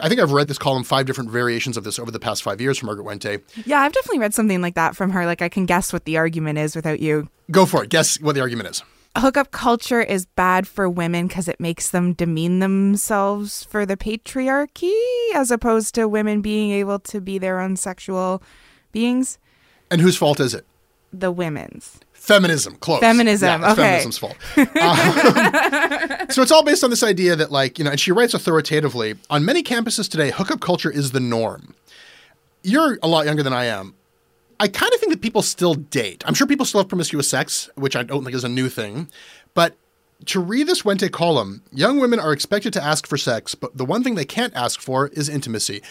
I 0.00 0.08
think 0.08 0.20
I've 0.20 0.32
read 0.32 0.48
this 0.48 0.58
column, 0.58 0.84
five 0.84 1.06
different 1.06 1.30
variations 1.30 1.76
of 1.76 1.84
this 1.84 1.98
over 1.98 2.10
the 2.10 2.18
past 2.18 2.42
five 2.42 2.60
years 2.60 2.78
from 2.78 2.86
Margaret 2.86 3.04
Wente. 3.04 3.42
Yeah, 3.66 3.80
I've 3.80 3.92
definitely 3.92 4.18
read 4.18 4.34
something 4.34 4.60
like 4.60 4.74
that 4.74 4.96
from 4.96 5.10
her. 5.10 5.26
Like 5.26 5.42
I 5.42 5.48
can 5.48 5.66
guess 5.66 5.92
what 5.92 6.04
the 6.04 6.16
argument 6.16 6.58
is 6.58 6.74
without 6.74 7.00
you. 7.00 7.28
Go 7.50 7.66
for 7.66 7.84
it. 7.84 7.90
Guess 7.90 8.20
what 8.20 8.34
the 8.34 8.40
argument 8.40 8.70
is. 8.70 8.82
Hookup 9.16 9.50
culture 9.50 10.00
is 10.00 10.24
bad 10.24 10.66
for 10.66 10.88
women 10.88 11.26
because 11.26 11.46
it 11.46 11.60
makes 11.60 11.90
them 11.90 12.14
demean 12.14 12.60
themselves 12.60 13.62
for 13.64 13.84
the 13.84 13.96
patriarchy, 13.96 14.94
as 15.34 15.50
opposed 15.50 15.94
to 15.96 16.08
women 16.08 16.40
being 16.40 16.70
able 16.70 16.98
to 17.00 17.20
be 17.20 17.38
their 17.38 17.60
own 17.60 17.76
sexual 17.76 18.42
beings. 18.90 19.38
And 19.90 20.00
whose 20.00 20.16
fault 20.16 20.40
is 20.40 20.54
it? 20.54 20.66
The 21.12 21.30
women's. 21.30 22.00
Feminism, 22.22 22.76
close. 22.76 23.00
Feminism, 23.00 23.62
Yeah, 23.62 23.72
okay. 23.72 23.82
Feminism's 23.82 24.16
fault. 24.16 24.36
Um, 24.56 24.66
so 26.30 26.40
it's 26.40 26.52
all 26.52 26.62
based 26.62 26.84
on 26.84 26.90
this 26.90 27.02
idea 27.02 27.34
that, 27.34 27.50
like, 27.50 27.80
you 27.80 27.84
know, 27.84 27.90
and 27.90 27.98
she 27.98 28.12
writes 28.12 28.32
authoritatively 28.32 29.16
on 29.28 29.44
many 29.44 29.60
campuses 29.64 30.08
today, 30.08 30.30
hookup 30.30 30.60
culture 30.60 30.88
is 30.88 31.10
the 31.10 31.18
norm. 31.18 31.74
You're 32.62 32.96
a 33.02 33.08
lot 33.08 33.26
younger 33.26 33.42
than 33.42 33.52
I 33.52 33.64
am. 33.64 33.96
I 34.60 34.68
kind 34.68 34.92
of 34.94 35.00
think 35.00 35.10
that 35.10 35.20
people 35.20 35.42
still 35.42 35.74
date. 35.74 36.22
I'm 36.24 36.34
sure 36.34 36.46
people 36.46 36.64
still 36.64 36.80
have 36.80 36.88
promiscuous 36.88 37.28
sex, 37.28 37.68
which 37.74 37.96
I 37.96 38.04
don't 38.04 38.22
think 38.22 38.36
is 38.36 38.44
a 38.44 38.48
new 38.48 38.68
thing. 38.68 39.08
But 39.54 39.74
to 40.26 40.38
read 40.38 40.68
this 40.68 40.82
Wente 40.82 41.10
column, 41.10 41.62
young 41.72 41.98
women 41.98 42.20
are 42.20 42.32
expected 42.32 42.72
to 42.74 42.84
ask 42.84 43.04
for 43.04 43.16
sex, 43.16 43.56
but 43.56 43.76
the 43.76 43.84
one 43.84 44.04
thing 44.04 44.14
they 44.14 44.24
can't 44.24 44.54
ask 44.54 44.80
for 44.80 45.08
is 45.08 45.28
intimacy. 45.28 45.82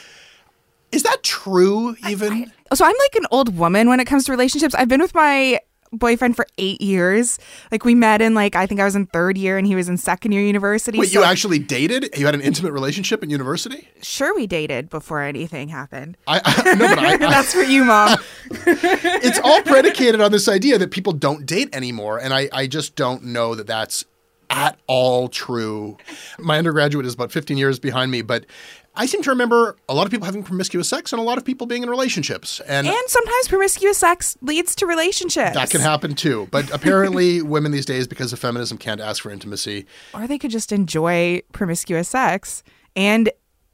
Is 0.94 1.04
that 1.04 1.24
true, 1.24 1.98
even? 2.08 2.54
So 2.74 2.86
I'm 2.86 2.96
like 2.98 3.16
an 3.16 3.26
old 3.32 3.58
woman 3.58 3.90
when 3.90 4.00
it 4.00 4.06
comes 4.06 4.24
to 4.26 4.32
relationships. 4.32 4.74
I've 4.76 4.88
been 4.88 5.02
with 5.02 5.14
my 5.14 5.60
boyfriend 5.92 6.36
for 6.36 6.46
eight 6.58 6.82
years. 6.82 7.40
Like 7.72 7.86
we 7.86 7.96
met 7.96 8.22
in 8.22 8.34
like 8.34 8.56
I 8.56 8.66
think 8.66 8.80
I 8.80 8.86
was 8.86 8.96
in 8.96 9.06
third 9.08 9.38
year 9.38 9.58
and 9.58 9.68
he 9.68 9.76
was 9.76 9.90
in 9.90 9.98
second 9.98 10.32
year 10.32 10.42
university. 10.42 10.98
Wait, 10.98 11.10
so 11.10 11.20
you 11.20 11.26
actually 11.26 11.60
dated? 11.60 12.10
You 12.18 12.26
had 12.26 12.36
an 12.36 12.42
intimate 12.42 12.72
relationship 12.72 13.24
in 13.24 13.30
university? 13.30 13.88
sure 14.02 14.34
we 14.36 14.48
dated 14.48 14.90
before 14.90 15.22
anything 15.22 15.70
happened. 15.70 16.18
I, 16.28 16.42
I 16.44 16.76
no, 16.76 16.88
but 16.88 17.00
I, 17.00 17.14
I 17.14 17.18
That's 17.18 17.54
for 17.54 17.62
you, 17.62 17.86
mom. 17.86 18.18
it's 18.52 19.40
all 19.40 19.62
predicated 19.62 20.22
on 20.22 20.32
this 20.32 20.48
idea 20.48 20.78
that 20.78 20.92
people 20.92 21.14
don't 21.14 21.46
date 21.46 21.74
anymore, 21.76 22.20
and 22.20 22.34
I, 22.34 22.50
I 22.52 22.68
just 22.68 22.96
don't 22.96 23.24
know 23.26 23.56
that 23.56 23.68
that's 23.68 24.06
at 24.52 24.78
all 24.86 25.30
true. 25.30 25.98
My 26.38 26.58
undergraduate 26.58 27.06
is 27.06 27.14
about 27.14 27.32
15 27.32 27.58
years 27.58 27.80
behind 27.80 28.12
me, 28.12 28.22
but 28.22 28.46
I 28.94 29.06
seem 29.06 29.24
to 29.24 29.30
remember 29.30 29.78
a 29.88 29.94
lot 29.94 30.06
of 30.06 30.12
people 30.12 30.26
having 30.26 30.44
promiscuous 30.44 30.90
sex 30.90 31.14
and 31.14 31.20
a 31.20 31.24
lot 31.24 31.38
of 31.38 31.46
people 31.46 31.66
being 31.66 31.82
in 31.82 31.90
relationships, 31.90 32.60
and, 32.68 32.86
and 32.86 33.04
sometimes 33.08 33.48
promiscuous 33.48 33.98
sex 33.98 34.38
leads 34.42 34.76
to 34.76 34.86
relationships. 34.86 35.54
that 35.54 35.70
can 35.70 35.80
happen 35.80 36.14
too. 36.14 36.48
But 36.52 36.70
apparently, 36.72 37.42
women 37.56 37.72
these 37.72 37.86
days, 37.86 38.08
because 38.08 38.34
of 38.34 38.40
feminism, 38.40 38.78
can't 38.78 39.00
ask 39.00 39.24
for 39.24 39.32
intimacy. 39.32 39.86
Or 40.14 40.28
they 40.28 40.38
could 40.38 40.52
just 40.52 40.74
enjoy 40.74 41.42
promiscuous 41.54 42.10
sex 42.10 42.64
and 42.96 43.32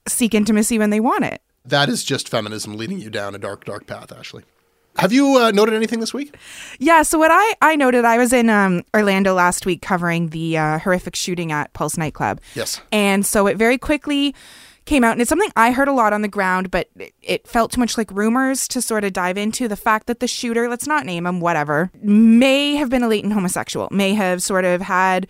seek 0.08 0.36
intimacy 0.36 0.78
when 0.78 0.92
they 0.92 1.00
want 1.00 1.26
it. 1.26 1.42
That 1.66 1.90
is 1.90 2.04
just 2.04 2.30
feminism 2.30 2.78
leading 2.78 3.00
you 3.00 3.10
down 3.10 3.34
a 3.36 3.40
dark, 3.40 3.66
dark 3.66 3.88
path, 3.88 4.12
Ashley. 4.12 4.44
Have 4.98 5.14
you 5.14 5.38
uh, 5.38 5.52
noted 5.52 5.76
anything 5.76 6.00
this 6.00 6.14
week? 6.14 6.36
Yeah, 6.80 7.04
so 7.04 7.20
what 7.20 7.32
I, 7.32 7.56
I 7.62 7.76
noted, 7.76 8.04
I 8.06 8.18
was 8.18 8.34
in 8.34 8.50
um, 8.50 8.84
Orlando 8.96 9.34
last 9.34 9.66
week 9.66 9.82
covering 9.82 10.30
the 10.30 10.58
uh, 10.58 10.80
horrific 10.80 11.16
shooting 11.16 11.52
at 11.52 11.74
Pulse 11.74 11.98
nightclub. 11.98 12.42
Yes. 12.56 12.82
And 12.92 13.26
so 13.26 13.48
it 13.48 13.58
very 13.58 13.78
quickly 13.78 14.34
came 14.86 15.04
out, 15.04 15.12
and 15.12 15.22
it's 15.22 15.30
something 15.30 15.52
I 15.56 15.72
heard 15.72 15.88
a 15.88 15.94
lot 15.94 16.14
on 16.14 16.22
the 16.22 16.28
ground, 16.28 16.72
but 16.72 16.90
it, 16.98 17.14
it 17.22 17.48
felt 17.48 17.72
too 17.72 17.80
much 17.80 17.98
like 17.98 18.10
rumors 18.10 18.68
to 18.70 18.82
sort 18.82 19.04
of 19.04 19.14
dive 19.14 19.38
into 19.38 19.68
the 19.68 19.76
fact 19.76 20.08
that 20.08 20.20
the 20.20 20.28
shooter, 20.28 20.68
let's 20.70 20.88
not 20.88 21.06
name 21.06 21.28
him, 21.28 21.42
whatever, 21.42 21.92
may 22.02 22.76
have 22.76 22.90
been 22.90 23.04
a 23.04 23.08
latent 23.08 23.34
homosexual, 23.34 23.90
may 23.92 24.14
have 24.14 24.42
sort 24.42 24.66
of 24.66 24.82
had 24.82 25.28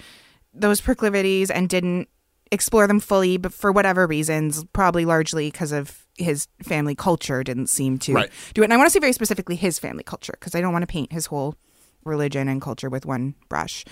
those 0.53 0.79
proclivities 0.79 1.51
and 1.51 1.69
didn't 1.69 2.07
explore 2.51 2.87
them 2.87 2.99
fully, 2.99 3.37
but 3.37 3.53
for 3.53 3.71
whatever 3.71 4.07
reasons, 4.07 4.63
probably 4.71 5.05
largely 5.05 5.51
because 5.51 5.71
of 5.71 6.06
his 6.17 6.47
family 6.63 6.95
culture, 6.95 7.43
didn't 7.43 7.67
seem 7.67 7.97
to 7.99 8.13
Right. 8.13 8.29
do 8.53 8.61
it. 8.61 8.65
And 8.65 8.73
I 8.73 8.77
want 8.77 8.87
to 8.87 8.91
say 8.91 8.99
very 8.99 9.13
specifically 9.13 9.55
his 9.55 9.79
family 9.79 10.03
culture 10.03 10.33
because 10.39 10.55
I 10.55 10.61
don't 10.61 10.73
want 10.73 10.83
to 10.83 10.87
paint 10.87 11.11
his 11.13 11.27
whole 11.27 11.55
religion 12.03 12.47
and 12.47 12.61
culture 12.61 12.89
with 12.89 13.05
one 13.05 13.35
brush. 13.49 13.83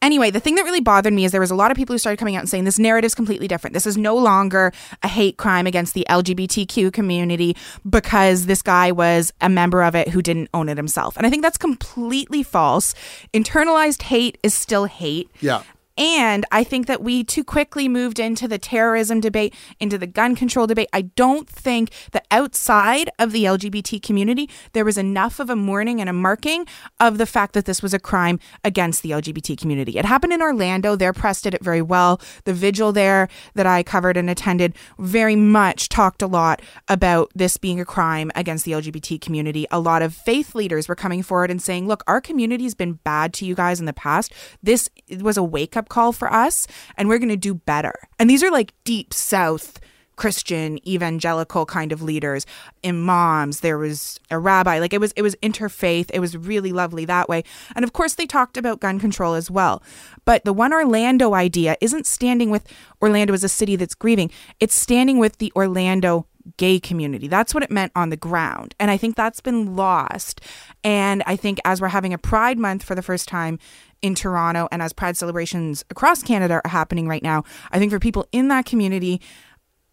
Anyway, 0.00 0.30
the 0.30 0.38
thing 0.38 0.54
that 0.54 0.62
really 0.62 0.80
bothered 0.80 1.12
me 1.12 1.24
is 1.24 1.32
there 1.32 1.40
was 1.40 1.50
a 1.50 1.56
lot 1.56 1.72
of 1.72 1.76
people 1.76 1.92
who 1.92 1.98
started 1.98 2.18
coming 2.18 2.36
out 2.36 2.40
and 2.40 2.48
saying 2.48 2.62
this 2.64 2.78
narrative 2.78 3.06
is 3.08 3.14
completely 3.16 3.48
different. 3.48 3.74
This 3.74 3.86
is 3.86 3.96
no 3.96 4.14
longer 4.16 4.70
a 5.02 5.08
hate 5.08 5.38
crime 5.38 5.66
against 5.66 5.92
the 5.92 6.06
LGBTQ 6.08 6.92
community 6.92 7.56
because 7.88 8.46
this 8.46 8.62
guy 8.62 8.92
was 8.92 9.32
a 9.40 9.48
member 9.48 9.82
of 9.82 9.96
it 9.96 10.10
who 10.10 10.22
didn't 10.22 10.50
own 10.54 10.68
it 10.68 10.76
himself. 10.76 11.16
And 11.16 11.26
I 11.26 11.30
think 11.30 11.42
that's 11.42 11.58
completely 11.58 12.44
false. 12.44 12.94
Internalized 13.32 14.02
hate 14.02 14.38
is 14.44 14.54
still 14.54 14.84
hate. 14.84 15.28
Yeah. 15.40 15.62
And 15.96 16.44
I 16.50 16.64
think 16.64 16.86
that 16.86 17.02
we 17.02 17.22
too 17.22 17.44
quickly 17.44 17.88
moved 17.88 18.18
into 18.18 18.48
the 18.48 18.58
terrorism 18.58 19.20
debate, 19.20 19.54
into 19.78 19.96
the 19.96 20.06
gun 20.06 20.34
control 20.34 20.66
debate. 20.66 20.88
I 20.92 21.02
don't 21.02 21.48
think 21.48 21.90
that 22.12 22.26
outside 22.30 23.10
of 23.18 23.30
the 23.32 23.44
LGBT 23.44 24.02
community, 24.02 24.50
there 24.72 24.84
was 24.84 24.98
enough 24.98 25.38
of 25.38 25.50
a 25.50 25.56
mourning 25.56 26.00
and 26.00 26.10
a 26.10 26.12
marking 26.12 26.66
of 26.98 27.18
the 27.18 27.26
fact 27.26 27.52
that 27.54 27.64
this 27.64 27.80
was 27.80 27.94
a 27.94 28.00
crime 28.00 28.40
against 28.64 29.02
the 29.02 29.10
LGBT 29.10 29.56
community. 29.56 29.96
It 29.96 30.04
happened 30.04 30.32
in 30.32 30.42
Orlando. 30.42 30.96
Their 30.96 31.12
press 31.12 31.40
did 31.40 31.54
it 31.54 31.62
very 31.62 31.82
well. 31.82 32.20
The 32.44 32.54
vigil 32.54 32.92
there 32.92 33.28
that 33.54 33.66
I 33.66 33.84
covered 33.84 34.16
and 34.16 34.28
attended 34.28 34.74
very 34.98 35.36
much 35.36 35.88
talked 35.88 36.22
a 36.22 36.26
lot 36.26 36.60
about 36.88 37.30
this 37.34 37.56
being 37.56 37.78
a 37.78 37.84
crime 37.84 38.32
against 38.34 38.64
the 38.64 38.72
LGBT 38.72 39.20
community. 39.20 39.66
A 39.70 39.78
lot 39.78 40.02
of 40.02 40.12
faith 40.12 40.56
leaders 40.56 40.88
were 40.88 40.96
coming 40.96 41.22
forward 41.22 41.50
and 41.50 41.62
saying, 41.62 41.86
look, 41.86 42.02
our 42.08 42.20
community's 42.20 42.74
been 42.74 42.94
bad 43.04 43.32
to 43.34 43.46
you 43.46 43.54
guys 43.54 43.78
in 43.78 43.86
the 43.86 43.92
past. 43.92 44.32
This 44.62 44.88
was 45.20 45.36
a 45.36 45.42
wake 45.42 45.76
up 45.76 45.83
call 45.88 46.12
for 46.12 46.32
us, 46.32 46.66
and 46.96 47.08
we're 47.08 47.18
going 47.18 47.28
to 47.28 47.36
do 47.36 47.54
better. 47.54 47.94
And 48.18 48.28
these 48.28 48.42
are 48.42 48.50
like 48.50 48.72
deep 48.84 49.12
South 49.14 49.80
Christian 50.16 50.78
evangelical 50.86 51.66
kind 51.66 51.92
of 51.92 52.02
leaders, 52.02 52.46
imams, 52.84 53.60
there 53.60 53.78
was 53.78 54.20
a 54.30 54.38
rabbi. 54.38 54.78
Like 54.78 54.92
it 54.92 55.00
was 55.00 55.12
it 55.12 55.22
was 55.22 55.34
interfaith. 55.36 56.10
It 56.12 56.20
was 56.20 56.36
really 56.36 56.72
lovely 56.72 57.04
that 57.04 57.28
way. 57.28 57.42
And 57.74 57.84
of 57.84 57.92
course 57.92 58.14
they 58.14 58.26
talked 58.26 58.56
about 58.56 58.80
gun 58.80 59.00
control 59.00 59.34
as 59.34 59.50
well. 59.50 59.82
But 60.24 60.44
the 60.44 60.52
one 60.52 60.72
Orlando 60.72 61.34
idea 61.34 61.76
isn't 61.80 62.06
standing 62.06 62.50
with 62.50 62.66
Orlando 63.02 63.34
as 63.34 63.44
a 63.44 63.48
city 63.48 63.76
that's 63.76 63.94
grieving. 63.94 64.30
It's 64.60 64.74
standing 64.74 65.18
with 65.18 65.38
the 65.38 65.52
Orlando 65.56 66.26
gay 66.56 66.78
community. 66.78 67.26
That's 67.26 67.54
what 67.54 67.62
it 67.62 67.70
meant 67.70 67.92
on 67.96 68.10
the 68.10 68.16
ground. 68.16 68.74
And 68.78 68.90
I 68.90 68.96
think 68.96 69.16
that's 69.16 69.40
been 69.40 69.76
lost. 69.76 70.40
And 70.82 71.22
I 71.26 71.36
think 71.36 71.58
as 71.64 71.80
we're 71.80 71.88
having 71.88 72.12
a 72.12 72.18
Pride 72.18 72.58
month 72.58 72.82
for 72.82 72.94
the 72.94 73.02
first 73.02 73.28
time 73.28 73.58
in 74.04 74.14
Toronto 74.14 74.68
and 74.70 74.82
as 74.82 74.92
Pride 74.92 75.16
celebrations 75.16 75.82
across 75.88 76.22
Canada 76.22 76.60
are 76.62 76.68
happening 76.68 77.08
right 77.08 77.22
now, 77.22 77.42
I 77.72 77.78
think 77.78 77.90
for 77.90 77.98
people 77.98 78.26
in 78.32 78.48
that 78.48 78.66
community 78.66 79.18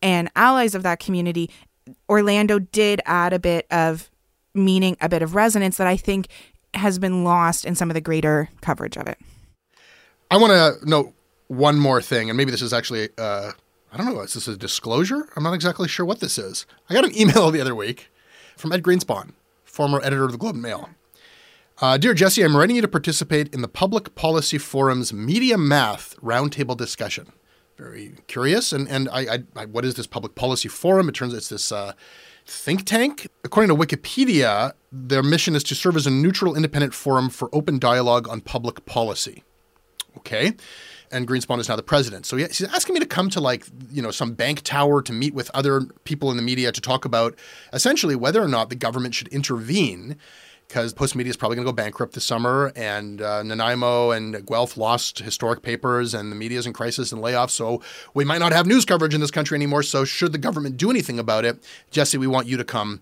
and 0.01 0.29
allies 0.35 0.75
of 0.75 0.83
that 0.83 0.99
community, 0.99 1.49
Orlando 2.09 2.59
did 2.59 2.99
add 3.05 3.31
a 3.31 3.39
bit 3.39 3.67
of 3.71 4.11
meaning, 4.53 4.97
a 4.99 5.07
bit 5.07 5.21
of 5.21 5.33
resonance 5.33 5.77
that 5.77 5.87
I 5.87 5.95
think 5.95 6.27
has 6.73 6.99
been 6.99 7.23
lost 7.23 7.63
in 7.63 7.73
some 7.73 7.89
of 7.89 7.93
the 7.93 8.01
greater 8.01 8.49
coverage 8.59 8.97
of 8.97 9.07
it. 9.07 9.17
I 10.29 10.35
want 10.35 10.51
to 10.51 10.89
note 10.89 11.13
one 11.47 11.79
more 11.79 12.01
thing, 12.01 12.29
and 12.29 12.35
maybe 12.35 12.51
this 12.51 12.61
is 12.61 12.73
actually, 12.73 13.07
uh, 13.17 13.53
I 13.93 13.97
don't 13.97 14.13
know, 14.13 14.19
is 14.19 14.33
this 14.33 14.49
a 14.49 14.57
disclosure? 14.57 15.29
I'm 15.37 15.43
not 15.43 15.53
exactly 15.53 15.87
sure 15.87 16.05
what 16.05 16.19
this 16.19 16.37
is. 16.37 16.65
I 16.89 16.93
got 16.93 17.05
an 17.05 17.17
email 17.17 17.49
the 17.51 17.61
other 17.61 17.75
week 17.75 18.11
from 18.57 18.73
Ed 18.73 18.83
Greenspon, 18.83 19.31
former 19.63 20.01
editor 20.03 20.25
of 20.25 20.33
the 20.33 20.37
Globe 20.37 20.55
and 20.55 20.61
Mail. 20.61 20.89
Uh, 21.81 21.97
Dear 21.97 22.13
Jesse, 22.13 22.43
I'm 22.43 22.55
writing 22.55 22.75
you 22.75 22.83
to 22.83 22.87
participate 22.87 23.51
in 23.55 23.63
the 23.63 23.67
Public 23.67 24.13
Policy 24.13 24.59
Forum's 24.59 25.11
Media 25.11 25.57
Math 25.57 26.15
Roundtable 26.17 26.77
discussion. 26.77 27.31
Very 27.75 28.17
curious. 28.27 28.71
And, 28.71 28.87
and 28.87 29.09
I, 29.09 29.21
I, 29.21 29.43
I, 29.55 29.65
what 29.65 29.83
is 29.83 29.95
this 29.95 30.05
Public 30.05 30.35
Policy 30.35 30.69
Forum? 30.69 31.09
It 31.09 31.15
turns 31.15 31.33
out 31.33 31.37
it's 31.37 31.49
this 31.49 31.71
uh, 31.71 31.93
think 32.45 32.85
tank. 32.85 33.27
According 33.43 33.75
to 33.75 33.75
Wikipedia, 33.75 34.73
their 34.91 35.23
mission 35.23 35.55
is 35.55 35.63
to 35.63 35.73
serve 35.73 35.95
as 35.95 36.05
a 36.05 36.11
neutral, 36.11 36.55
independent 36.55 36.93
forum 36.93 37.31
for 37.31 37.49
open 37.51 37.79
dialogue 37.79 38.29
on 38.29 38.41
public 38.41 38.85
policy. 38.85 39.43
Okay. 40.17 40.53
And 41.11 41.27
Greenspon 41.27 41.57
is 41.57 41.67
now 41.67 41.77
the 41.77 41.81
president. 41.81 42.27
So 42.27 42.37
he's 42.37 42.61
asking 42.61 42.93
me 42.93 42.99
to 42.99 43.07
come 43.07 43.31
to 43.31 43.41
like, 43.41 43.65
you 43.89 44.03
know, 44.03 44.11
some 44.11 44.33
bank 44.33 44.61
tower 44.61 45.01
to 45.01 45.11
meet 45.11 45.33
with 45.33 45.49
other 45.55 45.81
people 46.03 46.29
in 46.29 46.37
the 46.37 46.43
media 46.43 46.71
to 46.71 46.79
talk 46.79 47.05
about 47.05 47.33
essentially 47.73 48.15
whether 48.15 48.39
or 48.39 48.47
not 48.47 48.69
the 48.69 48.75
government 48.75 49.15
should 49.15 49.29
intervene 49.29 50.15
because 50.71 50.93
Postmedia 50.93 51.27
is 51.27 51.35
probably 51.35 51.57
going 51.57 51.65
to 51.65 51.71
go 51.71 51.75
bankrupt 51.75 52.13
this 52.13 52.23
summer, 52.23 52.71
and 52.77 53.21
uh, 53.21 53.43
Nanaimo 53.43 54.11
and 54.11 54.45
Guelph 54.47 54.77
lost 54.77 55.19
historic 55.19 55.63
papers, 55.63 56.13
and 56.13 56.31
the 56.31 56.35
media 56.35 56.59
is 56.59 56.65
in 56.65 56.71
crisis 56.71 57.11
and 57.11 57.21
layoffs. 57.21 57.49
So 57.49 57.81
we 58.13 58.23
might 58.23 58.37
not 58.37 58.53
have 58.53 58.65
news 58.65 58.85
coverage 58.85 59.13
in 59.13 59.19
this 59.19 59.31
country 59.31 59.57
anymore. 59.57 59.83
So 59.83 60.05
should 60.05 60.31
the 60.31 60.37
government 60.37 60.77
do 60.77 60.89
anything 60.89 61.19
about 61.19 61.43
it, 61.43 61.61
Jesse, 61.91 62.17
we 62.17 62.25
want 62.25 62.47
you 62.47 62.55
to 62.55 62.63
come 62.63 63.01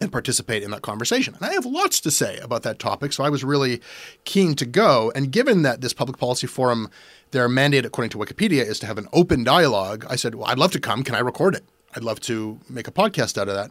and 0.00 0.10
participate 0.10 0.62
in 0.62 0.70
that 0.70 0.80
conversation. 0.80 1.34
And 1.34 1.44
I 1.44 1.52
have 1.52 1.66
lots 1.66 2.00
to 2.00 2.10
say 2.10 2.38
about 2.38 2.62
that 2.62 2.78
topic, 2.78 3.12
so 3.12 3.22
I 3.22 3.28
was 3.28 3.44
really 3.44 3.82
keen 4.24 4.54
to 4.54 4.64
go. 4.64 5.12
And 5.14 5.30
given 5.30 5.62
that 5.62 5.82
this 5.82 5.92
public 5.92 6.16
policy 6.16 6.46
forum, 6.46 6.88
their 7.32 7.46
mandate, 7.46 7.84
according 7.84 8.10
to 8.10 8.18
Wikipedia, 8.18 8.64
is 8.64 8.78
to 8.78 8.86
have 8.86 8.96
an 8.96 9.08
open 9.12 9.44
dialogue, 9.44 10.06
I 10.08 10.16
said, 10.16 10.34
Well, 10.34 10.48
I'd 10.48 10.58
love 10.58 10.72
to 10.72 10.80
come. 10.80 11.02
Can 11.02 11.14
I 11.14 11.20
record 11.20 11.54
it? 11.54 11.64
I'd 11.94 12.04
love 12.04 12.20
to 12.20 12.58
make 12.70 12.88
a 12.88 12.92
podcast 12.92 13.38
out 13.38 13.48
of 13.48 13.54
that. 13.54 13.70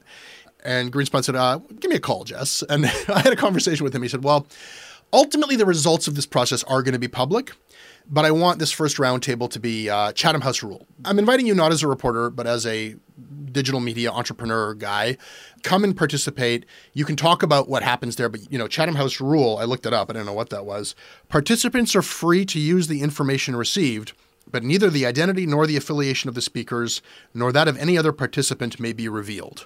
And 0.66 0.92
Greenspon 0.92 1.24
said, 1.24 1.36
uh, 1.36 1.60
give 1.80 1.90
me 1.90 1.98
a 1.98 2.00
call, 2.00 2.24
Jess. 2.24 2.64
And 2.70 2.86
I 2.86 3.20
had 3.20 3.32
a 3.32 3.36
conversation 3.36 3.84
with 3.84 3.96
him. 3.96 4.02
He 4.02 4.10
said, 4.10 4.24
well, 4.24 4.48
ultimately 5.14 5.56
the 5.56 5.66
results 5.66 6.08
of 6.08 6.16
this 6.16 6.26
process 6.26 6.64
are 6.64 6.82
going 6.82 6.94
to 6.94 7.00
be 7.00 7.08
public, 7.08 7.54
but 8.10 8.26
I 8.26 8.32
want 8.32 8.60
this 8.60 8.72
first 8.72 8.98
roundtable 8.98 9.50
to 9.52 9.60
be 9.60 9.90
uh, 9.90 10.12
Chatham 10.14 10.42
House 10.42 10.64
rule. 10.64 10.88
I'm 11.06 11.20
inviting 11.20 11.46
you 11.46 11.54
not 11.56 11.72
as 11.72 11.84
a 11.84 11.88
reporter, 11.88 12.30
but 12.30 12.48
as 12.48 12.66
a 12.66 12.96
digital 13.52 13.80
media 13.80 14.12
entrepreneur 14.12 14.74
guy. 14.74 15.18
Come 15.64 15.84
and 15.84 15.96
participate. 15.96 16.66
You 16.94 17.06
can 17.06 17.16
talk 17.16 17.44
about 17.44 17.70
what 17.70 17.84
happens 17.84 18.18
there, 18.18 18.28
but 18.28 18.52
you 18.52 18.58
know, 18.58 18.68
Chatham 18.68 18.96
House 18.96 19.22
rule, 19.22 19.58
I 19.58 19.64
looked 19.64 19.86
it 19.86 19.94
up. 19.94 20.10
I 20.10 20.14
don't 20.14 20.26
know 20.26 20.34
what 20.34 20.50
that 20.50 20.66
was. 20.66 20.96
Participants 21.30 21.96
are 21.96 22.02
free 22.02 22.44
to 22.46 22.60
use 22.60 22.88
the 22.88 23.02
information 23.02 23.56
received 23.56 24.14
but 24.52 24.64
neither 24.64 24.92
the 24.92 25.08
identity 25.08 25.46
nor 25.46 25.66
the 25.66 25.76
affiliation 25.76 26.30
of 26.30 26.36
the 26.36 26.42
speakers 26.42 27.02
nor 27.34 27.52
that 27.52 27.68
of 27.68 27.78
any 27.78 27.98
other 27.98 28.12
participant 28.12 28.80
may 28.80 28.94
be 28.94 29.10
revealed. 29.10 29.66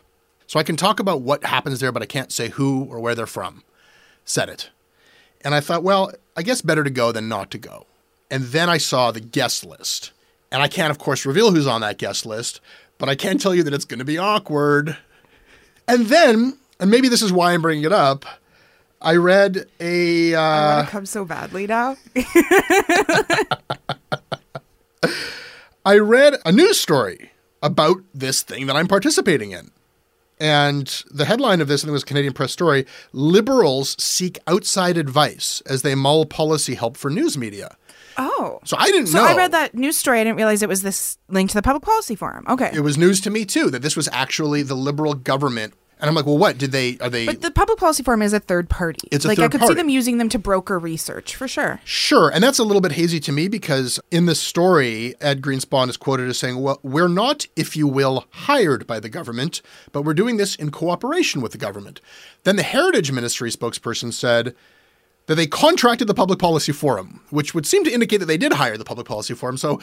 So 0.50 0.60
I 0.60 0.64
can 0.64 0.76
talk 0.76 1.00
about 1.00 1.22
what 1.22 1.44
happens 1.44 1.80
there, 1.80 1.92
but 1.92 2.02
I 2.02 2.08
can't 2.08 2.32
say 2.32 2.50
who 2.50 2.86
or 2.86 3.00
where 3.00 3.14
they're 3.14 3.28
from. 3.28 3.62
Said 4.26 4.50
it. 4.50 4.72
And 5.42 5.54
I 5.54 5.60
thought, 5.60 5.84
well, 5.84 6.12
I 6.36 6.42
guess 6.42 6.64
better 6.64 6.84
to 6.84 6.90
go 6.90 7.12
than 7.12 7.30
not 7.30 7.52
to 7.52 7.60
go. 7.60 7.86
And 8.32 8.46
then 8.46 8.68
I 8.68 8.80
saw 8.80 9.12
the 9.12 9.20
guest 9.20 9.64
list. 9.64 10.12
And 10.52 10.64
I 10.64 10.68
can't, 10.68 10.90
of 10.90 10.98
course, 10.98 11.24
reveal 11.24 11.52
who's 11.52 11.68
on 11.68 11.82
that 11.82 12.00
guest 12.00 12.26
list, 12.26 12.62
but 12.98 13.08
I 13.08 13.14
can 13.14 13.38
tell 13.38 13.54
you 13.54 13.62
that 13.62 13.76
it's 13.76 13.86
going 13.86 14.00
to 14.00 14.06
be 14.06 14.18
awkward. 14.18 14.98
And 15.88 16.08
then, 16.08 16.58
and 16.80 16.90
maybe 16.90 17.10
this 17.10 17.22
is 17.22 17.32
why 17.32 17.54
I'm 17.54 17.62
bringing 17.62 17.86
it 17.86 17.94
up, 17.94 18.26
I 19.00 19.18
read 19.18 19.68
a. 19.80 20.34
Uh, 20.34 20.42
I 20.42 20.76
want 20.78 20.88
to 20.88 20.92
come 20.92 21.06
so 21.06 21.26
badly 21.26 21.68
now. 21.68 21.96
I 25.86 26.00
read 26.00 26.38
a 26.44 26.52
news 26.52 26.80
story 26.80 27.34
about 27.62 27.98
this 28.16 28.42
thing 28.42 28.66
that 28.66 28.76
I'm 28.76 28.88
participating 28.88 29.52
in. 29.52 29.70
And 30.40 30.88
the 31.12 31.26
headline 31.26 31.60
of 31.60 31.68
this, 31.68 31.82
I 31.82 31.84
think 31.84 31.90
it 31.90 31.94
was 31.94 32.04
Canadian 32.04 32.34
Press 32.34 32.52
Story 32.52 32.86
Liberals 33.12 34.02
seek 34.02 34.40
outside 34.48 34.98
advice 34.98 35.62
as 35.66 35.82
they 35.82 35.96
mull 35.96 36.26
policy 36.26 36.76
help 36.76 36.96
for 36.96 37.10
news 37.10 37.38
media. 37.38 37.76
Oh. 38.18 38.60
So 38.66 38.76
I 38.78 38.88
didn't 38.88 39.08
so 39.08 39.18
know. 39.18 39.26
I 39.26 39.36
read 39.36 39.52
that 39.54 39.74
news 39.74 39.98
story. 39.98 40.20
I 40.20 40.24
didn't 40.24 40.38
realize 40.38 40.62
it 40.62 40.70
was 40.70 40.82
this 40.82 41.18
link 41.30 41.50
to 41.52 41.56
the 41.56 41.62
Public 41.62 41.84
Policy 41.84 42.16
Forum. 42.16 42.46
Okay. 42.50 42.70
It 42.74 42.82
was 42.82 42.98
news 42.98 43.22
to 43.22 43.30
me 43.30 43.46
too 43.46 43.70
that 43.70 43.82
this 43.82 43.96
was 43.96 44.10
actually 44.12 44.62
the 44.62 44.76
Liberal 44.76 45.14
government. 45.14 45.74
And 46.02 46.08
I'm 46.08 46.16
like, 46.16 46.26
well, 46.26 46.38
what 46.38 46.58
did 46.58 46.72
they? 46.72 46.98
Are 47.00 47.10
they? 47.10 47.26
But 47.26 47.42
the 47.42 47.52
Public 47.52 47.78
Policy 47.78 48.04
Forum 48.04 48.22
is 48.22 48.32
a 48.32 48.40
third 48.40 48.70
party. 48.70 49.08
It's 49.12 49.26
a 49.26 49.28
like 49.28 49.40
I 49.40 49.50
could 49.50 49.60
party. 49.60 49.74
see 49.74 49.78
them 49.78 49.90
using 49.90 50.18
them 50.18 50.30
to 50.30 50.40
broker 50.40 50.80
research 50.80 51.36
for 51.36 51.48
sure. 51.48 51.82
Sure. 51.84 52.30
And 52.30 52.42
that's 52.42 52.58
a 52.58 52.64
little 52.64 52.80
bit 52.82 52.94
hazy 52.94 53.20
to 53.20 53.32
me 53.34 53.50
because 53.50 54.00
in 54.10 54.26
this 54.26 54.40
story, 54.40 55.16
Ed 55.20 55.42
Greenspon 55.42 55.90
is 55.90 55.98
quoted 55.98 56.30
as 56.30 56.38
saying, 56.38 56.62
Well, 56.62 56.80
we're 56.84 57.10
not, 57.10 57.48
if 57.58 57.76
you 57.76 57.86
will, 57.88 58.26
hired 58.32 58.88
by 58.88 59.02
the 59.02 59.10
government, 59.10 59.62
but 59.92 60.04
we're 60.04 60.14
doing 60.14 60.38
this 60.38 60.56
in 60.56 60.72
cooperation 60.72 61.42
with 61.42 61.52
the 61.52 61.58
government. 61.58 62.00
Then 62.44 62.56
the 62.56 62.64
Heritage 62.64 63.12
Ministry 63.12 63.52
spokesperson 63.52 64.14
said 64.14 64.56
that 65.26 65.36
they 65.36 65.46
contracted 65.48 66.08
the 66.08 66.14
Public 66.16 66.40
Policy 66.40 66.72
Forum, 66.72 67.22
which 67.30 67.54
would 67.54 67.68
seem 67.68 67.84
to 67.84 67.92
indicate 67.92 68.18
that 68.18 68.26
they 68.26 68.38
did 68.38 68.54
hire 68.54 68.78
the 68.78 68.86
Public 68.86 69.06
Policy 69.06 69.36
Forum. 69.36 69.58
So 69.58 69.80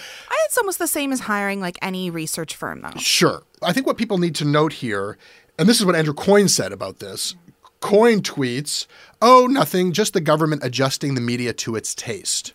It's 0.46 0.58
almost 0.58 0.78
the 0.80 0.88
same 0.88 1.12
as 1.12 1.20
hiring 1.20 1.60
like 1.60 1.78
any 1.82 2.10
research 2.10 2.56
firm, 2.56 2.80
though. 2.80 2.98
Sure. 2.98 3.42
I 3.62 3.72
think 3.72 3.86
what 3.86 3.96
people 3.96 4.18
need 4.18 4.34
to 4.36 4.44
note 4.44 4.72
here, 4.72 5.18
and 5.58 5.68
this 5.68 5.78
is 5.80 5.86
what 5.86 5.96
Andrew 5.96 6.14
Coyne 6.14 6.48
said 6.48 6.72
about 6.72 6.98
this. 6.98 7.34
Coyne 7.80 8.20
tweets, 8.20 8.86
Oh, 9.22 9.46
nothing, 9.48 9.92
just 9.92 10.12
the 10.12 10.20
government 10.20 10.62
adjusting 10.64 11.14
the 11.14 11.20
media 11.20 11.52
to 11.54 11.76
its 11.76 11.94
taste. 11.94 12.52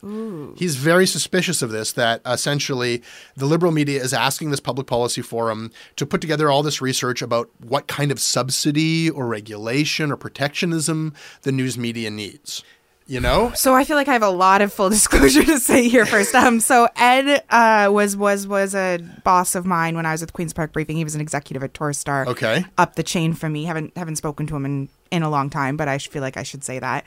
He's 0.56 0.76
very 0.76 1.08
suspicious 1.08 1.62
of 1.62 1.72
this, 1.72 1.92
that 1.94 2.22
essentially 2.26 3.02
the 3.36 3.46
liberal 3.46 3.72
media 3.72 4.02
is 4.02 4.14
asking 4.14 4.52
this 4.52 4.60
public 4.60 4.88
policy 4.88 5.22
forum 5.22 5.72
to 5.96 6.06
put 6.06 6.22
together 6.22 6.52
all 6.52 6.64
this 6.64 6.82
research 6.82 7.22
about 7.22 7.50
what 7.60 7.88
kind 7.88 8.12
of 8.12 8.20
subsidy 8.20 9.10
or 9.10 9.26
regulation 9.26 10.12
or 10.12 10.18
protectionism 10.18 11.14
the 11.44 11.52
news 11.52 11.78
media 11.78 12.12
needs. 12.12 12.64
You 13.08 13.20
know? 13.20 13.52
So 13.56 13.74
I 13.76 13.84
feel 13.84 13.98
like 13.98 14.08
I 14.08 14.14
have 14.14 14.24
a 14.24 14.30
lot 14.30 14.62
of 14.62 14.72
full 14.72 14.90
disclosure 14.98 15.44
to 15.44 15.60
say 15.60 15.90
here 15.90 16.06
first. 16.06 16.34
Um, 16.34 16.60
so 16.60 16.88
Ed 16.96 17.44
uh, 17.50 17.90
was 17.92 18.16
was 18.16 18.48
was 18.48 18.74
a 18.74 19.00
boss 19.24 19.56
of 19.56 19.66
mine 19.66 19.96
when 19.96 20.06
I 20.06 20.12
was 20.12 20.22
at 20.22 20.30
the 20.30 20.34
Queens 20.34 20.54
Park 20.54 20.72
Briefing. 20.74 20.98
He 20.98 21.04
was 21.04 21.16
an 21.16 21.22
executive 21.22 21.64
at 21.64 21.74
Torstar. 21.74 22.28
Okay. 22.28 22.66
Up 22.78 22.96
the 22.96 23.04
chain 23.04 23.34
from 23.34 23.54
me. 23.54 23.66
haven't 23.66 23.98
haven't 23.98 24.16
spoken 24.16 24.48
to 24.48 24.56
him 24.56 24.66
in 24.66 24.90
in 25.12 25.24
a 25.24 25.30
long 25.30 25.50
time, 25.50 25.76
but 25.76 25.88
I 25.88 25.98
feel 25.98 26.22
like 26.22 26.38
I 26.38 26.44
should 26.44 26.64
say 26.64 26.80
that. 26.80 27.06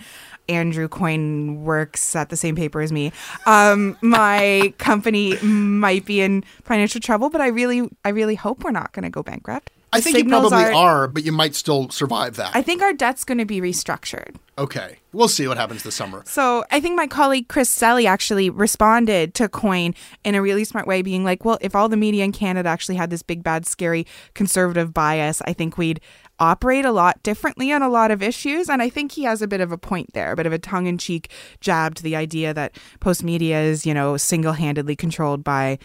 Andrew 0.49 0.89
Coyne 0.89 1.65
works 1.65 2.15
at 2.15 2.29
the 2.29 2.37
same 2.37 2.55
paper 2.55 2.83
as 2.83 2.93
me. 2.93 3.13
Um, 3.47 3.97
my 4.03 4.75
company 4.77 5.39
might 5.43 6.05
be 6.05 6.21
in 6.21 6.45
financial 6.65 7.01
trouble, 7.01 7.31
but 7.31 7.41
I 7.41 7.49
really 7.49 7.89
I 8.05 8.11
really 8.11 8.35
hope 8.35 8.63
we're 8.63 8.71
not 8.71 8.93
going 8.93 9.05
to 9.05 9.11
go 9.11 9.23
bankrupt. 9.23 9.71
I 9.95 10.01
think 10.01 10.19
you 10.19 10.25
probably 10.29 10.65
are, 10.65 11.09
but 11.09 11.25
you 11.25 11.33
might 11.33 11.55
still 11.55 11.89
survive 11.91 12.37
that. 12.37 12.55
I 12.55 12.63
think 12.63 12.83
our 12.83 12.93
debt's 12.93 13.25
going 13.25 13.39
to 13.39 13.45
be 13.45 13.61
restructured. 13.61 14.37
okay. 14.59 14.99
We'll 15.13 15.29
see 15.29 15.47
what 15.47 15.57
happens 15.57 15.85
this 15.85 15.95
summer. 15.95 16.25
So 16.27 16.65
I 16.73 16.81
think 16.81 16.97
my 16.97 17.07
colleague 17.07 17.47
Chris 17.47 17.71
Selly 17.75 18.05
actually 18.05 18.51
responded 18.51 19.33
to 19.35 19.49
Coyne 19.49 19.95
in 20.25 20.35
a 20.35 20.43
really 20.43 20.65
smart 20.65 20.89
way, 20.89 21.03
being 21.03 21.23
like, 21.23 21.45
well, 21.45 21.57
if 21.61 21.77
all 21.77 21.89
the 21.89 21.97
media 21.97 22.25
in 22.25 22.33
Canada 22.33 22.69
actually 22.69 22.97
had 22.97 23.11
this 23.11 23.23
big, 23.23 23.45
bad, 23.45 23.65
scary 23.65 24.09
conservative 24.35 24.93
bias, 24.93 25.41
I 25.47 25.53
think 25.53 25.79
we'd 25.79 26.01
operate 26.41 26.85
a 26.85 26.91
lot 26.91 27.23
differently 27.23 27.71
on 27.71 27.81
a 27.81 27.89
lot 27.89 28.11
of 28.11 28.25
issues. 28.25 28.69
And 28.69 28.83
I 28.83 28.89
think 28.89 29.13
he 29.13 29.23
has 29.23 29.41
a 29.41 29.47
bit 29.47 29.61
of 29.61 29.71
a 29.71 29.79
point 29.79 30.13
there, 30.15 30.33
a 30.33 30.37
bit 30.37 30.47
of 30.47 30.53
a 30.53 30.59
tongue 30.59 30.89
in 30.89 30.99
cheek 30.99 31.31
jab 31.61 31.95
to 31.95 32.03
the 32.03 32.17
idea 32.17 32.53
that 32.53 32.75
Postmedia 33.01 33.63
is, 33.63 33.87
you 33.87 33.95
know, 33.95 34.17
single 34.17 34.55
handedly 34.55 34.97
controlled 34.97 35.45
by 35.45 35.79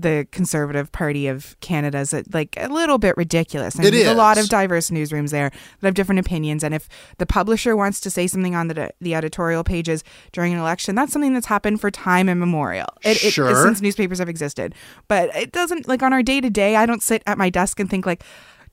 the 0.00 0.26
Conservative 0.30 0.92
Party 0.92 1.26
of 1.26 1.58
Canada 1.60 1.98
is 1.98 2.12
uh, 2.12 2.22
like 2.32 2.54
a 2.58 2.68
little 2.68 2.98
bit 2.98 3.16
ridiculous. 3.16 3.78
I 3.78 3.84
It 3.84 3.90
there's 3.92 4.06
a 4.08 4.14
lot 4.14 4.36
of 4.38 4.48
diverse 4.48 4.90
newsrooms 4.90 5.30
there 5.30 5.50
that 5.80 5.86
have 5.86 5.94
different 5.94 6.18
opinions, 6.18 6.62
and 6.62 6.74
if 6.74 6.88
the 7.18 7.26
publisher 7.26 7.76
wants 7.76 8.00
to 8.00 8.10
say 8.10 8.26
something 8.26 8.54
on 8.54 8.68
the 8.68 8.90
the 9.00 9.14
editorial 9.14 9.64
pages 9.64 10.04
during 10.32 10.52
an 10.52 10.58
election, 10.58 10.94
that's 10.94 11.12
something 11.12 11.32
that's 11.34 11.46
happened 11.46 11.80
for 11.80 11.90
time 11.90 12.28
immemorial. 12.28 12.88
It, 13.02 13.24
it- 13.24 13.32
since 13.32 13.80
newspapers 13.80 14.18
have 14.18 14.28
existed, 14.28 14.74
but 15.08 15.34
it 15.34 15.52
doesn't 15.52 15.88
like 15.88 16.02
on 16.02 16.12
our 16.12 16.22
day 16.22 16.40
to 16.40 16.50
day. 16.50 16.76
I 16.76 16.84
don't 16.86 17.02
sit 17.02 17.22
at 17.26 17.38
my 17.38 17.50
desk 17.50 17.80
and 17.80 17.88
think 17.90 18.06
like. 18.06 18.22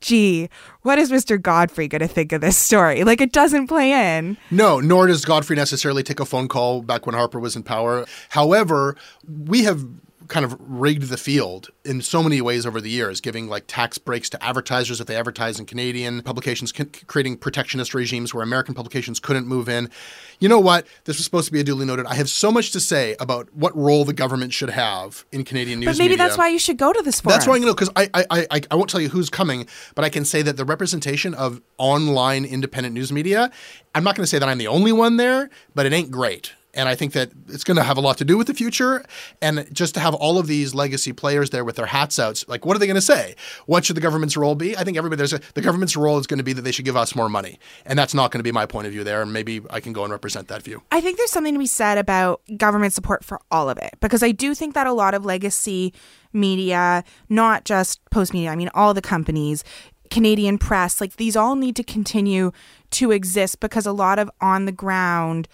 Gee, 0.01 0.49
what 0.81 0.99
is 0.99 1.09
Mr. 1.09 1.41
Godfrey 1.41 1.87
going 1.87 2.01
to 2.01 2.09
think 2.09 2.33
of 2.33 2.41
this 2.41 2.57
story? 2.57 3.05
Like, 3.05 3.21
it 3.21 3.31
doesn't 3.31 3.67
play 3.67 4.17
in. 4.17 4.35
No, 4.51 4.81
nor 4.81 5.07
does 5.07 5.23
Godfrey 5.23 5.55
necessarily 5.55 6.03
take 6.03 6.19
a 6.19 6.25
phone 6.25 6.49
call 6.49 6.81
back 6.81 7.05
when 7.05 7.15
Harper 7.15 7.39
was 7.39 7.55
in 7.55 7.63
power. 7.63 8.05
However, 8.27 8.97
we 9.25 9.63
have 9.63 9.85
kind 10.27 10.45
of 10.45 10.55
rigged 10.59 11.03
the 11.09 11.17
field 11.17 11.69
in 11.85 12.01
so 12.01 12.21
many 12.23 12.41
ways 12.41 12.65
over 12.65 12.79
the 12.81 12.89
years, 12.89 13.21
giving 13.21 13.47
like 13.47 13.65
tax 13.67 13.97
breaks 13.97 14.29
to 14.31 14.43
advertisers 14.43 14.99
if 15.01 15.07
they 15.07 15.15
advertise 15.15 15.59
in 15.59 15.65
Canadian 15.65 16.21
publications, 16.21 16.73
c- 16.75 16.85
creating 17.07 17.37
protectionist 17.37 17.93
regimes 17.93 18.33
where 18.33 18.43
American 18.43 18.73
publications 18.73 19.19
couldn't 19.19 19.47
move 19.47 19.67
in. 19.69 19.89
You 20.39 20.49
know 20.49 20.59
what? 20.59 20.87
This 21.05 21.17
was 21.17 21.25
supposed 21.25 21.45
to 21.47 21.51
be 21.51 21.59
a 21.59 21.63
duly 21.63 21.85
noted. 21.85 22.05
I 22.05 22.15
have 22.15 22.29
so 22.29 22.51
much 22.51 22.71
to 22.71 22.79
say 22.79 23.15
about 23.19 23.47
what 23.53 23.75
role 23.75 24.05
the 24.05 24.13
government 24.13 24.53
should 24.53 24.69
have 24.71 25.25
in 25.31 25.43
Canadian 25.43 25.79
news 25.79 25.87
But 25.87 25.97
maybe 25.97 26.09
media. 26.13 26.25
that's 26.25 26.37
why 26.37 26.49
you 26.49 26.59
should 26.59 26.77
go 26.77 26.91
to 26.93 27.01
this 27.01 27.21
forum. 27.21 27.35
That's 27.35 27.47
why 27.47 27.55
you 27.57 27.65
know 27.65 27.73
because 27.73 27.89
I, 27.95 28.09
I 28.13 28.47
I 28.51 28.61
I 28.71 28.75
won't 28.75 28.89
tell 28.89 29.01
you 29.01 29.09
who's 29.09 29.29
coming, 29.29 29.67
but 29.95 30.03
I 30.03 30.09
can 30.09 30.25
say 30.25 30.41
that 30.41 30.57
the 30.57 30.65
representation 30.65 31.33
of 31.33 31.61
online 31.77 32.45
independent 32.45 32.93
news 32.93 33.11
media. 33.11 33.51
I'm 33.95 34.03
not 34.03 34.15
going 34.15 34.23
to 34.23 34.27
say 34.29 34.39
that 34.39 34.49
I'm 34.49 34.57
the 34.57 34.67
only 34.67 34.91
one 34.91 35.17
there, 35.17 35.49
but 35.75 35.85
it 35.85 35.93
ain't 35.93 36.09
great. 36.09 36.53
And 36.73 36.89
I 36.89 36.95
think 36.95 37.13
that 37.13 37.31
it's 37.49 37.63
going 37.63 37.77
to 37.77 37.83
have 37.83 37.97
a 37.97 38.01
lot 38.01 38.17
to 38.17 38.25
do 38.25 38.37
with 38.37 38.47
the 38.47 38.53
future. 38.53 39.05
And 39.41 39.67
just 39.73 39.93
to 39.93 39.99
have 39.99 40.13
all 40.15 40.39
of 40.39 40.47
these 40.47 40.73
legacy 40.73 41.13
players 41.13 41.51
there 41.51 41.63
with 41.63 41.75
their 41.75 41.85
hats 41.85 42.17
out, 42.17 42.43
like, 42.47 42.65
what 42.65 42.75
are 42.75 42.79
they 42.79 42.87
going 42.87 42.95
to 42.95 43.01
say? 43.01 43.35
What 43.67 43.85
should 43.85 43.95
the 43.95 44.01
government's 44.01 44.35
role 44.35 44.55
be? 44.55 44.75
I 44.75 44.83
think 44.83 44.97
everybody 44.97 45.17
there's 45.17 45.33
a, 45.33 45.41
the 45.53 45.61
government's 45.61 45.95
role 45.95 46.17
is 46.17 46.25
going 46.25 46.39
to 46.39 46.43
be 46.43 46.53
that 46.53 46.63
they 46.63 46.71
should 46.71 46.85
give 46.85 46.97
us 46.97 47.15
more 47.15 47.29
money, 47.29 47.59
and 47.85 47.97
that's 47.97 48.13
not 48.13 48.31
going 48.31 48.39
to 48.39 48.43
be 48.43 48.51
my 48.51 48.65
point 48.65 48.87
of 48.87 48.93
view 48.93 49.03
there. 49.03 49.21
And 49.21 49.31
maybe 49.31 49.61
I 49.69 49.79
can 49.79 49.93
go 49.93 50.03
and 50.03 50.11
represent 50.11 50.47
that 50.47 50.63
view. 50.63 50.81
I 50.91 51.01
think 51.01 51.17
there's 51.17 51.31
something 51.31 51.53
to 51.53 51.59
be 51.59 51.67
said 51.67 51.97
about 51.97 52.41
government 52.57 52.93
support 52.93 53.23
for 53.23 53.39
all 53.51 53.69
of 53.69 53.77
it 53.77 53.95
because 54.01 54.23
I 54.23 54.31
do 54.31 54.55
think 54.55 54.73
that 54.73 54.87
a 54.87 54.93
lot 54.93 55.13
of 55.13 55.25
legacy 55.25 55.93
media, 56.33 57.03
not 57.29 57.65
just 57.65 58.03
Postmedia, 58.09 58.49
I 58.49 58.55
mean, 58.55 58.69
all 58.73 58.93
the 58.93 59.01
companies, 59.01 59.63
Canadian 60.09 60.57
press, 60.57 60.99
like 60.99 61.15
these 61.15 61.35
all 61.35 61.55
need 61.55 61.75
to 61.75 61.83
continue 61.83 62.51
to 62.91 63.11
exist 63.11 63.59
because 63.59 63.85
a 63.85 63.91
lot 63.91 64.19
of 64.19 64.29
on 64.41 64.65
the 64.65 64.71
ground 64.71 65.47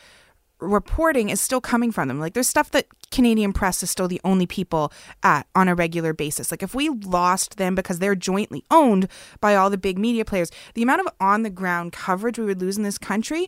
reporting 0.59 1.29
is 1.29 1.39
still 1.39 1.61
coming 1.61 1.91
from 1.91 2.07
them. 2.07 2.19
Like 2.19 2.33
there's 2.33 2.47
stuff 2.47 2.71
that 2.71 2.87
Canadian 3.11 3.53
press 3.53 3.81
is 3.81 3.89
still 3.89 4.07
the 4.07 4.21
only 4.23 4.45
people 4.45 4.91
at 5.23 5.47
on 5.55 5.67
a 5.67 5.75
regular 5.75 6.13
basis. 6.13 6.51
Like 6.51 6.61
if 6.63 6.75
we 6.75 6.89
lost 6.89 7.57
them 7.57 7.75
because 7.75 7.99
they're 7.99 8.15
jointly 8.15 8.63
owned 8.69 9.07
by 9.39 9.55
all 9.55 9.69
the 9.69 9.77
big 9.77 9.97
media 9.97 10.25
players, 10.25 10.51
the 10.73 10.83
amount 10.83 11.01
of 11.01 11.07
on 11.19 11.43
the 11.43 11.49
ground 11.49 11.93
coverage 11.93 12.37
we 12.37 12.45
would 12.45 12.61
lose 12.61 12.77
in 12.77 12.83
this 12.83 12.97
country 12.97 13.47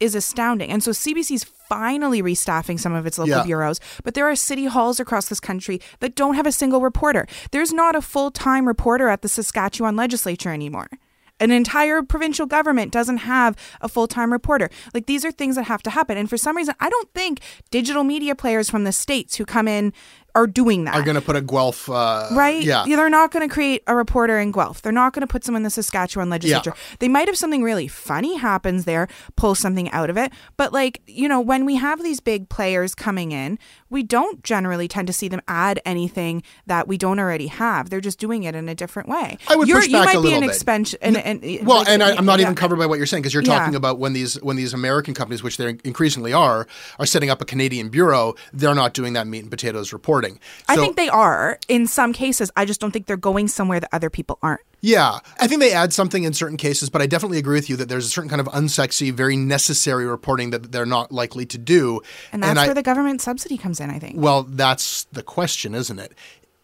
is 0.00 0.14
astounding. 0.14 0.70
And 0.70 0.82
so 0.82 0.90
CBC's 0.90 1.44
finally 1.44 2.22
restaffing 2.22 2.78
some 2.78 2.94
of 2.94 3.06
its 3.06 3.18
local 3.18 3.36
Yeah. 3.38 3.44
bureaus, 3.44 3.78
but 4.02 4.14
there 4.14 4.28
are 4.28 4.34
city 4.36 4.64
halls 4.66 4.98
across 4.98 5.28
this 5.28 5.40
country 5.40 5.80
that 6.00 6.14
don't 6.16 6.34
have 6.34 6.46
a 6.46 6.52
single 6.52 6.80
reporter. 6.80 7.26
There's 7.50 7.72
not 7.72 7.94
a 7.94 8.02
full-time 8.02 8.66
reporter 8.66 9.08
at 9.08 9.22
the 9.22 9.28
Saskatchewan 9.28 9.94
legislature 9.96 10.52
anymore. 10.52 10.88
An 11.42 11.50
entire 11.50 12.04
provincial 12.04 12.46
government 12.46 12.92
doesn't 12.92 13.16
have 13.16 13.56
a 13.80 13.88
full 13.88 14.06
time 14.06 14.30
reporter. 14.30 14.70
Like 14.94 15.06
these 15.06 15.24
are 15.24 15.32
things 15.32 15.56
that 15.56 15.64
have 15.64 15.82
to 15.82 15.90
happen. 15.90 16.16
And 16.16 16.30
for 16.30 16.36
some 16.36 16.56
reason, 16.56 16.76
I 16.78 16.88
don't 16.88 17.12
think 17.14 17.40
digital 17.72 18.04
media 18.04 18.36
players 18.36 18.70
from 18.70 18.84
the 18.84 18.92
States 18.92 19.34
who 19.34 19.44
come 19.44 19.66
in 19.66 19.92
are 20.34 20.46
doing 20.46 20.84
that. 20.84 20.94
Are 20.94 21.02
going 21.02 21.14
to 21.14 21.20
put 21.20 21.36
a 21.36 21.40
Guelph, 21.42 21.88
uh, 21.90 22.28
Right? 22.32 22.62
Yeah. 22.62 22.84
They're 22.86 23.10
not 23.10 23.30
going 23.32 23.46
to 23.46 23.52
create 23.52 23.82
a 23.86 23.94
reporter 23.94 24.38
in 24.38 24.50
Guelph. 24.52 24.80
They're 24.82 24.92
not 24.92 25.12
going 25.12 25.20
to 25.20 25.26
put 25.26 25.44
someone 25.44 25.60
in 25.60 25.64
the 25.64 25.70
Saskatchewan 25.70 26.30
legislature. 26.30 26.74
They 27.00 27.08
might 27.08 27.28
have 27.28 27.36
something 27.36 27.62
really 27.62 27.88
funny 27.88 28.36
happens 28.36 28.84
there, 28.84 29.08
pull 29.36 29.54
something 29.54 29.90
out 29.90 30.08
of 30.10 30.16
it. 30.16 30.32
But, 30.56 30.72
like, 30.72 31.02
you 31.06 31.28
know, 31.28 31.40
when 31.40 31.64
we 31.66 31.76
have 31.76 32.02
these 32.02 32.20
big 32.20 32.48
players 32.48 32.94
coming 32.94 33.32
in, 33.32 33.58
we 33.90 34.02
don't 34.02 34.42
generally 34.42 34.88
tend 34.88 35.06
to 35.08 35.12
see 35.12 35.28
them 35.28 35.42
add 35.48 35.80
anything 35.84 36.42
that 36.66 36.88
we 36.88 36.96
don't 36.96 37.18
already 37.18 37.48
have. 37.48 37.90
They're 37.90 38.00
just 38.00 38.18
doing 38.18 38.44
it 38.44 38.54
in 38.54 38.68
a 38.68 38.74
different 38.74 39.08
way. 39.08 39.36
I 39.48 39.56
would 39.56 39.68
You're, 39.68 39.78
push 39.80 39.88
you 39.88 39.92
back 39.98 40.06
might 40.06 40.16
a 40.16 40.20
be 40.20 40.22
little 40.28 40.38
an 40.38 40.46
bit. 40.48 40.54
expansion. 40.54 40.98
And, 41.02 41.16
and, 41.18 41.42
Well, 41.66 41.78
like, 41.78 41.88
and 41.88 42.02
I, 42.02 42.16
I'm 42.16 42.24
not 42.24 42.38
yeah. 42.38 42.44
even 42.46 42.54
covered 42.54 42.78
by 42.78 42.86
what 42.86 42.96
you're 42.96 43.06
saying 43.06 43.22
because 43.22 43.34
you're 43.34 43.42
Yeah. 43.42 43.58
talking 43.58 43.74
about 43.74 43.98
when 43.98 44.12
these 44.14 44.34
when 44.42 44.56
these 44.56 44.72
American 44.72 45.12
companies, 45.14 45.42
which 45.42 45.56
they 45.58 45.76
increasingly 45.84 46.32
are, 46.32 46.66
are 46.98 47.06
setting 47.06 47.28
up 47.28 47.42
a 47.42 47.44
Canadian 47.44 47.90
bureau. 47.90 48.34
They're 48.52 48.74
not 48.74 48.94
doing 48.94 49.12
that 49.12 49.26
meat 49.26 49.40
and 49.42 49.50
potatoes 49.50 49.92
reporting. 49.92 50.21
I 50.68 50.74
So- 50.76 50.82
think 50.82 50.96
they 50.96 51.08
are 51.08 51.58
in 51.68 51.86
some 51.86 52.12
cases. 52.12 52.50
I 52.56 52.64
just 52.64 52.80
don't 52.80 52.90
think 52.90 53.06
they're 53.06 53.16
going 53.16 53.48
somewhere 53.48 53.80
that 53.80 53.88
other 53.92 54.10
people 54.10 54.38
aren't. 54.42 54.60
Yeah, 54.84 55.20
I 55.38 55.46
think 55.46 55.60
they 55.60 55.72
add 55.72 55.92
something 55.92 56.24
in 56.24 56.32
certain 56.32 56.56
cases, 56.56 56.90
but 56.90 57.00
I 57.00 57.06
definitely 57.06 57.38
agree 57.38 57.56
with 57.56 57.70
you 57.70 57.76
that 57.76 57.88
there's 57.88 58.04
a 58.04 58.10
certain 58.10 58.28
kind 58.28 58.40
of 58.40 58.48
unsexy, 58.48 59.12
very 59.12 59.36
necessary 59.36 60.06
reporting 60.06 60.50
that 60.50 60.72
they're 60.72 60.84
not 60.84 61.12
likely 61.12 61.46
to 61.46 61.58
do. 61.58 62.00
And 62.32 62.42
that's 62.42 62.58
I, 62.58 62.66
where 62.66 62.74
the 62.74 62.82
government 62.82 63.20
subsidy 63.20 63.56
comes 63.56 63.78
in, 63.78 63.90
I 63.90 64.00
think. 64.00 64.16
Well, 64.18 64.42
that's 64.42 65.04
the 65.12 65.22
question, 65.22 65.76
isn't 65.76 66.00
it? 66.00 66.12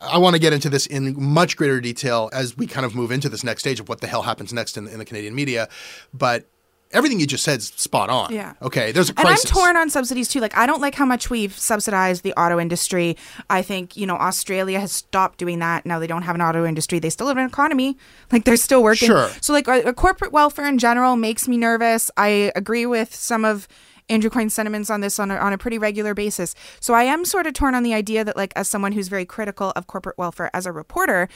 I 0.01 0.18
want 0.18 0.35
to 0.35 0.40
get 0.40 0.53
into 0.53 0.68
this 0.68 0.87
in 0.87 1.21
much 1.21 1.57
greater 1.57 1.81
detail 1.81 2.29
as 2.33 2.57
we 2.57 2.66
kind 2.66 2.85
of 2.87 2.94
move 2.94 3.12
into 3.12 3.29
this 3.29 3.44
next 3.44 3.62
stage 3.62 3.79
of 3.81 3.88
what 3.88 4.01
the 4.01 4.07
hell 4.09 4.23
happens 4.23 4.53
next 4.53 4.77
in, 4.77 4.88
in 4.88 4.99
the 4.99 5.05
Canadian 5.05 5.35
media. 5.35 5.68
But 6.12 6.47
everything 6.92 7.20
you 7.20 7.27
just 7.27 7.44
said 7.44 7.59
is 7.59 7.66
spot 7.66 8.11
on. 8.11 8.33
Yeah. 8.33 8.55
Okay, 8.62 8.92
there's 8.92 9.11
a 9.11 9.14
crisis. 9.14 9.44
And 9.44 9.59
I'm 9.59 9.62
torn 9.62 9.77
on 9.77 9.90
subsidies 9.90 10.29
too. 10.29 10.40
Like 10.40 10.57
I 10.57 10.66
don't 10.66 10.81
like 10.81 10.94
how 10.94 11.05
much 11.05 11.31
we've 11.31 11.57
subsidized 11.57 12.22
the 12.22 12.33
auto 12.35 12.59
industry. 12.59 13.16
I 13.51 13.62
think, 13.62 13.96
you 13.96 14.07
know, 14.07 14.16
Australia 14.16 14.81
has 14.81 14.92
stopped 14.92 15.38
doing 15.38 15.59
that. 15.59 15.85
Now 15.87 15.98
they 15.98 16.07
don't 16.07 16.22
have 16.22 16.35
an 16.35 16.42
auto 16.42 16.64
industry. 16.64 16.98
They 16.98 17.11
still 17.11 17.29
have 17.29 17.37
an 17.37 17.46
economy. 17.46 17.96
Like 18.33 18.44
they're 18.44 18.57
still 18.57 18.83
working. 18.83 19.09
Sure. 19.09 19.31
So 19.40 19.53
like 19.53 19.68
uh, 19.68 19.92
corporate 19.92 20.33
welfare 20.33 20.66
in 20.66 20.79
general 20.79 21.16
makes 21.16 21.46
me 21.48 21.57
nervous. 21.57 22.11
I 22.16 22.53
agree 22.57 22.87
with 22.87 23.14
some 23.14 23.44
of 23.44 23.68
Andrew 24.09 24.31
Coyne's 24.31 24.55
sentiments 24.55 24.88
on 24.90 25.01
this 25.01 25.18
on 25.18 25.31
a, 25.31 25.37
on 25.37 25.53
a 25.53 25.59
pretty 25.59 25.79
regular 25.79 26.14
basis. 26.14 26.55
So 26.81 26.94
I 26.94 27.05
am 27.05 27.24
sort 27.24 27.46
of 27.46 27.53
torn 27.53 27.74
on 27.74 27.83
the 27.83 27.94
idea 27.94 28.24
that 28.24 28.37
like 28.37 28.53
as 28.57 28.68
someone 28.68 28.92
who's 28.92 29.09
very 29.09 29.27
critical 29.27 29.72
of 29.77 29.87
corporate 29.87 30.16
welfare 30.16 30.51
as 30.55 30.66
a 30.66 30.72
reporter, 30.72 31.29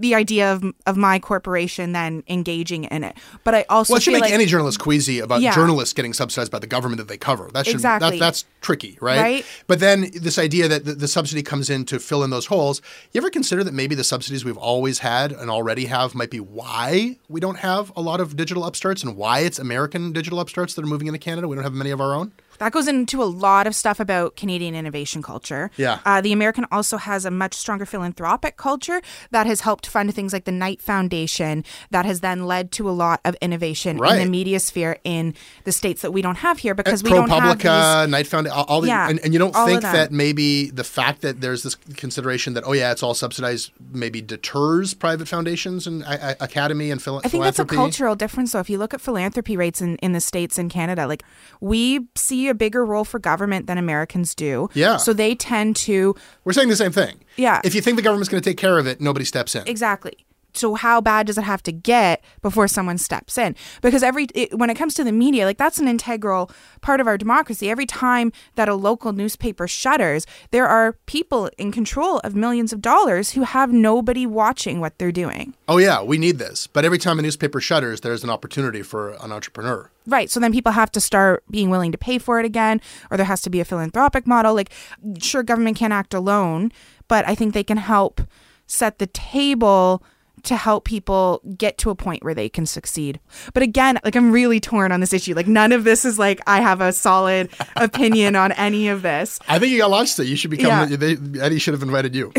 the 0.00 0.14
idea 0.14 0.52
of 0.52 0.64
of 0.86 0.96
my 0.96 1.18
corporation 1.18 1.92
then 1.92 2.22
engaging 2.28 2.84
in 2.84 3.04
it. 3.04 3.16
But 3.44 3.54
I 3.54 3.64
also 3.68 3.92
well, 3.94 3.96
it 3.98 4.02
should 4.02 4.12
make 4.12 4.22
like, 4.22 4.32
any 4.32 4.46
journalist 4.46 4.78
queasy 4.78 5.20
about 5.20 5.40
Yeah. 5.40 5.54
journalists 5.54 5.94
getting 5.94 6.12
subsidized 6.12 6.52
by 6.52 6.58
the 6.58 6.66
government 6.66 6.98
that 6.98 7.08
they 7.08 7.16
cover. 7.16 7.50
That 7.52 7.66
should 7.66 7.76
Exactly. 7.76 8.10
that, 8.10 8.18
that's 8.18 8.44
tricky, 8.60 8.98
right? 9.00 9.20
Right. 9.20 9.46
But 9.66 9.80
then 9.80 10.10
this 10.14 10.38
idea 10.38 10.68
that 10.68 10.84
the, 10.84 10.94
the 10.94 11.08
subsidy 11.08 11.42
comes 11.42 11.70
in 11.70 11.84
to 11.86 11.98
fill 11.98 12.22
in 12.22 12.30
those 12.30 12.46
holes. 12.46 12.82
You 13.12 13.20
ever 13.20 13.30
consider 13.30 13.64
that 13.64 13.74
maybe 13.74 13.94
the 13.94 14.04
subsidies 14.04 14.44
we've 14.44 14.56
always 14.56 14.98
had 15.00 15.32
and 15.32 15.50
already 15.50 15.86
have 15.86 16.14
might 16.14 16.30
be 16.30 16.40
why 16.40 17.16
we 17.28 17.40
don't 17.40 17.58
have 17.58 17.92
a 17.96 18.02
lot 18.02 18.20
of 18.20 18.36
digital 18.36 18.64
upstarts 18.64 19.02
and 19.02 19.16
why 19.16 19.40
it's 19.40 19.58
American 19.58 20.12
digital 20.12 20.40
upstarts 20.40 20.74
that 20.74 20.82
are 20.84 20.88
moving 20.88 21.06
into 21.06 21.18
Canada? 21.18 21.48
We 21.48 21.54
don't 21.56 21.64
have 21.64 21.72
many 21.74 21.90
of 21.90 22.00
our 22.00 22.14
own. 22.14 22.32
That 22.58 22.72
goes 22.72 22.88
into 22.88 23.22
a 23.22 23.24
lot 23.24 23.66
of 23.66 23.74
stuff 23.74 24.00
about 24.00 24.36
Canadian 24.36 24.74
innovation 24.74 25.22
culture. 25.22 25.70
Yeah. 25.76 26.00
Uh, 26.04 26.20
the 26.20 26.32
American 26.32 26.66
also 26.70 26.96
has 26.96 27.24
a 27.24 27.30
much 27.30 27.54
stronger 27.54 27.86
philanthropic 27.86 28.56
culture 28.56 29.00
that 29.30 29.46
has 29.46 29.62
helped 29.62 29.86
fund 29.86 30.14
things 30.14 30.32
like 30.32 30.44
the 30.44 30.52
Knight 30.52 30.82
Foundation, 30.82 31.64
that 31.90 32.04
has 32.04 32.20
then 32.20 32.46
led 32.46 32.72
to 32.72 32.88
a 32.88 32.92
lot 32.92 33.20
of 33.24 33.36
innovation 33.40 34.02
in 34.04 34.18
the 34.18 34.30
media 34.30 34.60
sphere 34.60 34.98
in 35.04 35.34
the 35.64 35.72
states 35.72 36.02
that 36.02 36.12
we 36.12 36.22
don't 36.22 36.36
have 36.36 36.58
here 36.58 36.74
because 36.74 37.02
we 37.02 37.10
Pro 37.10 37.26
don't 37.26 37.30
have 37.30 37.58
these. 37.58 38.10
Night 38.10 38.26
Found, 38.28 38.48
all, 38.48 38.80
the, 38.80 38.88
Yeah, 38.88 39.08
and, 39.08 39.20
and 39.20 39.32
you 39.32 39.38
don't 39.38 39.54
think 39.54 39.82
that 39.82 40.12
maybe 40.12 40.70
the 40.70 40.84
fact 40.84 41.22
that 41.22 41.40
there's 41.40 41.62
this 41.62 41.74
consideration 41.74 42.54
that 42.54 42.64
oh 42.66 42.72
yeah, 42.72 42.92
it's 42.92 43.02
all 43.02 43.14
subsidized, 43.14 43.72
maybe 43.92 44.20
deters 44.20 44.94
private 44.94 45.28
foundations 45.28 45.86
and 45.86 46.02
a- 46.02 46.30
a- 46.30 46.36
academy 46.44 46.90
and 46.90 47.02
phil- 47.02 47.20
I 47.24 47.28
think 47.28 47.44
that's 47.44 47.58
a 47.58 47.64
cultural 47.64 48.14
difference. 48.14 48.52
So 48.52 48.60
if 48.60 48.70
you 48.70 48.78
look 48.78 48.94
at 48.94 49.00
philanthropy 49.00 49.56
rates 49.56 49.80
in, 49.80 49.96
in 49.96 50.12
the 50.12 50.20
States 50.20 50.58
and 50.58 50.70
Canada, 50.70 51.06
like 51.06 51.22
we 51.60 52.06
see 52.14 52.47
a 52.48 52.54
bigger 52.54 52.84
role 52.84 53.04
for 53.04 53.18
government 53.18 53.66
than 53.66 53.78
Americans 53.78 54.34
do. 54.34 54.68
Yeah. 54.74 54.96
So 54.96 55.12
they 55.12 55.34
tend 55.34 55.76
to 55.76 56.14
We're 56.44 56.52
saying 56.52 56.68
the 56.68 56.76
same 56.76 56.92
thing. 56.92 57.20
Yeah. 57.36 57.60
If 57.64 57.74
you 57.74 57.80
think 57.80 57.96
the 57.96 58.02
government's 58.02 58.28
going 58.28 58.42
to 58.42 58.48
take 58.48 58.58
care 58.58 58.78
of 58.78 58.86
it, 58.86 59.00
nobody 59.00 59.24
steps 59.24 59.54
in. 59.54 59.66
Exactly. 59.66 60.26
So 60.54 60.74
how 60.74 61.00
bad 61.00 61.26
does 61.26 61.38
it 61.38 61.44
have 61.44 61.62
to 61.64 61.72
get 61.72 62.24
before 62.42 62.68
someone 62.68 62.98
steps 62.98 63.38
in? 63.38 63.54
Because 63.82 64.02
every 64.02 64.26
it, 64.34 64.58
when 64.58 64.70
it 64.70 64.74
comes 64.74 64.94
to 64.94 65.04
the 65.04 65.12
media, 65.12 65.44
like 65.44 65.58
that's 65.58 65.78
an 65.78 65.88
integral 65.88 66.50
part 66.80 67.00
of 67.00 67.06
our 67.06 67.18
democracy. 67.18 67.70
Every 67.70 67.86
time 67.86 68.32
that 68.56 68.68
a 68.68 68.74
local 68.74 69.12
newspaper 69.12 69.68
shutters, 69.68 70.26
there 70.50 70.66
are 70.66 70.94
people 71.06 71.50
in 71.58 71.70
control 71.70 72.18
of 72.18 72.34
millions 72.34 72.72
of 72.72 72.80
dollars 72.80 73.30
who 73.32 73.42
have 73.42 73.72
nobody 73.72 74.26
watching 74.26 74.80
what 74.80 74.98
they're 74.98 75.12
doing. 75.12 75.54
Oh 75.68 75.78
yeah, 75.78 76.02
we 76.02 76.18
need 76.18 76.38
this. 76.38 76.66
But 76.66 76.84
every 76.84 76.98
time 76.98 77.18
a 77.18 77.22
newspaper 77.22 77.60
shutters, 77.60 78.00
there's 78.00 78.24
an 78.24 78.30
opportunity 78.30 78.82
for 78.82 79.10
an 79.22 79.32
entrepreneur. 79.32 79.90
Right. 80.06 80.30
So 80.30 80.40
then 80.40 80.52
people 80.52 80.72
have 80.72 80.90
to 80.92 81.00
start 81.00 81.44
being 81.50 81.68
willing 81.68 81.92
to 81.92 81.98
pay 81.98 82.18
for 82.18 82.40
it 82.40 82.46
again, 82.46 82.80
or 83.10 83.16
there 83.16 83.26
has 83.26 83.42
to 83.42 83.50
be 83.50 83.60
a 83.60 83.64
philanthropic 83.64 84.26
model. 84.26 84.54
Like, 84.54 84.72
sure, 85.20 85.42
government 85.42 85.76
can't 85.76 85.92
act 85.92 86.14
alone, 86.14 86.72
but 87.08 87.28
I 87.28 87.34
think 87.34 87.52
they 87.52 87.64
can 87.64 87.76
help 87.76 88.22
set 88.66 88.98
the 88.98 89.06
table 89.06 90.02
to 90.44 90.56
help 90.56 90.84
people 90.84 91.40
get 91.56 91.78
to 91.78 91.90
a 91.90 91.94
point 91.94 92.24
where 92.24 92.34
they 92.34 92.48
can 92.48 92.66
succeed. 92.66 93.20
But 93.54 93.62
again, 93.62 93.98
like 94.04 94.16
I'm 94.16 94.32
really 94.32 94.60
torn 94.60 94.92
on 94.92 95.00
this 95.00 95.12
issue. 95.12 95.34
Like 95.34 95.46
none 95.46 95.72
of 95.72 95.84
this 95.84 96.04
is 96.04 96.18
like 96.18 96.40
I 96.46 96.60
have 96.60 96.80
a 96.80 96.92
solid 96.92 97.50
opinion 97.76 98.36
on 98.36 98.52
any 98.52 98.88
of 98.88 99.02
this. 99.02 99.38
I 99.48 99.58
think 99.58 99.72
you 99.72 99.78
got 99.78 99.90
launched. 99.90 100.16
That 100.16 100.26
you 100.26 100.36
should 100.36 100.50
become. 100.50 100.90
Yeah. 100.90 100.96
They, 100.96 101.40
Eddie 101.40 101.58
should 101.58 101.74
have 101.74 101.82
invited 101.82 102.14
you. 102.14 102.32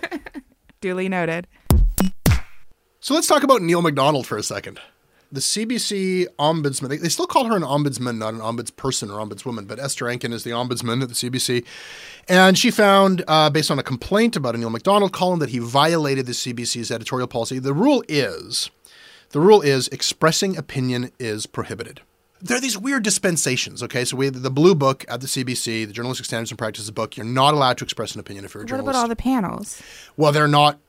Duly 0.80 1.08
noted. 1.08 1.46
So 3.00 3.14
let's 3.14 3.26
talk 3.26 3.42
about 3.42 3.62
Neil 3.62 3.82
Macdonald 3.82 4.26
for 4.26 4.36
a 4.36 4.42
second. 4.42 4.80
The 5.32 5.40
CBC 5.40 6.26
ombudsman, 6.40 6.88
they, 6.88 6.96
they 6.96 7.08
still 7.08 7.26
call 7.26 7.44
her 7.44 7.56
an 7.56 7.62
ombudsman, 7.62 8.18
not 8.18 8.34
an 8.34 8.40
ombudsperson 8.40 9.10
or 9.10 9.24
ombudswoman, 9.24 9.68
but 9.68 9.78
Esther 9.78 10.06
Enkin 10.06 10.32
is 10.32 10.42
the 10.42 10.50
ombudsman 10.50 11.02
at 11.02 11.08
the 11.08 11.14
CBC. 11.14 11.64
And 12.28 12.58
she 12.58 12.72
found, 12.72 13.22
uh, 13.28 13.48
based 13.48 13.70
on 13.70 13.78
a 13.78 13.82
complaint 13.84 14.34
about 14.34 14.56
a 14.56 14.58
Neil 14.58 14.70
Macdonald 14.70 15.12
column, 15.12 15.38
that 15.38 15.50
he 15.50 15.60
violated 15.60 16.26
the 16.26 16.32
CBC's 16.32 16.90
editorial 16.90 17.28
policy. 17.28 17.60
The 17.60 17.72
rule 17.72 18.02
is, 18.08 18.70
the 19.30 19.40
rule 19.40 19.60
is 19.60 19.86
expressing 19.88 20.56
opinion 20.56 21.12
is 21.20 21.46
prohibited. 21.46 22.00
There 22.42 22.56
are 22.56 22.60
these 22.60 22.78
weird 22.78 23.04
dispensations, 23.04 23.82
okay? 23.84 24.04
So 24.04 24.16
we 24.16 24.24
have 24.24 24.42
the 24.42 24.50
blue 24.50 24.74
book 24.74 25.04
at 25.08 25.20
the 25.20 25.26
CBC, 25.28 25.86
the 25.86 25.92
Journalistic 25.92 26.26
Standards 26.26 26.50
and 26.50 26.58
Practices 26.58 26.90
book. 26.90 27.16
You're 27.16 27.26
not 27.26 27.54
allowed 27.54 27.78
to 27.78 27.84
express 27.84 28.14
an 28.14 28.20
opinion 28.20 28.44
if 28.46 28.54
you're 28.54 28.62
a 28.64 28.66
journalist. 28.66 28.86
What 28.86 28.90
about 28.92 29.02
all 29.02 29.08
the 29.08 29.14
panels? 29.14 29.80
Well, 30.16 30.32
they're 30.32 30.48
not. 30.48 30.80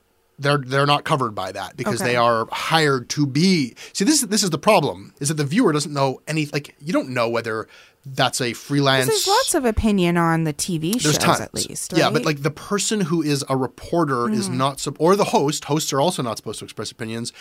They're 0.41 0.57
they're 0.57 0.85
not 0.85 1.03
covered 1.03 1.35
by 1.35 1.51
that 1.51 1.77
because 1.77 2.01
Okay. 2.01 2.11
they 2.11 2.15
are 2.15 2.47
hired 2.51 3.09
to 3.09 3.25
be. 3.27 3.75
See, 3.93 4.03
this 4.05 4.21
is 4.21 4.27
this 4.29 4.43
is 4.43 4.49
the 4.49 4.57
problem: 4.57 5.13
is 5.19 5.27
that 5.29 5.35
the 5.35 5.43
viewer 5.45 5.71
doesn't 5.71 5.93
know 5.93 6.21
any. 6.27 6.47
Like, 6.47 6.75
you 6.79 6.91
don't 6.93 7.09
know 7.09 7.29
whether 7.29 7.67
that's 8.03 8.41
a 8.41 8.53
freelance. 8.53 9.07
There's 9.07 9.27
lots 9.27 9.53
of 9.53 9.63
opinion 9.63 10.17
on 10.17 10.43
the 10.43 10.53
TV 10.53 10.99
shows 10.99 11.19
tons. 11.19 11.39
at 11.39 11.53
least. 11.53 11.93
Yeah, 11.95 12.09
but 12.09 12.25
like 12.25 12.41
the 12.41 12.49
person 12.49 13.01
who 13.01 13.21
is 13.21 13.45
a 13.47 13.55
reporter 13.55 14.27
is 14.27 14.49
Mhm. 14.49 14.53
not, 14.55 14.87
or 14.97 15.15
the 15.15 15.25
host. 15.25 15.65
Hosts 15.65 15.93
are 15.93 16.01
also 16.01 16.23
not 16.23 16.37
supposed 16.37 16.57
to 16.59 16.65
express 16.65 16.89
opinions, 16.89 17.31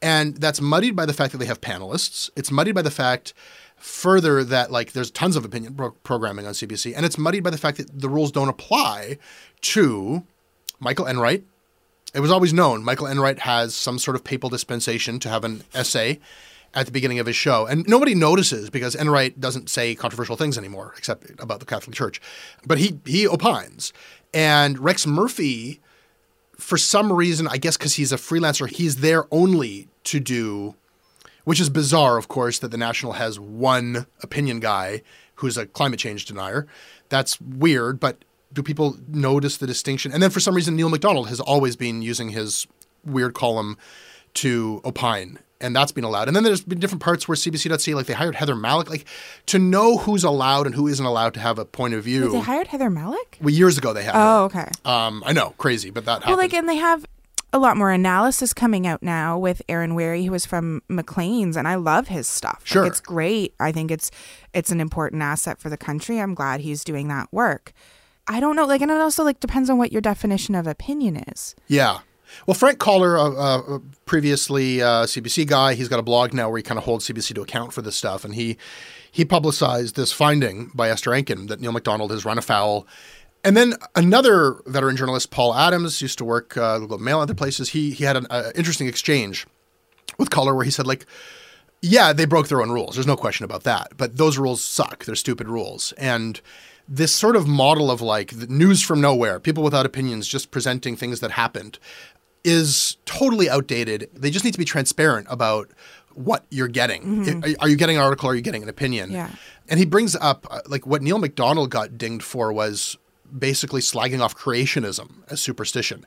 and 0.00 0.36
that's 0.38 0.58
muddied 0.60 0.96
by 0.96 1.04
the 1.04 1.12
fact 1.12 1.32
that 1.32 1.38
they 1.38 1.44
have 1.46 1.60
panelists. 1.60 2.30
It's 2.34 2.50
muddied 2.50 2.74
by 2.74 2.80
the 2.80 2.90
fact, 2.90 3.34
further, 3.76 4.42
that 4.42 4.72
like 4.72 4.92
there's 4.92 5.10
tons 5.10 5.36
of 5.36 5.44
opinion 5.44 5.74
pro- 5.74 5.90
programming 5.90 6.46
on 6.46 6.54
CBC, 6.54 6.94
and 6.94 7.04
it's 7.04 7.18
muddied 7.18 7.44
by 7.44 7.50
the 7.50 7.58
fact 7.58 7.76
that 7.76 8.00
the 8.00 8.08
rules 8.08 8.32
don't 8.32 8.48
apply 8.48 9.18
to 9.60 10.22
Michael 10.80 11.06
Enright. 11.06 11.44
It 12.16 12.20
was 12.20 12.30
always 12.30 12.54
known 12.54 12.82
Michael 12.82 13.06
Enright 13.06 13.40
has 13.40 13.74
some 13.74 13.98
sort 13.98 14.14
of 14.14 14.24
papal 14.24 14.48
dispensation 14.48 15.18
to 15.20 15.28
have 15.28 15.44
an 15.44 15.64
essay 15.74 16.18
at 16.72 16.86
the 16.86 16.92
beginning 16.92 17.18
of 17.18 17.26
his 17.26 17.36
show. 17.36 17.66
And 17.66 17.86
nobody 17.86 18.14
notices 18.14 18.70
because 18.70 18.94
Enright 18.94 19.38
doesn't 19.38 19.68
say 19.68 19.94
controversial 19.94 20.34
things 20.34 20.56
anymore, 20.56 20.94
except 20.96 21.38
about 21.38 21.60
the 21.60 21.66
Catholic 21.66 21.94
Church. 21.94 22.18
But 22.66 22.78
he 22.78 22.98
he 23.04 23.28
opines. 23.28 23.92
And 24.32 24.78
Rex 24.78 25.06
Murphy, 25.06 25.80
for 26.56 26.78
some 26.78 27.12
reason, 27.12 27.48
I 27.48 27.58
guess 27.58 27.76
because 27.76 27.96
he's 27.96 28.12
a 28.12 28.16
freelancer, 28.16 28.66
he's 28.66 28.96
there 28.96 29.26
only 29.30 29.88
to 30.04 30.18
do, 30.18 30.74
which 31.44 31.60
is 31.60 31.68
bizarre, 31.68 32.16
of 32.16 32.28
course, 32.28 32.58
that 32.60 32.70
the 32.70 32.78
National 32.78 33.12
has 33.12 33.38
one 33.38 34.06
opinion 34.22 34.58
guy 34.60 35.02
who's 35.34 35.58
a 35.58 35.66
climate 35.66 36.00
change 36.00 36.24
denier. 36.24 36.66
That's 37.10 37.38
weird, 37.42 38.00
but 38.00 38.24
do 38.56 38.62
people 38.62 38.96
notice 39.08 39.58
the 39.58 39.66
distinction? 39.66 40.10
And 40.12 40.20
then 40.22 40.30
for 40.30 40.40
some 40.40 40.54
reason, 40.54 40.74
Neil 40.74 40.88
Macdonald 40.88 41.28
has 41.28 41.38
always 41.38 41.76
been 41.76 42.02
using 42.02 42.30
his 42.30 42.66
weird 43.04 43.34
column 43.34 43.76
to 44.34 44.80
opine, 44.84 45.38
and 45.60 45.74
that's 45.76 45.92
been 45.92 46.04
allowed. 46.04 46.26
And 46.28 46.36
then 46.36 46.42
there's 46.42 46.62
been 46.62 46.78
different 46.80 47.02
parts 47.02 47.28
where 47.28 47.36
CBC.ca, 47.36 47.94
like 47.94 48.06
they 48.06 48.14
hired 48.14 48.34
Heather 48.34 48.54
Mallick, 48.54 48.88
like 48.88 49.04
to 49.46 49.58
know 49.58 49.98
who's 49.98 50.24
allowed 50.24 50.66
and 50.66 50.74
who 50.74 50.86
isn't 50.88 51.04
allowed 51.04 51.34
to 51.34 51.40
have 51.40 51.58
a 51.58 51.64
point 51.64 51.94
of 51.94 52.02
view. 52.04 52.24
Wait, 52.24 52.32
they 52.32 52.40
hired 52.40 52.66
Heather 52.68 52.90
Mallick. 52.90 53.40
well, 53.40 53.50
years 53.54 53.78
ago 53.78 53.92
they 53.92 54.02
had. 54.02 54.14
Oh, 54.16 54.44
okay. 54.44 54.68
Um, 54.84 55.22
I 55.24 55.32
know, 55.32 55.50
crazy, 55.58 55.90
but 55.90 56.04
that 56.06 56.20
Well, 56.20 56.36
happened. 56.36 56.38
like, 56.38 56.54
and 56.54 56.68
they 56.68 56.76
have 56.76 57.06
a 57.52 57.58
lot 57.58 57.76
more 57.78 57.90
analysis 57.90 58.52
coming 58.52 58.86
out 58.86 59.02
now 59.02 59.38
with 59.38 59.62
Aaron 59.68 59.94
Wherry, 59.94 60.24
who 60.26 60.34
is 60.34 60.44
from 60.44 60.82
Maclean's, 60.88 61.56
and 61.56 61.66
I 61.66 61.76
love 61.76 62.08
his 62.08 62.26
stuff. 62.26 62.58
Like, 62.60 62.66
Sure. 62.66 62.84
it's 62.86 63.00
great. 63.00 63.54
I 63.60 63.72
think 63.72 63.90
it's 63.90 64.10
it's 64.52 64.70
an 64.70 64.80
important 64.80 65.22
asset 65.22 65.58
for 65.58 65.70
the 65.70 65.76
country. 65.78 66.18
I'm 66.20 66.34
glad 66.34 66.60
he's 66.60 66.84
doing 66.84 67.08
that 67.08 67.28
work. 67.32 67.72
I 68.28 68.40
don't 68.40 68.56
know, 68.56 68.66
like, 68.66 68.80
and 68.80 68.90
it 68.90 69.00
also 69.00 69.24
like 69.24 69.40
depends 69.40 69.70
on 69.70 69.78
what 69.78 69.92
your 69.92 70.00
definition 70.00 70.54
of 70.54 70.66
opinion 70.66 71.16
is. 71.28 71.54
Yeah. 71.68 72.00
Well, 72.46 72.54
Frank 72.54 72.78
Koller, 72.78 73.16
uh, 73.16 73.30
uh, 73.30 73.78
previously 74.04 74.82
uh, 74.82 75.04
CBC 75.04 75.46
guy, 75.46 75.74
he's 75.74 75.88
got 75.88 75.98
a 75.98 76.02
blog 76.02 76.34
now 76.34 76.48
where 76.50 76.56
he 76.56 76.62
kind 76.62 76.78
of 76.78 76.84
holds 76.84 77.06
CBC 77.06 77.34
to 77.36 77.42
account 77.42 77.72
for 77.72 77.82
this 77.82 77.96
stuff, 77.96 78.24
and 78.24 78.34
he 78.34 78.56
he 79.10 79.24
publicized 79.24 79.96
this 79.96 80.12
finding 80.12 80.70
by 80.74 80.90
Esther 80.90 81.12
Enkin 81.12 81.48
that 81.48 81.60
Neil 81.60 81.72
Macdonald 81.72 82.10
has 82.10 82.24
run 82.24 82.36
afoul. 82.36 82.86
And 83.44 83.56
then 83.56 83.74
another 83.94 84.56
veteran 84.66 84.96
journalist, 84.96 85.30
Paul 85.30 85.54
Adams, 85.54 86.02
used 86.02 86.18
to 86.18 86.24
work 86.24 86.56
uh, 86.56 86.80
Globe 86.80 87.00
Mail 87.00 87.20
other 87.20 87.34
places. 87.34 87.70
He 87.70 87.92
he 87.92 88.04
had 88.04 88.16
an 88.16 88.26
uh, 88.28 88.50
interesting 88.54 88.88
exchange 88.88 89.46
with 90.18 90.30
Koller 90.30 90.54
where 90.54 90.64
he 90.64 90.70
said 90.70 90.86
like. 90.86 91.06
Yeah, 91.82 92.14
they 92.14 92.24
broke 92.24 92.48
their 92.48 92.62
own 92.62 92.70
rules. 92.70 92.96
There's 92.96 93.06
no 93.06 93.18
question 93.18 93.44
about 93.44 93.64
that. 93.64 93.92
But 93.98 94.16
those 94.16 94.38
rules 94.38 94.64
suck. 94.64 95.04
They're 95.04 95.14
stupid 95.14 95.46
rules. 95.46 95.92
And 95.92 96.40
this 96.88 97.14
sort 97.14 97.36
of 97.36 97.46
model 97.46 97.90
of 97.90 98.00
like 98.00 98.34
news 98.48 98.82
from 98.82 99.00
nowhere, 99.00 99.40
people 99.40 99.62
without 99.64 99.86
opinions 99.86 100.28
just 100.28 100.50
presenting 100.50 100.96
things 100.96 101.20
that 101.20 101.32
happened, 101.32 101.78
is 102.44 102.96
totally 103.06 103.50
outdated. 103.50 104.08
They 104.14 104.30
just 104.30 104.44
need 104.44 104.52
to 104.52 104.58
be 104.58 104.64
transparent 104.64 105.26
about 105.28 105.70
what 106.14 106.46
you're 106.50 106.68
getting. 106.68 107.24
Mhm. 107.24 107.56
Are, 107.60 107.68
you 107.68 107.76
getting 107.76 107.96
an 107.96 108.02
article? 108.02 108.28
Or 108.28 108.32
are 108.32 108.34
you 108.36 108.40
getting 108.40 108.62
an 108.62 108.68
opinion? 108.68 109.10
Yeah. 109.10 109.30
And 109.68 109.78
he 109.78 109.84
brings 109.84 110.14
up 110.16 110.46
uh, 110.50 110.60
like 110.66 110.86
what 110.86 111.02
Neil 111.02 111.18
Macdonald 111.18 111.70
got 111.70 111.98
dinged 111.98 112.22
for 112.24 112.52
was 112.52 112.96
basically 113.36 113.80
slagging 113.80 114.20
off 114.20 114.36
creationism 114.36 115.24
as 115.28 115.40
superstition. 115.40 116.06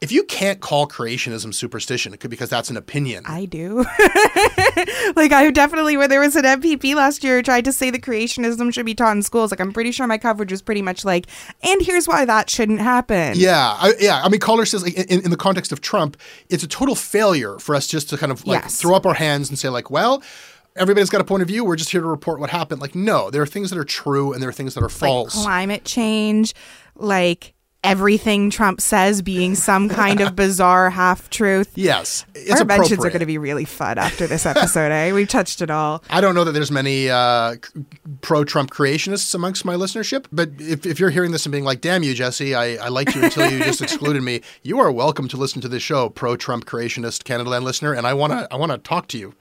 If 0.00 0.12
you 0.12 0.22
can't 0.22 0.60
call 0.60 0.86
creationism 0.86 1.52
superstition, 1.52 2.14
it 2.14 2.20
could 2.20 2.30
because 2.30 2.48
that's 2.48 2.70
an 2.70 2.76
opinion. 2.76 3.24
I 3.26 3.46
do. 3.46 3.78
like 5.16 5.32
I 5.32 5.50
definitely 5.52 5.96
when 5.96 6.08
there 6.08 6.20
was 6.20 6.36
an 6.36 6.44
MPP 6.44 6.94
last 6.94 7.24
year 7.24 7.42
tried 7.42 7.64
to 7.64 7.72
say 7.72 7.90
that 7.90 8.00
creationism 8.02 8.72
should 8.72 8.86
be 8.86 8.94
taught 8.94 9.16
in 9.16 9.22
schools. 9.22 9.50
Like 9.50 9.60
I'm 9.60 9.72
pretty 9.72 9.90
sure 9.90 10.06
my 10.06 10.18
coverage 10.18 10.52
was 10.52 10.62
pretty 10.62 10.82
much 10.82 11.04
like, 11.04 11.26
and 11.62 11.82
here's 11.82 12.06
why 12.06 12.24
that 12.24 12.48
shouldn't 12.48 12.80
happen. 12.80 13.32
Yeah, 13.36 13.76
I, 13.78 13.94
yeah. 13.98 14.20
I 14.22 14.28
mean, 14.28 14.40
Koller 14.40 14.66
says 14.66 14.82
like, 14.84 14.94
in, 14.94 15.22
in 15.24 15.30
the 15.30 15.36
context 15.36 15.72
of 15.72 15.80
Trump, 15.80 16.16
it's 16.48 16.62
a 16.62 16.68
total 16.68 16.94
failure 16.94 17.58
for 17.58 17.74
us 17.74 17.86
just 17.88 18.08
to 18.10 18.16
kind 18.16 18.30
of 18.30 18.46
like 18.46 18.62
Yes. 18.62 18.80
throw 18.80 18.94
up 18.94 19.04
our 19.04 19.14
hands 19.14 19.48
and 19.48 19.58
say 19.58 19.68
like, 19.68 19.90
well, 19.90 20.22
everybody's 20.76 21.10
got 21.10 21.20
a 21.20 21.24
point 21.24 21.42
of 21.42 21.48
view. 21.48 21.64
We're 21.64 21.76
just 21.76 21.90
here 21.90 22.00
to 22.02 22.06
report 22.06 22.38
what 22.38 22.50
happened. 22.50 22.80
Like, 22.80 22.94
no, 22.94 23.30
there 23.30 23.42
are 23.42 23.46
things 23.46 23.70
that 23.70 23.78
are 23.78 23.84
true 23.84 24.32
and 24.32 24.40
there 24.40 24.48
are 24.48 24.52
things 24.52 24.74
that 24.74 24.84
are 24.84 24.88
false. 24.88 25.34
Climate 25.42 25.84
change, 25.84 26.54
like 26.94 27.54
everything 27.88 28.50
Trump 28.50 28.82
says 28.82 29.22
being 29.22 29.54
some 29.54 29.88
kind 29.88 30.20
of 30.20 30.36
bizarre 30.36 30.90
half 30.90 31.30
truth. 31.30 31.72
yes, 31.74 32.26
Our 32.50 32.64
mentions 32.66 33.02
are 33.02 33.08
going 33.08 33.20
to 33.20 33.26
be 33.26 33.38
really 33.38 33.64
fun 33.64 33.96
after 33.96 34.26
this 34.26 34.44
episode, 34.44 34.92
eh? 34.92 35.10
We've 35.12 35.26
touched 35.26 35.62
it 35.62 35.70
all. 35.70 36.04
I 36.10 36.20
don't 36.20 36.34
know 36.34 36.44
that 36.44 36.52
there's 36.52 36.70
many 36.70 37.08
uh, 37.08 37.56
pro 38.20 38.44
Trump 38.44 38.70
creationists 38.70 39.34
amongst 39.34 39.64
my 39.64 39.74
listenership, 39.74 40.26
but 40.30 40.50
if, 40.58 40.84
if 40.84 41.00
you're 41.00 41.08
hearing 41.08 41.32
this 41.32 41.46
and 41.46 41.50
being 41.50 41.64
like, 41.64 41.80
damn 41.80 42.02
you, 42.02 42.12
Jesse, 42.12 42.54
I, 42.54 42.74
I 42.74 42.88
liked 42.88 43.14
you 43.14 43.24
until 43.24 43.50
you 43.50 43.58
just 43.64 43.80
excluded 43.80 44.22
me, 44.22 44.42
you 44.62 44.78
are 44.80 44.92
welcome 44.92 45.26
to 45.28 45.38
listen 45.38 45.62
to 45.62 45.68
this 45.68 45.82
show, 45.82 46.10
pro 46.10 46.36
Trump 46.36 46.66
creationist 46.66 47.22
Canadaland 47.22 47.62
listener, 47.62 47.94
and 47.94 48.06
I 48.06 48.12
want 48.12 48.34
to 48.34 48.46
I 48.50 48.56
wanna 48.56 48.76
talk 48.76 49.08
to 49.08 49.18
you. 49.18 49.34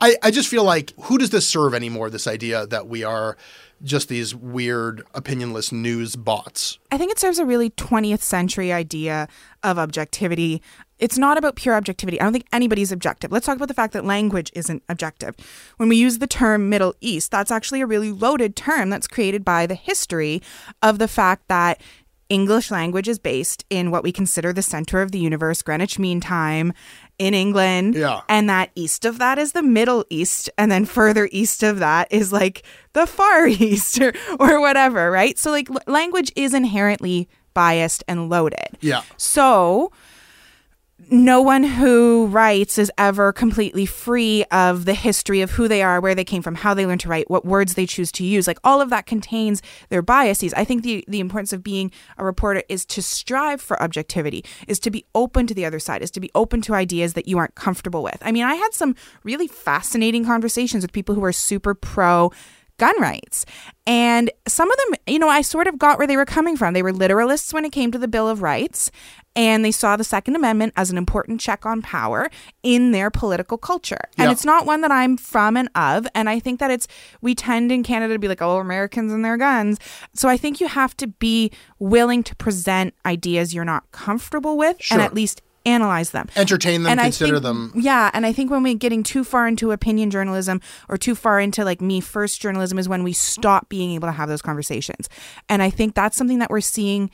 I, 0.00 0.16
I 0.22 0.30
just 0.30 0.48
feel 0.48 0.62
like, 0.62 0.92
who 1.04 1.16
does 1.16 1.30
this 1.30 1.48
serve 1.48 1.72
anymore, 1.74 2.10
this 2.10 2.26
idea 2.26 2.66
that 2.66 2.86
we 2.86 3.02
are 3.02 3.36
just 3.82 4.08
these 4.08 4.34
weird, 4.34 5.04
opinionless 5.14 5.72
news 5.72 6.16
bots? 6.16 6.78
I 6.90 6.98
think 6.98 7.12
it 7.12 7.18
serves 7.18 7.38
a 7.38 7.44
really 7.44 7.70
20th 7.70 8.22
century 8.22 8.72
idea 8.72 9.28
of 9.62 9.78
objectivity. 9.78 10.62
It's 10.98 11.18
not 11.18 11.38
about 11.38 11.56
pure 11.56 11.74
objectivity. 11.74 12.20
I 12.20 12.24
don't 12.24 12.32
think 12.32 12.46
anybody's 12.52 12.90
objective. 12.90 13.30
Let's 13.30 13.46
talk 13.46 13.56
about 13.56 13.68
the 13.68 13.74
fact 13.74 13.92
that 13.92 14.04
language 14.04 14.50
isn't 14.54 14.82
objective. 14.88 15.36
When 15.76 15.88
we 15.88 15.96
use 15.96 16.18
the 16.18 16.26
term 16.26 16.68
Middle 16.68 16.94
East, 17.00 17.30
that's 17.30 17.50
actually 17.50 17.80
a 17.80 17.86
really 17.86 18.10
loaded 18.10 18.56
term 18.56 18.90
that's 18.90 19.06
created 19.06 19.44
by 19.44 19.66
the 19.66 19.74
history 19.74 20.42
of 20.82 20.98
the 20.98 21.08
fact 21.08 21.48
that 21.48 21.80
English 22.28 22.70
language 22.70 23.08
is 23.08 23.18
based 23.18 23.64
in 23.70 23.90
what 23.90 24.02
we 24.02 24.12
consider 24.12 24.52
the 24.52 24.62
center 24.62 25.00
of 25.00 25.12
the 25.12 25.18
universe, 25.18 25.62
Greenwich 25.62 25.98
Mean 25.98 26.20
Time 26.20 26.74
in 27.18 27.34
England. 27.34 27.94
Yeah. 27.94 28.20
And 28.28 28.48
that 28.48 28.70
east 28.74 29.04
of 29.04 29.18
that 29.18 29.38
is 29.38 29.52
the 29.52 29.62
Middle 29.62 30.04
East. 30.10 30.50
And 30.56 30.70
then 30.70 30.84
further 30.84 31.28
east 31.32 31.62
of 31.62 31.78
that 31.80 32.08
is 32.12 32.32
like 32.32 32.62
the 32.92 33.06
Far 33.06 33.46
East 33.48 34.00
or, 34.00 34.12
or 34.38 34.60
whatever, 34.60 35.10
right? 35.10 35.38
So, 35.38 35.50
like, 35.50 35.70
l- 35.70 35.78
language 35.86 36.32
is 36.36 36.54
inherently 36.54 37.28
biased 37.54 38.04
and 38.06 38.28
loaded. 38.28 38.78
Yeah. 38.80 39.02
So, 39.16 39.90
no 41.10 41.40
one 41.40 41.62
who 41.62 42.26
writes 42.26 42.78
is 42.78 42.92
ever 42.98 43.32
completely 43.32 43.86
free 43.86 44.44
of 44.50 44.84
the 44.84 44.94
history 44.94 45.40
of 45.40 45.52
who 45.52 45.68
they 45.68 45.82
are, 45.82 46.00
where 46.00 46.14
they 46.14 46.24
came 46.24 46.42
from, 46.42 46.54
how 46.54 46.74
they 46.74 46.86
learned 46.86 47.00
to 47.00 47.08
write, 47.08 47.30
what 47.30 47.44
words 47.44 47.74
they 47.74 47.86
choose 47.86 48.12
to 48.12 48.24
use. 48.24 48.46
Like 48.46 48.58
all 48.62 48.80
of 48.80 48.90
that 48.90 49.06
contains 49.06 49.62
their 49.88 50.02
biases. 50.02 50.52
I 50.54 50.64
think 50.64 50.82
the 50.82 51.04
the 51.08 51.20
importance 51.20 51.52
of 51.52 51.62
being 51.62 51.90
a 52.16 52.24
reporter 52.24 52.62
is 52.68 52.84
to 52.86 53.02
strive 53.02 53.60
for 53.60 53.80
objectivity, 53.82 54.44
is 54.66 54.78
to 54.80 54.90
be 54.90 55.04
open 55.14 55.46
to 55.46 55.54
the 55.54 55.64
other 55.64 55.78
side, 55.78 56.02
is 56.02 56.10
to 56.12 56.20
be 56.20 56.30
open 56.34 56.60
to 56.62 56.74
ideas 56.74 57.14
that 57.14 57.28
you 57.28 57.38
aren't 57.38 57.54
comfortable 57.54 58.02
with. 58.02 58.18
I 58.22 58.32
mean, 58.32 58.44
I 58.44 58.54
had 58.54 58.74
some 58.74 58.94
really 59.24 59.48
fascinating 59.48 60.24
conversations 60.24 60.84
with 60.84 60.92
people 60.92 61.14
who 61.14 61.24
are 61.24 61.32
super 61.32 61.74
pro 61.74 62.32
gun 62.78 62.98
rights. 63.00 63.44
And 63.86 64.30
some 64.46 64.70
of 64.70 64.76
them, 64.78 64.94
you 65.06 65.18
know, 65.18 65.28
I 65.28 65.42
sort 65.42 65.66
of 65.66 65.78
got 65.78 65.98
where 65.98 66.06
they 66.06 66.16
were 66.16 66.24
coming 66.26 66.56
from. 66.56 66.74
They 66.74 66.82
were 66.82 66.92
literalists 66.92 67.52
when 67.52 67.64
it 67.64 67.70
came 67.72 67.90
to 67.92 67.98
the 67.98 68.08
Bill 68.08 68.28
of 68.28 68.42
Rights, 68.42 68.90
and 69.34 69.64
they 69.64 69.70
saw 69.70 69.96
the 69.96 70.04
Second 70.04 70.36
Amendment 70.36 70.72
as 70.76 70.90
an 70.90 70.98
important 70.98 71.40
check 71.40 71.64
on 71.64 71.80
power 71.80 72.28
in 72.62 72.90
their 72.92 73.10
political 73.10 73.56
culture. 73.56 74.00
And 74.18 74.26
Yeah. 74.26 74.32
it's 74.32 74.44
not 74.44 74.66
one 74.66 74.80
that 74.82 74.90
I'm 74.90 75.16
from 75.16 75.56
and 75.56 75.70
of. 75.74 76.06
And 76.14 76.28
I 76.28 76.38
think 76.40 76.60
that 76.60 76.70
it's, 76.70 76.86
we 77.22 77.34
tend 77.34 77.70
in 77.72 77.82
Canada 77.82 78.14
to 78.14 78.18
be 78.18 78.28
like, 78.28 78.42
oh, 78.42 78.58
Americans 78.58 79.12
and 79.12 79.24
their 79.24 79.36
guns. 79.36 79.78
So 80.12 80.28
I 80.28 80.36
think 80.36 80.60
you 80.60 80.66
have 80.68 80.96
to 80.98 81.06
be 81.06 81.50
willing 81.78 82.22
to 82.24 82.34
present 82.36 82.94
ideas 83.06 83.54
you're 83.54 83.64
not 83.64 83.90
comfortable 83.92 84.58
with 84.58 84.76
and 84.90 85.00
at 85.00 85.14
least 85.14 85.40
analyze 85.68 86.10
them. 86.10 86.28
Entertain 86.36 86.82
them, 86.82 86.92
And 86.92 87.00
consider 87.00 87.34
think- 87.34 87.42
them. 87.44 87.72
Yeah, 87.76 88.10
and 88.12 88.26
I 88.26 88.32
think 88.32 88.50
when 88.50 88.62
we're 88.62 88.74
getting 88.74 89.02
too 89.02 89.24
far 89.24 89.46
into 89.46 89.70
opinion 89.70 90.10
journalism 90.10 90.60
or 90.88 90.96
too 90.96 91.14
far 91.14 91.38
into 91.40 91.64
like 91.64 91.80
me 91.80 92.00
first 92.00 92.40
journalism 92.40 92.78
is 92.78 92.88
when 92.88 93.02
we 93.04 93.12
stop 93.12 93.68
being 93.68 93.92
able 93.92 94.08
to 94.08 94.12
have 94.12 94.28
those 94.28 94.42
conversations. 94.42 95.08
And 95.48 95.62
I 95.62 95.70
think 95.70 95.94
that's 95.94 96.16
something 96.16 96.38
that 96.40 96.50
we're 96.50 96.60
seeing. 96.60 97.10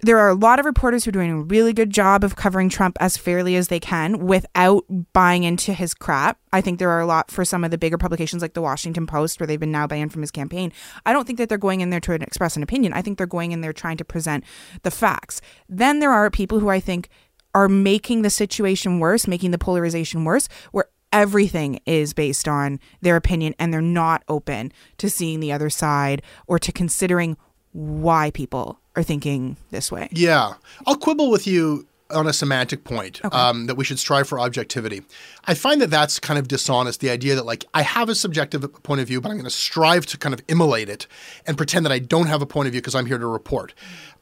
There 0.00 0.18
are 0.20 0.28
a 0.28 0.34
lot 0.34 0.60
of 0.60 0.64
reporters 0.64 1.04
who 1.04 1.08
are 1.08 1.12
doing 1.18 1.32
a 1.32 1.40
really 1.42 1.72
good 1.72 1.90
job 1.90 2.22
of 2.22 2.36
covering 2.36 2.68
Trump 2.68 2.96
as 3.00 3.16
fairly 3.16 3.56
as 3.56 3.66
they 3.66 3.80
can 3.80 4.26
without 4.28 4.84
buying 5.12 5.42
into 5.42 5.72
his 5.72 5.92
crap. 5.92 6.38
I 6.52 6.60
think 6.60 6.78
there 6.78 6.90
are 6.90 7.00
a 7.00 7.06
lot 7.06 7.32
for 7.32 7.44
some 7.44 7.64
of 7.64 7.72
the 7.72 7.78
bigger 7.78 7.98
publications 7.98 8.40
like 8.40 8.54
the 8.54 8.62
Washington 8.62 9.08
Post, 9.08 9.40
where 9.40 9.48
they've 9.48 9.58
been 9.58 9.72
now 9.72 9.88
banned 9.88 10.12
from 10.12 10.22
his 10.22 10.30
campaign. 10.30 10.72
I 11.04 11.12
don't 11.12 11.26
think 11.26 11.38
that 11.40 11.48
they're 11.48 11.58
going 11.58 11.80
in 11.80 11.90
there 11.90 11.98
to 11.98 12.12
express 12.12 12.56
an 12.56 12.62
opinion. 12.62 12.92
I 12.92 13.02
think 13.02 13.18
they're 13.18 13.26
going 13.26 13.50
in 13.50 13.60
there 13.60 13.72
trying 13.72 13.96
to 13.96 14.04
present 14.04 14.44
the 14.84 14.92
facts. 14.92 15.40
Then 15.68 15.98
there 15.98 16.12
are 16.12 16.30
people 16.30 16.60
who 16.60 16.68
I 16.68 16.78
think 16.78 17.08
are 17.54 17.68
making 17.68 18.22
the 18.22 18.30
situation 18.30 19.00
worse, 19.00 19.26
making 19.26 19.50
the 19.50 19.58
polarization 19.58 20.24
worse, 20.24 20.48
where 20.72 20.86
everything 21.12 21.80
is 21.86 22.12
based 22.12 22.46
on 22.46 22.78
their 23.00 23.16
opinion 23.16 23.54
and 23.58 23.72
they're 23.72 23.80
not 23.80 24.22
open 24.28 24.72
to 24.98 25.08
seeing 25.08 25.40
the 25.40 25.52
other 25.52 25.70
side 25.70 26.22
or 26.46 26.58
to 26.58 26.70
considering 26.72 27.36
why 27.72 28.30
people 28.30 28.78
are 28.96 29.02
thinking 29.02 29.56
this 29.70 29.90
way. 29.90 30.08
Yeah. 30.12 30.54
I'll 30.86 30.96
quibble 30.96 31.30
with 31.30 31.46
you 31.46 31.86
on 32.10 32.26
a 32.26 32.32
semantic 32.32 32.84
point 32.84 33.20
um, 33.34 33.66
that 33.66 33.74
we 33.74 33.84
should 33.84 33.98
strive 33.98 34.26
for 34.26 34.40
objectivity. 34.40 35.02
I 35.44 35.54
find 35.54 35.80
that 35.82 35.90
that's 35.90 36.18
kind 36.18 36.38
of 36.38 36.48
dishonest. 36.48 37.00
The 37.00 37.10
idea 37.10 37.34
that, 37.34 37.44
like, 37.44 37.66
I 37.74 37.82
have 37.82 38.08
a 38.08 38.14
subjective 38.14 38.82
point 38.82 39.00
of 39.00 39.06
view, 39.06 39.20
but 39.20 39.28
I'm 39.28 39.36
going 39.36 39.44
to 39.44 39.50
strive 39.50 40.06
to 40.06 40.18
kind 40.18 40.32
of 40.32 40.40
immolate 40.48 40.88
it 40.88 41.06
and 41.46 41.56
pretend 41.56 41.84
that 41.84 41.92
I 41.92 41.98
don't 41.98 42.26
have 42.26 42.40
a 42.40 42.46
point 42.46 42.66
of 42.66 42.72
view 42.72 42.80
because 42.80 42.94
I'm 42.94 43.06
here 43.06 43.18
to 43.18 43.26
report. 43.26 43.74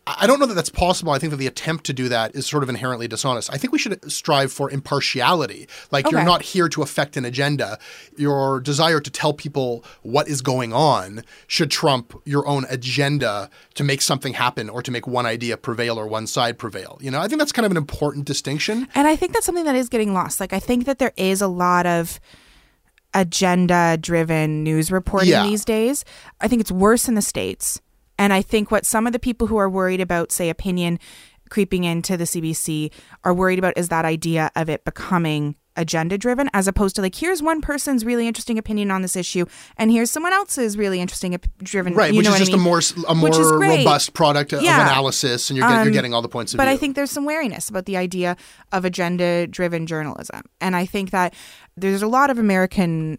I 0.09 0.29
don't 0.29 0.39
know 0.39 0.47
that 0.47 0.55
that's 0.55 0.71
possible. 0.71 1.11
I 1.11 1.19
think 1.19 1.33
that 1.33 1.39
the 1.39 1.49
attempt 1.49 1.85
to 1.87 1.93
do 1.93 2.09
that 2.09 2.37
is 2.37 2.47
sort 2.47 2.63
of 2.63 2.69
inherently 2.69 3.09
dishonest. 3.09 3.53
I 3.53 3.57
think 3.57 3.73
we 3.73 3.79
should 3.79 4.11
strive 4.11 4.53
for 4.53 4.71
impartiality. 4.71 5.67
Like, 5.91 6.09
you're 6.13 6.23
not 6.23 6.43
here 6.43 6.69
to 6.69 6.83
affect 6.83 7.17
an 7.17 7.25
agenda. 7.25 7.79
Your 8.17 8.61
desire 8.61 9.01
to 9.01 9.11
tell 9.11 9.33
people 9.33 9.85
what 10.03 10.29
is 10.29 10.43
going 10.43 10.73
on 10.73 11.25
should 11.49 11.73
trump 11.73 12.15
your 12.25 12.47
own 12.47 12.67
agenda 12.69 13.51
to 13.75 13.83
make 13.83 14.01
something 14.01 14.35
happen 14.35 14.69
or 14.69 14.81
to 14.81 14.93
make 14.93 15.09
one 15.09 15.27
idea 15.27 15.57
prevail 15.57 15.99
or 15.99 16.07
one 16.07 16.29
side 16.29 16.57
prevail. 16.57 16.99
You 17.01 17.11
know, 17.11 17.21
I 17.21 17.27
think 17.27 17.41
that's 17.41 17.53
kind 17.53 17.67
of 17.67 17.73
an 17.73 17.77
important 17.77 18.27
distinction. 18.27 18.87
And 18.95 19.09
I 19.09 19.17
think 19.17 19.33
that's 19.33 19.45
something 19.45 19.65
that 19.65 19.75
is 19.75 19.89
getting 19.89 20.15
lost. 20.15 20.39
Like 20.39 20.53
I 20.53 20.61
think 20.61 20.85
that 20.87 21.01
there 21.01 21.13
is 21.17 21.43
a 21.43 21.49
lot 21.49 21.85
of 21.85 22.21
agenda 23.13 23.97
driven 24.01 24.63
news 24.63 24.93
reporting 24.93 25.31
Yeah. 25.31 25.43
these 25.45 25.65
days. 25.65 26.05
I 26.41 26.49
think 26.49 26.61
it's 26.61 26.71
worse 26.71 27.09
in 27.09 27.15
the 27.15 27.23
states. 27.23 27.81
And 28.19 28.33
I 28.33 28.43
think 28.43 28.71
what 28.71 28.87
some 28.87 29.07
of 29.07 29.13
the 29.13 29.19
people 29.19 29.47
who 29.47 29.57
are 29.57 29.69
worried 29.69 30.01
about 30.01 30.33
say 30.33 30.49
opinion 30.51 30.99
creeping 31.51 31.85
into 31.85 32.17
the 32.17 32.25
CBC 32.25 32.93
are 33.25 33.33
worried 33.35 33.59
about 33.59 33.75
is 33.77 33.89
that 33.89 34.05
idea 34.05 34.51
of 34.57 34.69
it 34.69 34.85
becoming 34.85 35.55
agenda 35.79 36.17
driven 36.17 36.49
as 36.55 36.67
opposed 36.67 36.97
to 36.97 37.03
like 37.03 37.15
here's 37.15 37.43
one 37.43 37.61
person's 37.61 38.03
really 38.03 38.27
interesting 38.27 38.57
opinion 38.57 38.91
on 38.91 39.03
this 39.03 39.15
issue 39.15 39.45
and 39.77 39.91
here's 39.91 40.11
someone 40.11 40.33
else's 40.33 40.75
really 40.79 41.03
interesting 41.03 41.35
op- 41.35 41.45
driven 41.59 41.95
Right, 41.95 42.13
you 42.13 42.17
which 42.17 42.25
know 42.25 42.31
is 42.35 42.41
what 42.41 42.43
I 42.43 42.45
just 42.47 42.55
a 42.55 43.05
more 43.05 43.15
a 43.15 43.15
Which 43.23 43.35
is 43.35 43.39
more 43.47 43.59
robust 43.59 44.15
product 44.15 44.55
of 44.55 44.63
analysis, 44.63 45.51
and 45.51 45.59
you're, 45.59 45.69
get, 45.69 45.75
you're 45.75 45.83
Um, 45.83 45.93
getting 45.93 46.15
all 46.15 46.23
the 46.23 46.31
points 46.31 46.55
of 46.55 46.57
but 46.57 46.65
view. 46.65 46.73
I 46.73 46.77
think 46.79 46.97
there's 46.97 47.11
some 47.11 47.27
wariness 47.27 47.69
about 47.69 47.85
the 47.85 47.99
idea 47.99 48.39
of 48.73 48.87
agenda 48.87 49.47
driven 49.47 49.87
journalism. 49.87 50.41
And 50.63 50.75
I 50.75 50.87
think 50.87 51.11
that 51.11 51.35
there's 51.77 52.03
a 52.03 52.09
lot 52.09 52.31
of 52.31 52.39
American 52.39 53.19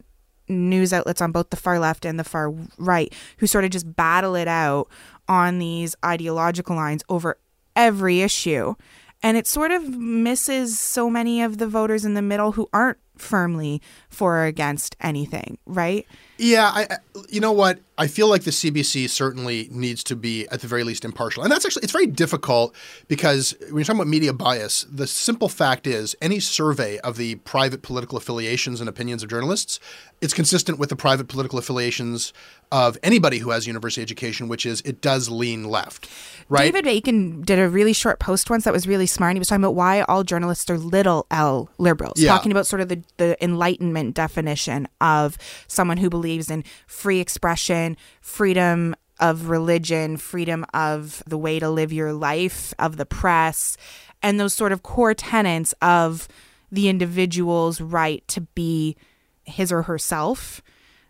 news 0.50 0.94
outlets 0.94 1.22
on 1.22 1.32
both 1.32 1.50
the 1.50 1.58
far 1.58 1.80
left 1.80 2.06
and 2.06 2.20
the 2.20 2.24
far 2.24 2.54
right 2.78 3.14
who 3.38 3.48
sort 3.48 3.64
of 3.64 3.70
just 3.70 3.96
battle 3.96 4.36
it 4.36 4.48
out 4.48 4.88
on 5.28 5.60
these 5.60 5.96
ideological 6.06 6.76
lines 6.76 7.04
over 7.10 7.38
every 7.76 8.22
issue. 8.22 8.76
And 9.24 9.36
it 9.36 9.48
sort 9.48 9.72
of 9.72 9.90
misses 9.90 10.80
so 10.80 11.10
many 11.10 11.42
of 11.42 11.58
the 11.58 11.68
voters 11.68 12.06
in 12.06 12.14
the 12.14 12.22
middle 12.22 12.54
who 12.54 12.70
aren't 12.72 13.00
firmly 13.18 13.82
for 14.10 14.38
or 14.38 14.46
against 14.46 14.96
anything, 15.02 15.58
right? 15.66 16.06
Yeah, 16.38 16.70
I, 16.74 16.88
I- 16.90 16.98
you 17.30 17.42
know 17.42 17.52
what? 17.52 17.80
I 18.00 18.06
feel 18.06 18.28
like 18.28 18.44
the 18.44 18.52
CBC 18.52 19.10
certainly 19.10 19.68
needs 19.72 20.04
to 20.04 20.16
be 20.16 20.48
at 20.50 20.62
the 20.62 20.68
very 20.68 20.84
least 20.84 21.04
impartial. 21.04 21.42
And 21.42 21.52
that's 21.52 21.66
actually 21.66 21.82
it's 21.82 21.92
very 21.92 22.06
difficult 22.06 22.76
because 23.08 23.56
when 23.60 23.78
you're 23.78 23.84
talking 23.86 24.00
about 24.02 24.08
media 24.08 24.34
bias, 24.34 24.86
the 24.92 25.08
simple 25.08 25.50
fact 25.50 25.88
is 25.88 26.16
any 26.22 26.40
survey 26.40 27.00
of 27.00 27.18
the 27.18 27.36
private 27.38 27.82
political 27.82 28.16
affiliations 28.16 28.80
and 28.80 28.88
opinions 28.88 29.24
of 29.24 29.30
journalists, 29.32 29.80
it's 30.22 30.34
consistent 30.36 30.78
with 30.78 30.90
the 30.90 30.96
private 30.96 31.28
political 31.28 31.58
affiliations 31.58 32.34
of 32.72 33.00
anybody 33.02 33.40
who 33.40 33.50
has 33.50 33.66
university 33.66 34.04
education, 34.04 34.48
which 34.48 34.64
is 34.68 34.82
it 34.82 35.02
does 35.02 35.30
lean 35.30 35.64
left. 35.64 36.08
Right? 36.50 36.66
David 36.72 36.84
Bacon 36.86 37.42
did 37.42 37.58
a 37.58 37.68
really 37.68 37.94
short 37.94 38.20
post 38.20 38.48
once 38.52 38.64
that 38.66 38.74
was 38.74 38.88
really 38.88 39.08
smart. 39.08 39.34
He 39.34 39.40
was 39.40 39.48
talking 39.48 39.64
about 39.64 39.74
why 39.76 40.02
all 40.02 40.24
journalists 40.24 40.70
are 40.70 40.78
little 40.78 41.26
L 41.32 41.68
liberals, 41.80 42.20
Yeah. 42.22 42.30
talking 42.32 42.52
about 42.52 42.68
sort 42.68 42.82
of 42.82 42.90
the, 42.90 43.02
the 43.18 43.44
enlightenment 43.44 44.14
definition 44.14 44.88
of 45.02 45.36
someone 45.68 45.98
who 45.98 46.12
believes 46.12 46.27
in 46.28 46.64
free 46.88 47.20
expression, 47.20 47.98
freedom 48.22 48.96
of 49.20 49.50
religion, 49.50 50.18
freedom 50.18 50.66
of 50.74 51.24
the 51.26 51.38
way 51.38 51.60
to 51.60 51.70
live 51.70 51.92
your 51.92 52.14
life, 52.14 52.74
of 52.78 52.98
the 52.98 53.06
press, 53.06 53.76
and 54.22 54.40
those 54.40 54.54
sort 54.54 54.72
of 54.72 54.84
core 54.84 55.14
tenets 55.14 55.74
of 55.82 56.28
the 56.72 56.88
individual's 56.90 57.80
right 57.82 58.28
to 58.28 58.42
be 58.42 58.96
his 59.44 59.72
or 59.72 59.84
herself. 59.84 60.62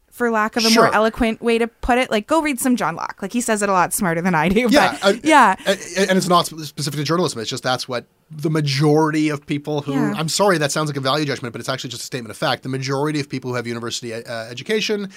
For 0.10 0.32
lack 0.32 0.56
of 0.56 0.66
a 0.66 0.70
Sure. 0.70 0.86
more 0.86 0.96
eloquent 0.96 1.42
way 1.42 1.58
to 1.60 1.68
put 1.68 2.00
it, 2.00 2.10
like 2.10 2.26
go 2.26 2.42
read 2.42 2.60
some 2.60 2.76
John 2.76 2.96
Locke. 2.96 3.20
Like 3.22 3.34
he 3.34 3.42
says 3.42 3.62
it 3.62 3.70
a 3.70 3.72
lot 3.72 3.94
smarter 3.94 4.22
than 4.22 4.34
I 4.34 4.50
do. 4.50 4.68
Yeah, 4.70 4.98
but 5.02 5.16
uh, 5.16 5.20
yeah. 5.24 5.56
and, 5.68 5.80
and 6.10 6.18
it's 6.18 6.28
not 6.28 6.48
specific 6.48 6.98
to 6.98 7.04
journalism. 7.04 7.40
It's 7.40 7.50
just 7.50 7.62
that's 7.62 7.88
what 7.88 8.06
the 8.30 8.50
majority 8.50 9.30
of 9.30 9.46
people 9.46 9.82
who 9.82 9.94
Yeah. 9.94 10.14
I'm 10.16 10.30
sorry 10.30 10.58
that 10.58 10.72
sounds 10.72 10.90
like 10.90 10.98
a 10.98 11.02
value 11.02 11.26
judgment, 11.26 11.54
but 11.54 11.60
it's 11.62 11.70
actually 11.70 11.92
just 11.92 12.04
a 12.04 12.06
statement 12.06 12.32
of 12.32 12.38
fact. 12.38 12.64
The 12.64 12.70
majority 12.70 13.20
of 13.20 13.30
people 13.30 13.50
who 13.52 13.56
have 13.56 13.66
university 13.68 14.14
uh, 14.14 14.20
education 14.46 15.10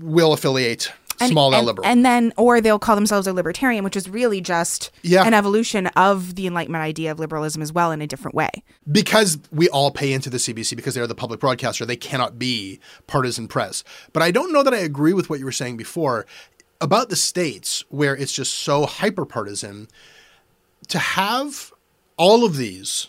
will 0.00 0.32
affiliate 0.32 0.92
And- 1.20 1.30
small 1.30 1.54
and, 1.54 1.66
liberal. 1.66 1.86
And 1.86 2.04
then, 2.04 2.32
or 2.36 2.60
they'll 2.60 2.78
call 2.78 2.94
themselves 2.96 3.26
a 3.26 3.32
libertarian, 3.32 3.84
which 3.84 3.94
is 3.96 4.08
really 4.08 4.40
just 4.40 4.90
Yeah. 5.02 5.24
an 5.24 5.34
evolution 5.34 5.86
of 5.88 6.34
the 6.34 6.46
Enlightenment 6.46 6.82
idea 6.82 7.12
of 7.12 7.18
liberalism 7.18 7.60
as 7.62 7.72
well 7.72 7.92
in 7.92 8.00
a 8.02 8.06
different 8.06 8.34
way. 8.34 8.50
because 8.90 9.38
we 9.52 9.68
all 9.68 9.90
pay 9.92 10.12
into 10.12 10.30
the 10.30 10.38
CBC 10.38 10.74
because 10.74 10.94
they're 10.94 11.06
the 11.06 11.14
public 11.14 11.38
broadcaster, 11.38 11.84
they 11.84 11.94
cannot 11.96 12.38
be 12.38 12.80
partisan 13.06 13.46
press. 13.46 13.84
But 14.12 14.22
I 14.22 14.30
don't 14.32 14.52
know 14.52 14.62
that 14.64 14.74
I 14.74 14.78
agree 14.78 15.12
with 15.12 15.30
what 15.30 15.38
you 15.38 15.44
were 15.44 15.52
saying 15.52 15.76
before 15.76 16.26
about 16.80 17.08
the 17.08 17.14
states 17.16 17.84
where 17.88 18.16
it's 18.16 18.32
just 18.32 18.54
so 18.54 18.86
hyper 18.86 19.24
partisan. 19.24 19.86
To 20.88 20.98
have 20.98 21.72
all 22.20 22.44
of 22.44 22.56
these 22.58 23.06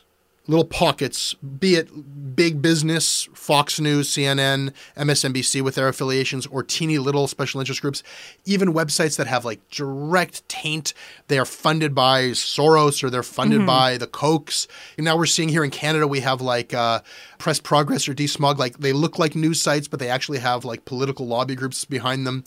little 0.47 0.66
pockets, 0.66 1.34
be 1.36 1.76
it 1.76 2.36
big 2.36 2.62
business, 2.62 3.28
Fox 3.34 3.78
News, 3.80 4.09
CNN, 4.09 4.72
MSNBC 4.97 5.62
with 5.62 5.76
their 5.76 5.89
affiliations, 5.89 6.47
or 6.47 6.64
teeny 6.64 6.97
little 6.97 7.28
special 7.28 7.59
interest 7.59 7.82
groups, 7.82 8.03
even 8.45 8.74
websites 8.74 9.18
that 9.18 9.28
have 9.28 9.43
like 9.43 9.59
direct 9.70 10.47
taint. 10.47 10.93
They 11.28 11.38
are 11.38 11.45
funded 11.45 11.93
by 11.93 12.30
Soros 12.32 13.03
or 13.03 13.09
they're 13.09 13.22
funded 13.22 13.62
Mhm. 13.62 13.66
by 13.68 13.97
the 13.97 14.07
Kochs. 14.07 14.66
And 14.97 15.03
now 15.05 15.18
we're 15.18 15.26
seeing 15.26 15.49
here 15.49 15.64
in 15.64 15.72
Canada, 15.72 16.07
we 16.07 16.22
have 16.22 16.39
like 16.41 16.74
uh, 16.74 17.01
Press 17.38 17.59
Progress 17.59 18.07
or 18.07 18.14
DSMUG. 18.14 18.57
Like 18.57 18.78
they 18.80 18.93
look 18.93 19.20
like 19.20 19.36
news 19.36 19.62
sites, 19.62 19.88
but 19.89 19.99
they 19.99 20.09
actually 20.09 20.39
have 20.39 20.64
like 20.66 20.86
political 20.86 21.28
lobby 21.28 21.55
groups 21.55 21.84
behind 21.86 22.26
them. 22.26 22.45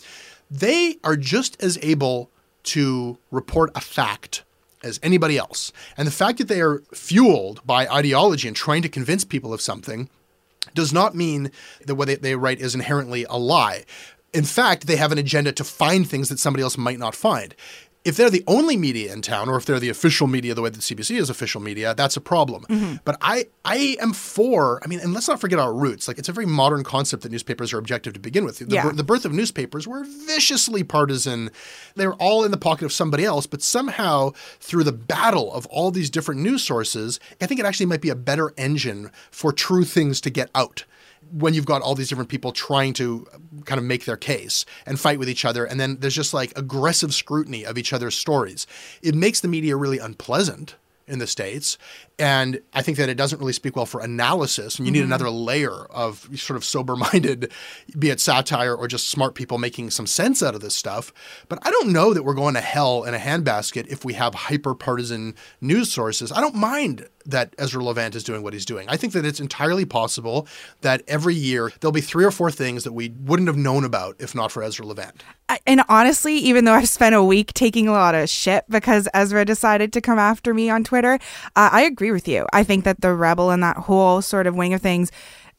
They 0.49 0.97
are 1.03 1.15
just 1.15 1.61
as 1.63 1.77
able 1.83 2.29
to 2.63 3.19
report 3.29 3.69
a 3.75 3.81
fact 3.81 4.43
as 4.85 4.99
anybody 5.03 5.37
else. 5.37 5.71
And 5.97 6.07
the 6.07 6.11
fact 6.11 6.37
that 6.37 6.47
they 6.47 6.61
are 6.61 6.83
fueled 6.93 7.65
by 7.65 7.87
ideology 7.87 8.47
and 8.47 8.55
trying 8.55 8.81
to 8.83 8.89
convince 8.89 9.25
people 9.25 9.53
of 9.53 9.61
something 9.61 10.09
does 10.73 10.93
not 10.93 11.15
mean 11.15 11.51
that 11.85 11.95
what 11.95 12.07
they, 12.07 12.15
they 12.15 12.35
write 12.35 12.59
is 12.59 12.75
inherently 12.75 13.25
a 13.29 13.37
lie. 13.37 13.85
In 14.33 14.43
fact, 14.43 14.87
they 14.87 14.97
have 14.97 15.11
an 15.11 15.17
agenda 15.17 15.51
to 15.53 15.63
find 15.63 16.07
things 16.07 16.29
that 16.29 16.39
somebody 16.39 16.63
else 16.63 16.77
might 16.77 16.99
not 16.99 17.15
find. 17.15 17.55
If 18.05 18.15
they're 18.17 18.29
the 18.29 18.43
only 18.45 18.77
media 18.77 19.11
in 19.11 19.21
town, 19.23 19.49
or 19.49 19.57
if 19.57 19.65
they're 19.65 19.79
the 19.79 19.89
official 19.89 20.27
media, 20.27 20.53
the 20.53 20.61
way 20.61 20.69
that 20.69 20.79
CBC 20.79 21.17
is 21.19 21.29
official 21.29 21.59
media, 21.59 21.95
that's 21.95 22.15
a 22.15 22.21
problem. 22.21 22.63
Mm-hmm. 22.69 22.97
But 23.03 23.17
I, 23.19 23.47
I 23.65 23.97
am 23.99 24.13
for. 24.13 24.79
I 24.83 24.87
mean, 24.87 24.99
and 24.99 25.11
let's 25.11 25.27
not 25.27 25.41
forget 25.41 25.57
our 25.57 25.73
roots. 25.73 26.07
Like 26.07 26.19
it's 26.19 26.29
a 26.29 26.31
very 26.31 26.45
modern 26.45 26.83
concept 26.83 27.23
that 27.23 27.31
newspapers 27.31 27.73
are 27.73 27.79
objective 27.79 28.13
to 28.13 28.19
begin 28.19 28.45
with. 28.45 28.59
The, 28.59 28.67
Yeah. 28.73 28.91
the 28.91 29.03
birth 29.03 29.25
of 29.25 29.33
newspapers 29.33 29.87
were 29.87 30.03
viciously 30.03 30.83
partisan. 30.83 31.49
They 31.95 32.05
were 32.05 32.13
all 32.15 32.43
in 32.43 32.51
the 32.51 32.57
pocket 32.57 32.85
of 32.85 32.93
somebody 32.93 33.25
else, 33.25 33.47
but 33.47 33.63
somehow 33.63 34.31
through 34.59 34.83
the 34.83 34.91
battle 34.91 35.51
of 35.51 35.65
all 35.67 35.89
these 35.89 36.11
different 36.11 36.41
news 36.41 36.61
sources, 36.63 37.19
I 37.41 37.47
think 37.47 37.59
it 37.59 37.65
actually 37.65 37.87
might 37.87 38.01
be 38.01 38.09
a 38.09 38.15
better 38.15 38.53
engine 38.55 39.09
for 39.31 39.51
true 39.51 39.83
things 39.83 40.21
to 40.21 40.29
get 40.29 40.49
out. 40.53 40.85
When 41.31 41.53
you've 41.53 41.65
got 41.65 41.81
all 41.81 41.95
these 41.95 42.09
different 42.09 42.29
people 42.29 42.51
trying 42.51 42.93
to 42.93 43.27
kind 43.65 43.79
of 43.79 43.85
make 43.85 44.05
their 44.05 44.17
case 44.17 44.65
and 44.85 44.99
fight 44.99 45.19
with 45.19 45.29
each 45.29 45.45
other, 45.45 45.65
and 45.65 45.79
then 45.79 45.97
there's 45.99 46.15
just 46.15 46.33
like 46.33 46.57
aggressive 46.57 47.13
scrutiny 47.13 47.65
of 47.65 47.77
each 47.77 47.93
other's 47.93 48.15
stories. 48.15 48.67
It 49.01 49.15
makes 49.15 49.39
the 49.39 49.47
media 49.47 49.75
really 49.75 49.99
unpleasant 49.99 50.75
in 51.07 51.19
the 51.19 51.27
States. 51.27 51.77
And 52.17 52.61
I 52.73 52.81
think 52.81 52.97
that 52.97 53.09
it 53.09 53.15
doesn't 53.15 53.39
really 53.39 53.53
speak 53.53 53.75
well 53.75 53.85
for 53.85 53.99
analysis. 54.01 54.77
And 54.77 54.85
you 54.87 54.91
need 54.91 55.01
Mhm. 55.01 55.05
another 55.05 55.29
layer 55.29 55.85
of 55.89 56.29
sort 56.35 56.55
of 56.55 56.63
sober 56.63 56.95
minded, 56.95 57.51
be 57.99 58.09
it 58.09 58.19
satire 58.21 58.73
or 58.73 58.87
just 58.87 59.09
smart 59.09 59.35
people 59.35 59.57
making 59.57 59.91
some 59.91 60.07
sense 60.07 60.41
out 60.41 60.55
of 60.55 60.61
this 60.61 60.75
stuff. 60.75 61.11
But 61.49 61.59
I 61.63 61.71
don't 61.71 61.89
know 61.89 62.13
that 62.13 62.23
we're 62.23 62.33
going 62.33 62.53
to 62.53 62.61
hell 62.61 63.03
in 63.03 63.13
a 63.13 63.19
handbasket 63.19 63.87
if 63.87 64.05
we 64.05 64.13
have 64.13 64.33
hyper 64.33 64.73
partisan 64.73 65.35
news 65.59 65.91
sources. 65.91 66.31
I 66.31 66.39
don't 66.41 66.55
mind 66.55 67.07
that 67.27 67.55
Ezra 67.57 67.83
Levant 67.83 68.15
is 68.15 68.23
doing 68.23 68.43
what 68.43 68.53
he's 68.53 68.65
doing. 68.65 68.87
I 68.87 68.97
think 68.97 69.13
that 69.13 69.25
it's 69.25 69.39
entirely 69.39 69.83
possible 69.83 70.47
that 70.81 71.01
every 71.07 71.33
year 71.33 71.71
there'll 71.79 71.91
be 71.91 71.99
three 72.01 72.23
or 72.23 72.29
four 72.29 72.51
things 72.51 72.83
that 72.83 72.91
we 72.93 73.13
wouldn't 73.25 73.47
have 73.47 73.57
known 73.57 73.83
about 73.83 74.15
if 74.19 74.35
not 74.35 74.51
for 74.51 74.61
Ezra 74.61 74.85
Levant. 74.85 75.23
And 75.65 75.81
honestly, 75.89 76.35
even 76.35 76.65
though 76.65 76.73
I've 76.73 76.87
spent 76.89 77.15
a 77.15 77.23
week 77.23 77.53
taking 77.53 77.87
a 77.87 77.91
lot 77.91 78.13
of 78.13 78.29
shit 78.29 78.63
because 78.69 79.07
Ezra 79.13 79.43
decided 79.43 79.91
to 79.93 80.01
come 80.01 80.19
after 80.19 80.53
me 80.53 80.69
on 80.69 80.83
Twitter, 80.83 81.15
uh, 81.55 81.69
I 81.71 81.81
agree 81.81 82.04
with 82.11 82.27
you. 82.27 82.45
I 82.53 82.63
think 82.63 82.83
that 82.85 83.01
the 83.01 83.13
Rebel 83.13 83.51
and 83.51 83.61
that 83.63 83.77
whole 83.77 84.21
sort 84.21 84.47
of 84.47 84.55
wing 84.55 84.73
of 84.73 84.81
things 84.81 85.11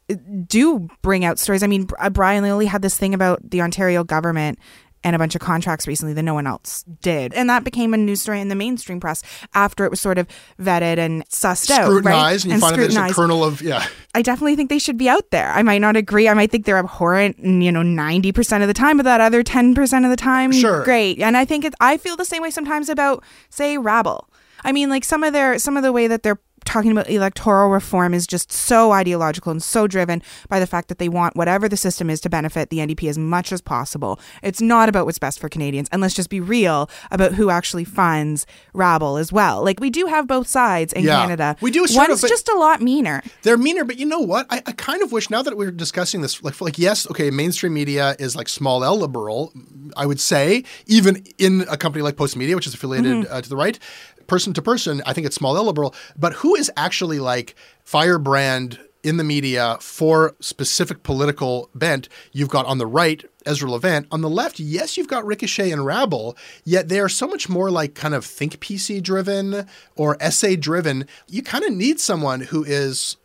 uh, 0.09 0.15
do 0.47 0.87
bring 1.01 1.25
out 1.25 1.39
stories. 1.39 1.63
I 1.63 1.67
mean, 1.67 1.87
uh, 1.99 2.09
Brian 2.09 2.43
Lilley 2.43 2.65
had 2.65 2.81
this 2.81 2.97
thing 2.97 3.13
about 3.13 3.49
the 3.49 3.61
Ontario 3.61 4.03
government 4.03 4.59
and 5.03 5.15
a 5.15 5.19
bunch 5.19 5.35
of 5.35 5.41
contracts 5.41 5.87
recently 5.87 6.13
that 6.15 6.23
no 6.23 6.33
one 6.33 6.47
else 6.47 6.83
did. 7.01 7.31
And 7.35 7.49
that 7.51 7.63
became 7.63 7.93
a 7.93 7.97
news 7.97 8.23
story 8.23 8.41
in 8.41 8.47
the 8.47 8.55
mainstream 8.55 8.99
press 8.99 9.21
after 9.53 9.85
it 9.85 9.91
was 9.91 10.01
sort 10.01 10.17
of 10.17 10.27
vetted 10.59 10.97
and 10.97 11.23
sussed 11.29 11.69
out. 11.69 11.81
right? 11.81 11.85
Scrutinized, 11.87 12.45
and 12.45 12.53
you 12.55 12.59
find 12.59 12.75
there's 12.75 12.87
a 12.87 12.91
scrutinized. 12.91 13.15
kernel 13.15 13.43
of, 13.43 13.61
yeah. 13.61 13.85
I 14.15 14.23
definitely 14.23 14.55
think 14.55 14.69
they 14.71 14.79
should 14.79 14.97
be 14.97 15.07
out 15.07 15.29
there. 15.29 15.49
I 15.51 15.61
might 15.61 15.77
not 15.81 15.95
agree. 15.95 16.27
I 16.27 16.33
might 16.33 16.49
think 16.49 16.65
they're 16.65 16.79
abhorrent, 16.79 17.37
and, 17.37 17.63
you 17.63 17.71
know, 17.71 17.83
ninety 17.83 18.31
percent 18.31 18.63
of 18.63 18.67
the 18.67 18.73
time, 18.73 18.97
but 18.97 19.03
that 19.03 19.21
other 19.21 19.43
ten 19.43 19.75
percent 19.75 20.03
of 20.03 20.09
the 20.09 20.17
time, 20.17 20.51
Sure. 20.51 20.83
great. 20.83 21.19
And 21.19 21.37
I 21.37 21.45
think 21.45 21.63
it, 21.63 21.75
I 21.79 21.97
feel 21.97 22.17
the 22.17 22.25
same 22.25 22.41
way 22.41 22.49
sometimes 22.49 22.89
about, 22.89 23.23
say, 23.51 23.77
Rabble. 23.77 24.27
I 24.63 24.71
mean, 24.71 24.89
like 24.89 25.03
some 25.03 25.23
of 25.23 25.33
their 25.33 25.59
some 25.59 25.77
of 25.77 25.83
the 25.83 25.91
way 25.91 26.07
that 26.07 26.23
they're 26.23 26.39
talking 26.65 26.91
about 26.91 27.09
electoral 27.09 27.69
reform 27.69 28.13
is 28.13 28.27
just 28.27 28.51
so 28.51 28.91
ideological 28.91 29.51
and 29.51 29.63
so 29.63 29.87
driven 29.87 30.21
by 30.49 30.59
the 30.59 30.67
fact 30.67 30.89
that 30.89 30.97
they 30.97 31.07
want 31.07 31.33
whatever 31.33 31.69
the 31.69 31.77
system 31.77 32.09
is 32.09 32.19
to 32.19 32.29
benefit 32.29 32.69
the 32.69 32.79
NDP 32.79 33.07
as 33.07 33.17
much 33.17 33.53
as 33.53 33.61
possible. 33.61 34.19
It's 34.43 34.59
not 34.59 34.89
about 34.89 35.05
what's 35.05 35.19
best 35.19 35.39
for 35.39 35.47
Canadians. 35.47 35.87
And 35.93 36.01
let's 36.01 36.13
just 36.13 36.29
be 36.29 36.41
real 36.41 36.89
about 37.09 37.35
who 37.35 37.49
actually 37.49 37.85
funds 37.85 38.45
Rabble 38.73 39.15
as 39.15 39.31
well. 39.31 39.63
Like 39.63 39.79
we 39.79 39.89
do 39.89 40.07
have 40.07 40.27
both 40.27 40.47
sides 40.47 40.91
in 40.91 41.05
Yeah. 41.05 41.21
Canada. 41.21 41.55
We 41.61 41.71
do 41.71 41.87
sort 41.87 42.05
of, 42.05 42.09
One's 42.09 42.21
but- 42.21 42.27
just 42.29 42.49
a 42.49 42.55
lot 42.57 42.81
meaner. 42.81 43.23
They're 43.43 43.55
meaner, 43.57 43.85
but 43.85 43.97
you 43.97 44.05
know 44.05 44.19
what? 44.19 44.45
I, 44.49 44.61
I 44.65 44.73
kind 44.73 45.01
of 45.01 45.13
wish 45.13 45.29
now 45.29 45.41
that 45.43 45.55
we're 45.55 45.71
discussing 45.71 46.19
this, 46.19 46.43
like, 46.43 46.59
like 46.59 46.77
yes, 46.77 47.09
okay, 47.11 47.29
mainstream 47.29 47.75
media 47.75 48.17
is 48.19 48.35
like 48.35 48.49
small 48.49 48.83
L 48.83 48.97
liberal. 48.99 49.53
I 49.95 50.05
would 50.05 50.19
say 50.19 50.65
even 50.85 51.23
in 51.37 51.61
a 51.69 51.77
company 51.77 52.01
like 52.03 52.17
Postmedia, 52.17 52.55
which 52.55 52.67
is 52.67 52.73
affiliated 52.73 53.23
Mhm. 53.25 53.31
uh, 53.31 53.41
to 53.41 53.47
the 53.47 53.55
right, 53.55 53.79
person 54.27 54.53
to 54.53 54.61
person, 54.61 55.01
I 55.05 55.13
think 55.13 55.27
it's 55.27 55.35
small 55.35 55.61
liberal. 55.63 55.95
But 56.17 56.33
who 56.33 56.55
is 56.55 56.71
actually 56.77 57.19
like 57.19 57.55
firebrand 57.83 58.79
in 59.03 59.17
the 59.17 59.23
media 59.23 59.77
for 59.79 60.35
specific 60.39 61.03
political 61.03 61.69
bent? 61.73 62.09
You've 62.31 62.49
got 62.49 62.65
on 62.65 62.77
the 62.77 62.87
right 62.87 63.23
Ezra 63.45 63.71
Levant. 63.71 64.07
On 64.11 64.21
the 64.21 64.29
left, 64.29 64.59
yes, 64.59 64.97
you've 64.97 65.07
got 65.07 65.25
Ricochet 65.25 65.71
and 65.71 65.85
Rabble, 65.85 66.37
yet 66.65 66.89
they 66.89 66.99
are 66.99 67.09
so 67.09 67.27
much 67.27 67.47
more 67.47 67.71
like 67.71 67.95
kind 67.95 68.13
of 68.13 68.25
think 68.25 68.59
PC 68.59 69.01
driven 69.01 69.67
or 69.95 70.17
essay 70.19 70.55
driven. 70.55 71.07
You 71.27 71.41
kind 71.41 71.63
of 71.63 71.73
need 71.73 71.99
someone 71.99 72.41
who 72.41 72.63
is 72.63 73.17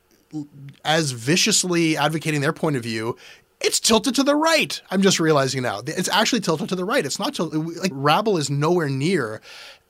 as 0.84 1.10
viciously 1.12 1.96
advocating 1.96 2.40
their 2.40 2.52
point 2.52 2.76
of 2.76 2.82
view, 2.82 3.16
it's 3.60 3.78
tilted 3.78 4.14
to 4.16 4.22
the 4.22 4.34
right. 4.34 4.80
I'm 4.90 5.02
just 5.02 5.20
realizing 5.20 5.62
now. 5.62 5.82
It's 5.86 6.08
actually 6.08 6.40
tilted 6.40 6.68
to 6.70 6.76
the 6.76 6.84
right. 6.84 7.04
It's 7.04 7.18
not 7.18 7.34
tilted. 7.34 7.60
Like 7.78 7.92
Rabble 7.94 8.36
is 8.36 8.50
nowhere 8.50 8.88
near 8.88 9.40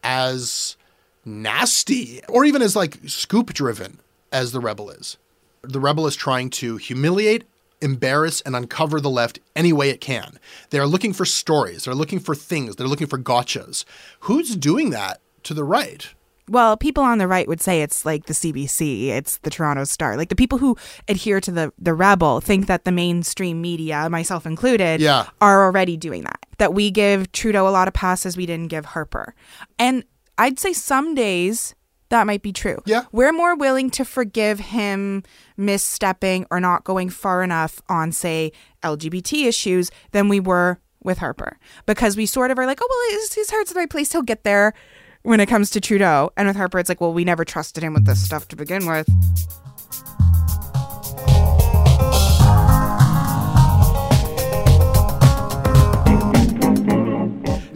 as 0.03 0.77
nasty 1.25 2.21
or 2.29 2.45
even 2.45 2.63
as 2.63 2.77
like 2.77 2.99
scoop 3.07 3.53
driven 3.55 3.99
as 4.31 4.53
the 4.53 4.61
Rebel 4.61 4.91
is. 4.91 5.17
The 5.63 5.81
Rebel 5.81 6.07
is 6.07 6.17
trying 6.17 6.51
to 6.51 6.77
humiliate, 6.77 7.45
embarrass, 7.81 8.41
and 8.41 8.57
uncover 8.57 9.01
the 9.01 9.11
left 9.11 9.39
any 9.55 9.73
way 9.73 9.91
it 9.91 10.01
can. 10.01 10.39
They 10.71 10.79
are 10.79 10.87
looking 10.87 11.13
for 11.13 11.25
stories. 11.25 11.85
They're 11.85 11.95
looking 11.95 12.19
for 12.21 12.35
things. 12.35 12.77
They're 12.77 12.89
looking 12.89 13.07
for 13.07 13.19
gotchas. 13.19 13.85
Who's 14.21 14.57
doing 14.57 14.91
that 14.91 15.21
to 15.45 15.55
the 15.55 15.65
right? 15.65 16.13
Well, 16.49 16.77
people 16.77 17.05
on 17.05 17.19
the 17.19 17.29
right 17.29 17.47
would 17.47 17.61
say 17.61 17.83
it's 17.83 18.05
like 18.05 18.27
the 18.27 18.33
CBC, 18.35 19.09
it's 19.11 19.39
the 19.39 19.51
Toronto 19.51 19.85
Star. 19.85 20.17
Like 20.17 20.29
the 20.29 20.35
people 20.35 20.59
who 20.59 20.77
adhere 21.07 21.41
to 21.41 21.53
the 21.53 21.73
the 21.79 21.95
rebel 21.95 22.41
think 22.41 22.67
that 22.67 22.85
the 22.85 22.91
mainstream 22.91 23.61
media, 23.63 24.11
myself 24.11 24.45
included, 24.45 25.01
Yeah. 25.01 25.27
are 25.41 25.65
already 25.65 25.97
doing 25.97 26.25
that. 26.25 26.41
That 26.59 26.75
we 26.75 26.91
give 26.91 27.31
Trudeau 27.31 27.69
a 27.69 27.71
lot 27.71 27.87
of 27.87 27.95
passes 27.95 28.37
we 28.37 28.45
didn't 28.47 28.69
give 28.69 28.87
Harper. 28.87 29.35
And 29.79 30.03
I'd 30.39 30.59
say 30.59 30.73
some 30.73 31.15
days 31.15 31.75
that 32.13 32.27
might 32.27 32.43
be 32.43 32.53
true. 32.53 32.77
Yeah. 32.85 33.05
We're 33.11 33.33
more 33.33 33.57
willing 33.57 33.89
to 33.93 34.05
forgive 34.05 34.61
him 34.61 35.23
misstepping 35.59 36.45
or 36.51 36.61
not 36.61 36.85
going 36.85 37.09
far 37.09 37.43
enough 37.43 37.81
on, 37.89 38.13
say, 38.13 38.53
LGBT 38.83 39.47
issues 39.47 39.91
than 40.11 40.29
we 40.29 40.39
were 40.39 40.79
with 41.03 41.17
Harper. 41.17 41.59
Because 41.87 42.15
we 42.15 42.27
sort 42.27 42.51
of 42.51 42.59
are 42.59 42.67
like, 42.67 42.81
oh, 42.83 42.87
well, 42.89 43.19
his, 43.19 43.33
his 43.33 43.51
heart's 43.51 43.71
in 43.71 43.77
the 43.77 43.81
right 43.81 43.91
place. 43.91 44.13
He'll 44.13 44.21
get 44.21 44.45
there 44.45 44.75
when 45.23 45.41
it 45.41 45.47
comes 45.47 45.71
to 45.71 45.81
Trudeau. 45.81 46.31
And 46.37 46.47
with 46.47 46.57
Harper, 46.57 46.79
it's 46.79 46.91
like, 46.91 47.01
well, 47.01 47.15
we 47.15 47.25
never 47.25 47.47
trusted 47.47 47.83
him 47.83 47.95
with 47.95 48.05
this 48.05 48.23
stuff 48.23 48.47
to 48.49 48.57
begin 48.57 48.85
with. 48.87 49.09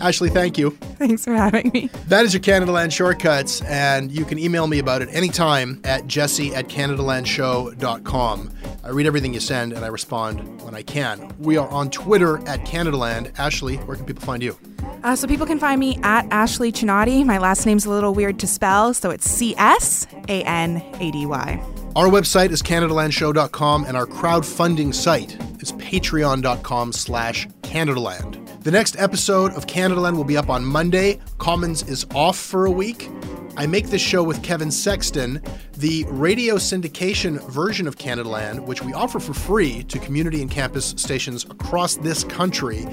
Ashley, 0.06 0.30
thank 0.30 0.56
you. 0.56 0.70
Thanks 0.70 1.24
for 1.24 1.34
having 1.34 1.72
me. 1.74 1.90
That 2.06 2.24
is 2.24 2.32
your 2.32 2.40
Canadaland 2.40 2.92
Shortcuts, 2.92 3.60
and 3.62 4.12
you 4.12 4.24
can 4.24 4.38
email 4.38 4.68
me 4.68 4.78
about 4.78 5.02
it 5.02 5.08
anytime 5.10 5.80
at 5.82 6.06
jesse 6.06 6.54
at 6.54 6.68
CanadaLandShow.com. 6.68 8.50
I 8.84 8.88
read 8.90 9.06
everything 9.06 9.34
you 9.34 9.40
send 9.40 9.72
and 9.72 9.84
I 9.84 9.88
respond 9.88 10.62
when 10.62 10.76
I 10.76 10.82
can. 10.82 11.34
We 11.40 11.56
are 11.56 11.68
on 11.70 11.90
Twitter 11.90 12.38
at 12.46 12.60
CanadaLand. 12.60 13.36
Ashley, 13.36 13.78
where 13.78 13.96
can 13.96 14.06
people 14.06 14.22
find 14.22 14.44
you? 14.44 14.56
Uh, 15.02 15.16
so 15.16 15.26
people 15.26 15.44
can 15.44 15.58
find 15.58 15.80
me 15.80 15.98
at 16.04 16.24
Ashley 16.30 16.70
Csanady. 16.70 17.26
My 17.26 17.38
last 17.38 17.66
name's 17.66 17.84
a 17.84 17.90
little 17.90 18.14
weird 18.14 18.38
to 18.38 18.46
spell, 18.46 18.94
so 18.94 19.10
it's 19.10 19.28
C 19.28 19.56
S 19.58 20.06
A 20.28 20.44
N 20.44 20.76
A 21.00 21.10
D 21.10 21.26
Y. 21.26 21.60
Our 21.96 22.06
website 22.06 22.50
is 22.50 22.62
CanadaLandShow.com, 22.62 23.86
and 23.86 23.96
our 23.96 24.06
crowdfunding 24.06 24.94
site 24.94 25.36
is 25.60 25.72
patreon.com 25.72 26.92
slash 26.92 27.48
CanadaLand. 27.62 28.45
The 28.66 28.72
next 28.72 28.98
episode 28.98 29.52
of 29.52 29.68
Canadaland 29.68 30.16
will 30.16 30.24
be 30.24 30.36
up 30.36 30.50
on 30.50 30.64
Monday. 30.64 31.20
Commons 31.38 31.84
is 31.84 32.04
off 32.12 32.36
for 32.36 32.66
a 32.66 32.70
week. 32.72 33.08
I 33.56 33.64
make 33.64 33.90
this 33.90 34.02
show 34.02 34.24
with 34.24 34.42
Kevin 34.42 34.72
Sexton. 34.72 35.40
The 35.74 36.04
radio 36.08 36.56
syndication 36.56 37.40
version 37.48 37.86
of 37.86 37.94
Canadaland, 37.94 38.66
which 38.66 38.82
we 38.82 38.92
offer 38.92 39.20
for 39.20 39.34
free 39.34 39.84
to 39.84 40.00
community 40.00 40.42
and 40.42 40.50
campus 40.50 40.94
stations 40.96 41.44
across 41.44 41.94
this 41.98 42.24
country, 42.24 42.84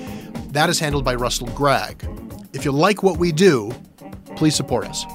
that 0.49 0.69
is 0.69 0.78
handled 0.78 1.05
by 1.05 1.15
Russell 1.15 1.47
Gregg. 1.47 2.07
If 2.53 2.65
you 2.65 2.71
like 2.71 3.01
what 3.01 3.17
we 3.17 3.32
do, 3.32 3.71
please 4.36 4.53
support 4.53 4.86
us. 4.88 5.07